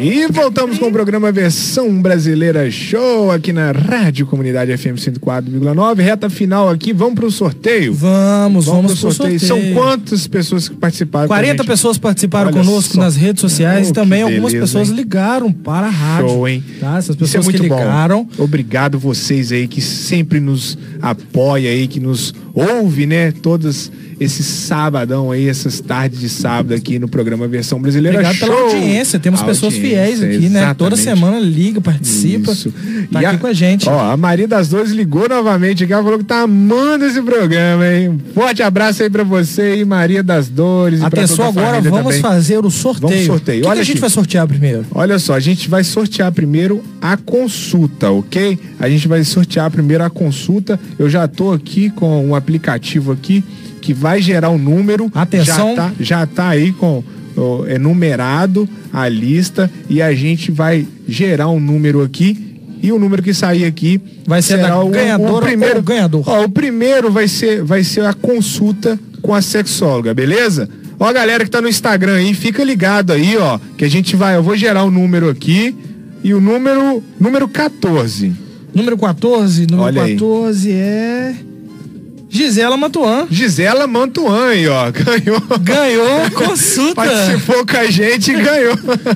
E 0.00 0.28
voltamos 0.30 0.78
com 0.78 0.86
o 0.86 0.92
programa 0.92 1.32
Versão 1.32 2.00
Brasileira 2.00 2.70
Show 2.70 3.32
aqui 3.32 3.52
na 3.52 3.72
Rádio 3.72 4.26
Comunidade 4.26 4.76
FM 4.76 4.94
104,9. 4.96 6.00
Reta 6.00 6.30
final 6.30 6.68
aqui, 6.70 6.92
vamos 6.92 7.14
pro 7.16 7.30
sorteio? 7.30 7.92
Vamos, 7.94 8.66
vamos, 8.66 9.00
pro 9.00 9.12
sorteio. 9.12 9.40
São 9.40 9.60
quantas 9.74 10.28
pessoas 10.28 10.68
que 10.68 10.76
participaram? 10.76 11.26
com 11.26 11.34
a 11.34 11.36
40 11.38 11.56
gente? 11.62 11.66
pessoas 11.66 11.98
participaram 11.98 12.50
Olha 12.52 12.60
conosco 12.64 12.94
só. 12.94 13.00
nas 13.00 13.16
redes 13.16 13.40
sociais 13.40 13.88
Oh, 13.88 13.90
e 13.90 13.92
também 13.92 14.20
que 14.24 14.30
algumas 14.30 14.52
beleza, 14.52 14.66
pessoas 14.72 14.88
hein? 14.90 14.94
ligaram 14.94 15.52
para 15.52 15.86
a 15.88 15.90
rádio. 15.90 16.28
Show, 16.28 16.48
hein? 16.48 16.64
Tá? 16.78 16.98
Essas 16.98 17.16
Isso 17.16 17.24
é 17.24 17.26
pessoas 17.26 17.44
muito 17.46 17.62
que 17.62 17.68
bom. 17.68 17.78
ligaram. 17.78 18.28
Obrigado 18.38 18.98
vocês 19.00 19.50
aí 19.50 19.66
que 19.66 19.80
sempre 19.80 20.38
nos 20.38 20.78
apoia 21.02 21.70
aí, 21.70 21.88
que 21.88 21.98
nos 21.98 22.32
ouve, 22.54 23.04
né? 23.04 23.32
Todos 23.32 23.90
esses 24.20 24.44
sabadão 24.46 25.30
aí, 25.30 25.48
essas 25.48 25.80
tardes 25.80 26.20
de 26.20 26.28
sábado 26.28 26.74
aqui 26.74 26.98
no 26.98 27.08
programa 27.08 27.46
Versão 27.46 27.80
Brasileira 27.80 28.18
Obrigado 28.18 28.36
Show. 28.36 28.48
pela 28.48 28.60
audiência. 28.60 29.18
Temos 29.18 29.42
pessoas 29.42 29.74
fiéis 29.74 30.22
aqui, 30.22 30.48
né? 30.48 30.74
Toda 30.74 30.94
exatamente. 30.94 31.20
semana 31.20 31.38
liga, 31.40 31.80
participa. 31.80 32.52
Isso. 32.52 32.72
Tá 33.12 33.22
E 33.22 33.26
aqui 33.26 33.38
com 33.38 33.46
a 33.46 33.52
gente. 33.52 33.88
Ó, 33.88 34.12
a 34.12 34.16
Maria 34.16 34.48
das 34.48 34.68
Dores 34.68 34.90
ligou 34.92 35.28
novamente 35.28 35.84
aqui, 35.84 35.92
ela 35.92 36.02
falou 36.02 36.18
que 36.18 36.24
tá 36.24 36.42
amando 36.42 37.04
esse 37.04 37.22
programa, 37.22 37.86
hein? 37.86 38.08
Um 38.08 38.18
Forte 38.34 38.62
abraço 38.62 39.02
aí 39.02 39.10
pra 39.10 39.22
você 39.24 39.76
e 39.76 39.84
Maria 39.84 40.22
das 40.22 40.48
Dores. 40.48 41.02
Atenção 41.02 41.44
a 41.44 41.48
agora, 41.48 41.80
vamos 41.80 42.04
também. 42.16 42.20
fazer 42.20 42.64
o 42.64 42.70
sorteio. 42.70 43.10
Vamos 43.10 43.26
sorteio. 43.26 43.58
O 43.58 43.60
que, 43.60 43.62
que 43.62 43.68
Olha 43.70 43.80
a 43.80 43.84
gente 43.84 43.92
aqui. 43.92 44.00
vai 44.00 44.10
sortear 44.10 44.46
primeiro? 44.48 44.84
Olha 44.94 45.18
só, 45.18 45.34
a 45.34 45.40
gente 45.40 45.68
vai 45.68 45.84
sortear 45.84 46.32
primeiro 46.32 46.82
a 47.00 47.16
consulta, 47.16 48.10
ok? 48.10 48.58
A 48.78 48.88
gente 48.88 49.06
vai 49.08 49.22
sortear 49.24 49.70
primeiro 49.70 50.02
a 50.04 50.10
consulta. 50.10 50.78
Eu 50.98 51.08
já 51.08 51.26
tô 51.28 51.52
aqui 51.52 51.90
com 51.90 52.26
um 52.26 52.34
aplicativo 52.34 53.12
aqui 53.12 53.44
que 53.88 53.94
vai 53.94 54.20
gerar 54.20 54.50
um 54.50 54.58
número. 54.58 55.10
Atenção. 55.14 55.74
Já 55.74 55.74
tá, 55.74 55.92
já 55.98 56.26
tá 56.26 56.48
aí 56.50 56.72
com 56.72 57.02
ó, 57.34 57.64
é 57.66 57.78
numerado 57.78 58.68
a 58.92 59.08
lista 59.08 59.70
e 59.88 60.02
a 60.02 60.14
gente 60.14 60.50
vai 60.50 60.86
gerar 61.08 61.48
um 61.48 61.58
número 61.58 62.02
aqui 62.02 62.58
e 62.82 62.92
o 62.92 62.98
número 62.98 63.22
que 63.22 63.32
sair 63.32 63.64
aqui 63.64 63.98
Vai 64.26 64.42
ser 64.42 64.56
será 64.56 64.68
da 64.68 64.80
o, 64.80 64.90
ganhadora 64.90 65.36
o 65.36 65.40
primeiro 65.40 65.82
ganhador? 65.82 66.22
Ó, 66.26 66.44
o 66.44 66.50
primeiro 66.50 67.10
vai 67.10 67.26
ser 67.26 67.62
vai 67.64 67.82
ser 67.82 68.04
a 68.04 68.12
consulta 68.12 69.00
com 69.22 69.32
a 69.32 69.40
sexóloga, 69.40 70.12
beleza? 70.12 70.68
Ó, 71.00 71.10
galera 71.10 71.42
que 71.42 71.50
tá 71.50 71.62
no 71.62 71.68
Instagram 71.68 72.16
aí, 72.16 72.34
fica 72.34 72.62
ligado 72.62 73.14
aí, 73.14 73.38
ó, 73.38 73.58
que 73.78 73.86
a 73.86 73.88
gente 73.88 74.16
vai, 74.16 74.36
eu 74.36 74.42
vou 74.42 74.54
gerar 74.54 74.84
um 74.84 74.90
número 74.90 75.30
aqui 75.30 75.74
e 76.22 76.34
o 76.34 76.42
número 76.42 77.02
número 77.18 77.48
14. 77.48 78.34
Número 78.74 78.98
14, 78.98 79.66
número 79.66 79.82
Olha 79.86 80.02
aí. 80.02 80.12
14 80.12 80.72
é. 80.72 81.47
Gisela 82.30 82.76
Mantuan. 82.76 83.26
Gisela 83.30 83.86
Mantuan 83.86 84.48
aí, 84.48 84.68
ó, 84.68 84.90
ganhou. 84.92 85.42
Ganhou 85.60 86.30
consulta. 86.32 86.94
Participou 86.96 87.66
com 87.66 87.76
a 87.76 87.90
gente 87.90 88.30
e 88.32 88.42
ganhou. 88.42 88.74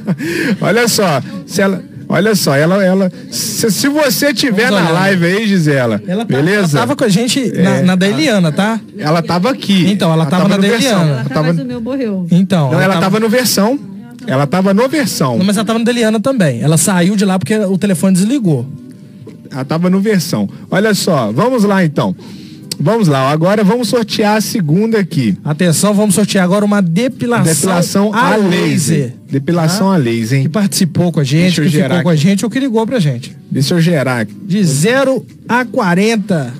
Olha 0.60 0.88
só, 0.88 1.20
se 1.46 1.60
ela, 1.60 1.82
olha 2.08 2.34
só, 2.34 2.54
ela, 2.56 2.82
ela, 2.84 3.12
se, 3.30 3.70
se 3.70 3.88
você 3.88 4.32
tiver 4.32 4.68
Vamos 4.70 4.80
na 4.84 4.90
olhar. 4.90 5.00
live 5.00 5.26
aí, 5.26 5.46
Gisela, 5.46 6.00
Ela, 6.06 6.24
tá- 6.24 6.36
beleza? 6.36 6.78
ela 6.78 6.86
tava 6.86 6.96
com 6.96 7.04
a 7.04 7.08
gente 7.08 7.52
na, 7.52 7.76
É. 7.76 7.82
na 7.82 7.94
da 7.94 8.08
Eliana, 8.08 8.50
tá? 8.52 8.80
Ela 8.98 9.22
tava 9.22 9.50
aqui. 9.50 9.90
Então, 9.90 10.12
ela 10.12 10.26
tava 10.26 10.48
na 10.48 10.56
no 10.56 10.62
da. 10.62 10.68
Eliana. 10.68 11.10
Ela 11.10 11.22
Tá, 11.24 11.30
tava, 11.34 11.52
mas 11.52 11.58
o 11.62 11.64
meu 11.64 11.80
morreu. 11.80 12.26
Então. 12.30 12.72
não, 12.72 12.80
ela 12.80 12.98
tava 12.98 13.18
no 13.20 13.28
versão. 13.28 13.78
Ela 14.26 14.46
tava 14.46 14.72
no 14.72 14.88
versão. 14.88 15.36
Não, 15.38 15.44
mas 15.44 15.56
ela 15.56 15.66
tava 15.66 15.78
no 15.78 15.84
da 15.84 15.90
Eliana 15.90 16.20
também. 16.20 16.62
Ela 16.62 16.76
saiu 16.76 17.16
de 17.16 17.24
lá 17.24 17.38
porque 17.38 17.56
o 17.56 17.76
telefone 17.76 18.14
desligou. 18.14 18.66
Ela 19.50 19.64
tava 19.64 19.90
no 19.90 20.00
versão. 20.00 20.48
Olha 20.70 20.94
só, 20.94 21.30
vamos 21.32 21.64
lá 21.64 21.84
então. 21.84 22.14
Vamos 22.84 23.06
lá, 23.06 23.30
agora 23.30 23.62
vamos 23.62 23.88
sortear 23.88 24.36
a 24.36 24.40
segunda 24.40 24.98
aqui. 24.98 25.36
Atenção, 25.44 25.94
vamos 25.94 26.16
sortear 26.16 26.42
agora 26.44 26.64
uma 26.64 26.82
depilação, 26.82 27.54
Depilação 27.54 28.12
a 28.14 28.34
laser. 28.34 29.14
Depilação 29.30 29.88
Tá? 29.90 29.94
a 29.94 29.96
laser, 29.98 30.38
hein? 30.38 30.44
Que 30.44 30.48
participou 30.50 31.12
com 31.12 31.20
a 31.20 31.24
gente, 31.24 31.60
que 31.60 31.68
ficou 31.70 32.02
com 32.02 32.08
a 32.08 32.12
aqui. 32.12 32.20
gente 32.20 32.44
ou 32.44 32.50
que 32.50 32.58
ligou 32.58 32.84
pra 32.84 32.98
gente. 32.98 33.36
Deixa 33.48 33.74
eu 33.74 33.80
gerar 33.80 34.22
aqui. 34.22 34.34
De 34.44 34.64
0 34.64 35.24
a 35.48 35.64
40. 35.64 36.52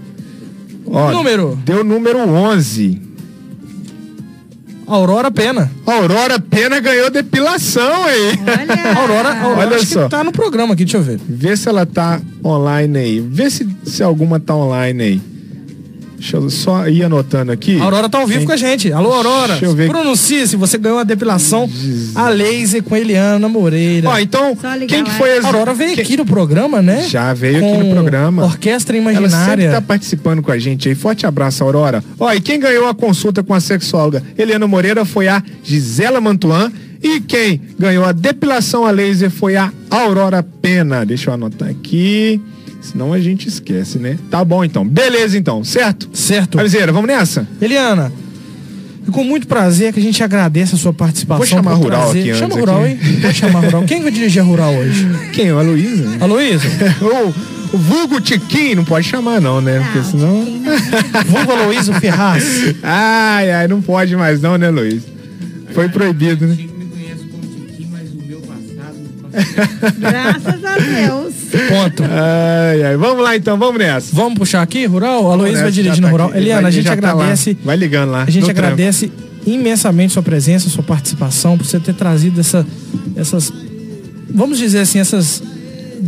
Ó, 0.87 1.11
Número? 1.11 1.59
Deu 1.65 1.83
número 1.83 2.19
11. 2.21 3.01
Aurora 4.87 5.31
Pena. 5.31 5.71
Aurora 5.87 6.39
Pena 6.39 6.79
ganhou 6.79 7.11
depilação 7.11 8.05
aí. 8.05 8.39
Olha. 8.47 8.93
Aurora, 9.01 9.41
Aurora 9.41 9.67
Olha 9.67 9.77
acho 9.77 9.87
só. 9.87 10.05
que 10.05 10.11
tá 10.11 10.23
no 10.23 10.31
programa 10.33 10.75
aqui, 10.75 10.85
deixa 10.85 10.99
eu 10.99 11.03
ver. 11.03 11.19
Vê 11.29 11.57
se 11.57 11.69
ela 11.69 11.85
tá 11.87 12.21
online 12.45 12.99
aí. 12.99 13.21
Vê 13.21 13.49
se, 13.51 13.67
se 13.85 14.03
alguma 14.03 14.39
tá 14.39 14.55
online 14.55 15.03
aí. 15.03 15.32
Deixa 16.23 16.37
eu 16.37 16.49
só 16.51 16.87
ir 16.89 17.03
anotando 17.03 17.51
aqui. 17.51 17.81
A 17.81 17.83
Aurora 17.83 18.09
tá 18.09 18.19
ao 18.19 18.27
vivo 18.29 18.39
Quem- 18.39 18.47
com 18.47 18.53
a 18.53 18.57
gente. 18.57 18.93
Alô, 18.93 19.13
Aurora. 19.13 19.49
Deixa 19.55 19.65
eu 19.65 19.75
ver. 19.75 19.89
Pronuncie 19.91 20.47
se 20.47 20.55
você 20.55 20.79
ganhou 20.79 21.01
a 21.01 21.03
depilação 21.03 21.69
a 22.15 22.29
laser 22.29 22.81
com 22.85 22.95
a 22.95 23.01
Eliana 23.01 23.49
Moreira. 23.49 24.09
Ó, 24.09 24.17
então, 24.21 24.57
quem 24.87 25.03
que 25.03 25.11
foi 25.11 25.37
as... 25.39 25.45
a 25.45 25.49
Aurora 25.49 25.75
veio 25.75 25.95
quem- 25.97 26.05
aqui 26.05 26.17
no 26.17 26.25
programa, 26.25 26.81
né? 26.81 27.09
Já 27.09 27.35
veio 27.35 27.57
aqui 27.57 27.67
Com 27.67 27.83
no 27.83 27.91
programa. 27.93 28.45
Orquestra 28.45 28.97
Ela 28.97 29.11
sempre 29.11 29.25
Imaginária. 29.27 29.71
tá 29.73 29.83
participando 29.83 30.41
com 30.43 30.53
a 30.53 30.59
gente 30.59 30.89
aí. 30.89 30.95
Forte 30.95 31.27
abraço, 31.27 31.65
Aurora. 31.65 32.05
Ó, 32.21 32.33
e 32.33 32.41
quem 32.41 32.61
ganhou 32.61 32.87
a 32.87 32.95
consulta 32.95 33.43
com 33.43 33.53
a 33.53 33.61
sexóloga 33.61 34.23
Eliana 34.39 34.69
Moreira 34.69 35.05
foi 35.05 35.27
a 35.27 35.43
Gisela 35.65 36.21
Mantuan. 36.21 36.71
E 37.03 37.19
quem 37.19 37.61
ganhou 37.77 38.05
a 38.05 38.13
depilação 38.13 38.87
a 38.87 38.93
laser 38.93 39.29
foi 39.29 39.57
a 39.57 39.73
Aurora 39.91 40.41
Pena. 40.41 41.05
Deixa 41.05 41.31
eu 41.31 41.35
anotar 41.35 41.69
aqui. 41.69 42.41
Senão 42.83 43.13
a 43.13 43.21
gente 43.21 43.49
esquece, 43.49 43.99
né? 43.99 44.19
Tá 44.31 44.45
bom 44.45 44.65
então. 44.65 44.87
Beleza 44.87 45.39
então, 45.39 45.63
certo? 45.63 46.11
Certo. 46.13 46.59
Camiseira, 46.59 46.93
vamos 46.93 47.07
nessa? 47.09 47.47
Eliana, 47.61 48.13
e 49.07 49.11
com 49.11 49.25
muito 49.25 49.47
prazer 49.47 49.93
que 49.93 50.01
a 50.01 50.03
gente 50.03 50.23
agradece 50.23 50.75
a 50.75 50.79
sua 50.79 50.93
participação. 50.93 51.39
Vou 51.39 51.47
chamar 51.47 51.75
Rural 51.75 52.11
aqui 52.11 52.35
Chama 52.35 52.47
antes 52.47 52.57
a 52.57 52.61
Rural, 52.61 52.85
aqui. 52.85 52.91
hein? 52.93 53.19
Pode 53.21 53.35
chamar 53.35 53.61
Rural. 53.61 53.85
Quem 53.85 54.03
vai 54.03 54.13
dirigir 54.13 54.43
a 54.43 54.45
Rural 54.45 54.75
hoje? 54.75 55.09
Quem? 55.33 55.51
A 55.51 55.61
Luísa? 55.61 56.05
A 56.21 56.27
Luísa? 56.27 56.69
o, 57.01 57.77
o 57.77 57.79
vulgo 57.79 58.21
Tiquinho, 58.21 58.77
não 58.77 58.85
pode 58.85 59.07
chamar 59.07 59.41
não, 59.41 59.61
né? 59.61 59.81
Porque 59.81 60.09
senão... 60.11 60.45
Vulgo 61.27 61.53
Aloysio 61.53 61.95
Ferraz. 61.95 62.75
Ai, 62.83 63.51
ai, 63.51 63.69
não 63.69 63.81
pode 63.81 64.15
mais 64.17 64.41
não, 64.41 64.57
né, 64.57 64.71
Luiz? 64.71 65.03
Foi 65.73 65.89
proibido, 65.89 66.47
né? 66.47 66.57
Graças 69.99 70.65
a 70.65 70.79
Deus. 70.79 71.35
Ponto. 71.69 72.03
Ai, 72.05 72.83
ai. 72.85 72.97
Vamos 72.97 73.23
lá 73.23 73.37
então, 73.37 73.59
vamos 73.59 73.79
nessa. 73.79 74.15
Vamos 74.15 74.39
puxar 74.39 74.63
aqui, 74.63 74.87
Rural? 74.87 75.31
A 75.31 75.35
Luísa 75.35 75.63
vai 75.63 75.71
dirigindo 75.73 76.03
tá 76.03 76.09
a 76.09 76.11
Rural. 76.11 76.29
aqui. 76.29 76.39
Eliana, 76.39 76.63
Vai- 76.63 76.71
a 76.71 76.75
gente 76.75 76.85
tá 76.87 76.93
agradece. 76.93 77.57
Vai 77.65 77.77
ligando 77.77 78.11
lá. 78.11 78.23
A 78.25 78.31
gente 78.31 78.51
agradece 78.51 79.11
imensamente 79.47 80.13
sua 80.13 80.23
presença, 80.23 80.69
sua 80.69 80.83
participação, 80.85 81.57
por 81.59 81.67
você 81.67 81.81
ter 81.81 81.95
trazido 81.95 82.41
essa, 82.41 82.67
essas. 83.17 83.53
Vamos 84.35 84.59
dizer 84.59 84.81
assim, 84.81 84.99
essas. 84.99 85.43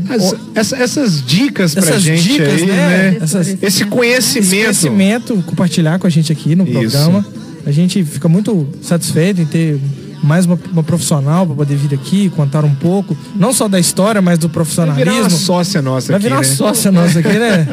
As- 0.09 0.35
essa- 0.55 0.77
essas 0.77 1.25
dicas 1.25 1.73
pra 1.75 1.83
Essas 1.85 2.03
gente 2.03 2.23
dicas, 2.23 2.49
aí, 2.63 2.67
né? 2.67 2.75
né? 2.77 3.19
Essas- 3.23 3.49
Esse 3.49 3.59
Esse 3.63 3.85
conhecimento. 3.87 4.51
conhecimento, 4.63 5.43
compartilhar 5.47 5.99
com 5.99 6.07
a 6.07 6.11
gente 6.11 6.31
aqui 6.33 6.55
no 6.55 6.65
Isso. 6.65 6.73
programa. 6.73 7.25
A 7.67 7.71
gente 7.71 8.05
fica 8.05 8.29
muito 8.29 8.69
satisfeito 8.83 9.41
em 9.41 9.47
ter 9.47 9.81
mais 10.25 10.47
uma, 10.47 10.59
uma 10.73 10.83
profissional 10.83 11.47
para 11.47 11.55
poder 11.55 11.77
vir 11.77 11.95
aqui 11.95 12.31
contar 12.31 12.65
um 12.65 12.75
pouco, 12.75 13.17
não 13.37 13.53
só 13.53 13.69
da 13.69 13.79
história, 13.79 14.23
mas 14.23 14.39
do 14.39 14.49
Vai 14.49 14.55
profissionalismo. 14.55 15.13
virar 15.13 15.23
uma 15.23 15.31
sócia 15.31 15.83
nossa 15.83 16.09
Vai 16.09 16.17
aqui, 16.17 16.25
virar 16.25 16.37
uma 16.37 16.43
né? 16.43 16.49
sócia 16.49 16.91
nossa 16.91 17.19
aqui, 17.19 17.29
né? 17.29 17.67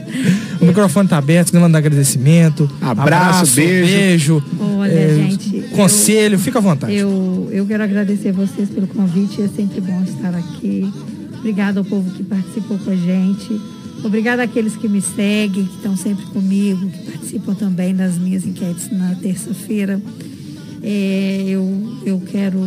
o 0.60 0.64
microfone 0.64 1.08
tá 1.08 1.18
aberto, 1.18 1.52
mandando 1.54 1.76
agradecimento. 1.76 2.70
Abraço, 2.80 3.56
beijo. 3.56 4.40
beijo 4.40 4.44
Olha, 4.60 4.90
é, 4.90 5.14
gente, 5.14 5.68
Conselho, 5.74 6.38
fica 6.38 6.58
à 6.58 6.62
vontade. 6.62 6.94
Eu, 6.94 7.48
eu 7.52 7.66
quero 7.66 7.82
agradecer 7.82 8.32
vocês 8.32 8.68
pelo 8.68 8.86
convite. 8.86 9.42
É 9.42 9.48
sempre 9.48 9.80
bom 9.80 10.02
estar 10.02 10.34
aqui. 10.34 10.90
Obrigada 11.38 11.80
ao 11.80 11.84
povo 11.84 12.10
que 12.10 12.22
participou 12.22 12.78
com 12.78 12.90
a 12.90 12.96
gente. 12.96 13.60
Obrigada 14.02 14.42
àqueles 14.42 14.76
que 14.76 14.88
me 14.88 15.02
seguem, 15.02 15.66
que 15.66 15.76
estão 15.76 15.94
sempre 15.96 16.24
comigo, 16.26 16.88
que 16.88 17.10
participam 17.10 17.54
também 17.54 17.94
das 17.94 18.16
minhas 18.16 18.46
enquetes 18.46 18.90
na 18.90 19.14
terça-feira. 19.14 20.00
É, 20.82 21.44
eu, 21.46 21.98
eu 22.06 22.20
quero 22.20 22.58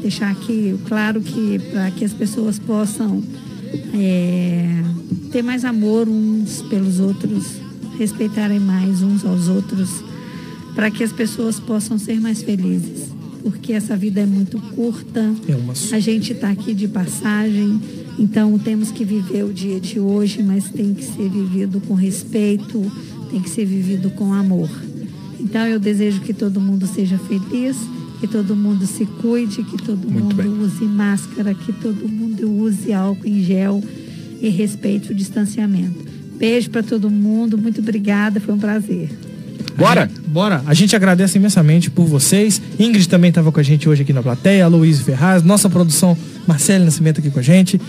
deixar 0.00 0.30
aqui 0.30 0.78
claro 0.86 1.20
que 1.20 1.58
para 1.70 1.90
que 1.90 2.04
as 2.04 2.12
pessoas 2.12 2.58
possam 2.58 3.22
é, 3.94 4.66
ter 5.32 5.42
mais 5.42 5.64
amor 5.64 6.08
uns 6.08 6.62
pelos 6.62 7.00
outros, 7.00 7.56
respeitarem 7.98 8.60
mais 8.60 9.02
uns 9.02 9.24
aos 9.24 9.48
outros, 9.48 10.02
para 10.74 10.90
que 10.90 11.02
as 11.02 11.12
pessoas 11.12 11.58
possam 11.58 11.98
ser 11.98 12.20
mais 12.20 12.42
felizes. 12.42 13.08
Porque 13.42 13.72
essa 13.72 13.96
vida 13.96 14.20
é 14.20 14.26
muito 14.26 14.60
curta, 14.74 15.32
É 15.48 15.54
uma 15.54 15.72
a 15.72 16.00
gente 16.00 16.32
está 16.32 16.50
aqui 16.50 16.74
de 16.74 16.88
passagem, 16.88 17.80
então 18.18 18.58
temos 18.58 18.90
que 18.90 19.04
viver 19.04 19.44
o 19.44 19.52
dia 19.52 19.80
de 19.80 19.98
hoje, 20.00 20.42
mas 20.42 20.70
tem 20.70 20.92
que 20.92 21.04
ser 21.04 21.28
vivido 21.28 21.80
com 21.80 21.94
respeito, 21.94 22.84
tem 23.30 23.40
que 23.40 23.48
ser 23.48 23.64
vivido 23.64 24.10
com 24.10 24.32
amor. 24.32 24.68
Então 25.48 25.66
eu 25.66 25.78
desejo 25.80 26.20
que 26.20 26.34
todo 26.34 26.60
mundo 26.60 26.86
seja 26.86 27.16
feliz, 27.16 27.76
que 28.20 28.26
todo 28.26 28.54
mundo 28.54 28.86
se 28.86 29.06
cuide, 29.06 29.62
que 29.62 29.78
todo 29.82 30.06
Muito 30.06 30.24
mundo 30.24 30.34
bem. 30.34 30.46
use 30.46 30.84
máscara, 30.84 31.54
que 31.54 31.72
todo 31.72 32.06
mundo 32.06 32.50
use 32.50 32.92
álcool 32.92 33.26
em 33.26 33.42
gel 33.42 33.82
e 34.42 34.50
respeite 34.50 35.10
o 35.10 35.14
distanciamento. 35.14 36.04
Beijo 36.36 36.68
para 36.68 36.82
todo 36.82 37.10
mundo, 37.10 37.56
muito 37.56 37.80
obrigada, 37.80 38.38
foi 38.40 38.54
um 38.54 38.58
prazer. 38.58 39.08
Bora! 39.76 40.10
Bora! 40.26 40.62
A 40.66 40.74
gente 40.74 40.94
agradece 40.94 41.38
imensamente 41.38 41.90
por 41.90 42.04
vocês. 42.04 42.60
Ingrid 42.78 43.08
também 43.08 43.30
estava 43.30 43.50
com 43.50 43.58
a 43.58 43.62
gente 43.62 43.88
hoje 43.88 44.02
aqui 44.02 44.12
na 44.12 44.22
plateia, 44.22 44.66
Luiz 44.68 45.00
Ferraz, 45.00 45.42
nossa 45.42 45.70
produção 45.70 46.16
Marcelo 46.46 46.84
Nascimento 46.84 47.20
aqui 47.20 47.30
com 47.30 47.38
a 47.38 47.42
gente. 47.42 47.80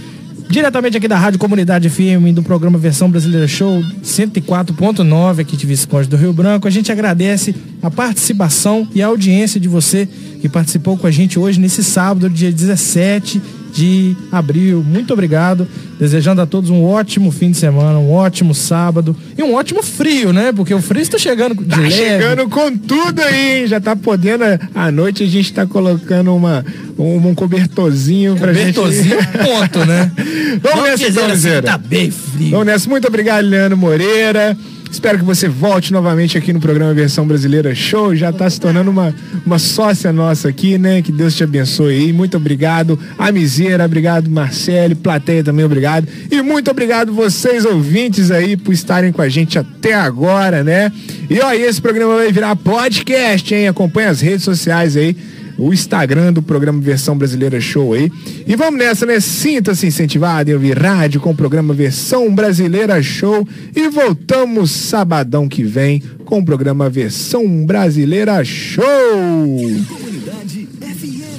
Diretamente 0.50 0.98
aqui 0.98 1.08
da 1.08 1.16
Rádio 1.16 1.38
Comunidade 1.38 1.88
FM, 1.92 2.34
do 2.34 2.42
programa 2.42 2.80
Versão 2.80 3.08
Brasileira 3.08 3.48
Show 3.48 3.84
104.9 4.04 5.42
aqui 5.42 5.56
de 5.56 5.68
Visconde 5.68 6.10
do 6.10 6.18
Rio 6.18 6.34
Branco. 6.34 6.68
A 6.68 6.72
gente 6.72 6.92
agradece 6.92 7.54
a 7.84 7.92
participação 7.92 8.88
e 8.96 9.00
a 9.00 9.06
audiência 9.06 9.60
de 9.60 9.68
você 9.68 10.10
que 10.42 10.50
participou 10.50 10.98
com 10.98 11.06
a 11.06 11.12
gente 11.12 11.38
hoje 11.38 11.60
nesse 11.60 11.84
sábado, 11.84 12.28
dia 12.32 12.52
17 12.52 13.40
de 13.74 14.16
abril. 14.32 14.84
Muito 14.88 15.14
obrigado. 15.14 15.68
Desejando 16.00 16.41
a 16.41 16.46
todos 16.46 16.70
um 16.70 16.84
ótimo 16.86 17.30
fim 17.30 17.52
de 17.52 17.58
semana, 17.58 18.00
um 18.00 18.12
ótimo 18.12 18.56
sábado 18.56 19.16
e 19.38 19.44
um 19.44 19.54
ótimo 19.54 19.84
frio, 19.84 20.32
né? 20.32 20.52
Porque 20.54 20.74
o 20.74 20.82
frio 20.82 21.02
está 21.02 21.18
chegando 21.18 21.56
de 21.56 21.66
Tá 21.70 21.78
leve. 21.78 21.91
chegando 21.91 22.48
com 22.50 22.76
tudo 22.78 23.22
aí? 23.22 23.68
Já 23.68 23.80
tá 23.82 23.96
podendo. 23.96 24.44
À 24.74 24.90
noite 24.91 25.24
a 25.24 25.28
gente 25.28 25.52
tá 25.52 25.66
colocando 25.66 26.34
uma, 26.34 26.64
um, 26.98 27.28
um 27.28 27.36
cobertorzinho 27.36 28.36
pra 28.38 28.48
Cobertorzinho, 28.54 29.22
gente. 29.22 29.38
ponto, 29.38 29.86
né? 29.86 30.12
Vamos 30.64 30.80
Vamos 30.80 30.84
nessa, 30.90 31.08
então, 31.10 31.26
assim, 31.26 31.62
tá 31.62 31.78
bem 31.78 32.10
frio. 32.12 32.52
Vamos 32.52 32.66
nessa. 32.66 32.90
Muito 32.90 33.08
obrigado, 33.08 33.46
Leandro 33.46 33.78
Moreira. 33.78 34.58
Espero 34.91 35.20
que 35.20 35.24
você 35.24 35.48
volte 35.48 35.94
novamente 35.94 36.38
aqui 36.38 36.52
no 36.52 36.60
programa 36.60 36.94
Versão 36.94 37.26
Brasileira 37.26 37.74
Show. 37.76 38.16
Já 38.16 38.34
tá 38.34 38.49
se 38.49 38.60
tornando 38.60 38.90
uma, 38.90 39.14
uma 39.45 39.60
sócia 39.60 40.11
nossa 40.11 40.49
aqui, 40.49 40.78
né? 40.78 41.02
Que 41.02 41.11
Deus 41.11 41.36
te 41.36 41.44
abençoe 41.44 41.94
aí. 41.94 42.14
Muito 42.14 42.38
obrigado. 42.38 42.99
A 43.18 43.32
Miseira, 43.32 43.86
obrigado, 43.86 44.30
Marcele. 44.30 44.95
Plateia 44.95 45.44
também, 45.44 45.64
obrigado. 45.64 46.07
E 46.32 46.41
muito 46.41 46.72
obrigado 46.72 47.14
vocês, 47.14 47.66
ouvintes 47.66 48.32
aí, 48.32 48.57
por 48.57 48.74
estarem 48.74 49.11
com 49.11 49.22
a 49.22 49.30
gente 49.30 49.60
até 49.60 49.94
agora, 49.94 50.64
né? 50.64 50.91
E 51.30 51.40
ó, 51.40 51.53
esse 51.53 51.82
programa 51.82 52.16
vai 52.16 52.32
virar 52.32 52.56
podcast, 52.56 53.53
hein? 53.53 53.68
Acompanha 53.68 54.10
as 54.10 54.22
redes 54.22 54.44
sociais 54.44 54.98
aí 54.98 55.16
o 55.60 55.73
Instagram 55.73 56.34
do 56.34 56.41
programa 56.41 56.80
Versão 56.80 57.18
Brasileira 57.18 57.60
Show 57.60 57.94
aí. 57.94 58.11
E 58.48 58.56
vamos 58.56 58.80
nessa, 58.80 59.06
né? 59.06 59.19
Sinta-se 59.19 59.86
incentivado 59.86 60.49
em 60.49 60.53
ouvir 60.53 60.77
rádio 60.77 61.19
com 61.19 61.31
o 61.31 61.36
programa 61.36 61.73
Versão 61.73 62.34
Brasileira 62.34 63.02
Show. 63.03 63.48
E 63.76 63.90
voltamos 63.90 64.72
sabadão 64.72 65.48
que 65.48 65.64
vem 65.64 66.02
com 66.26 66.40
o 66.40 66.45
programa 66.45 66.90
Versão 66.90 67.65
Brasileira 67.65 68.44
Show. 68.44 68.86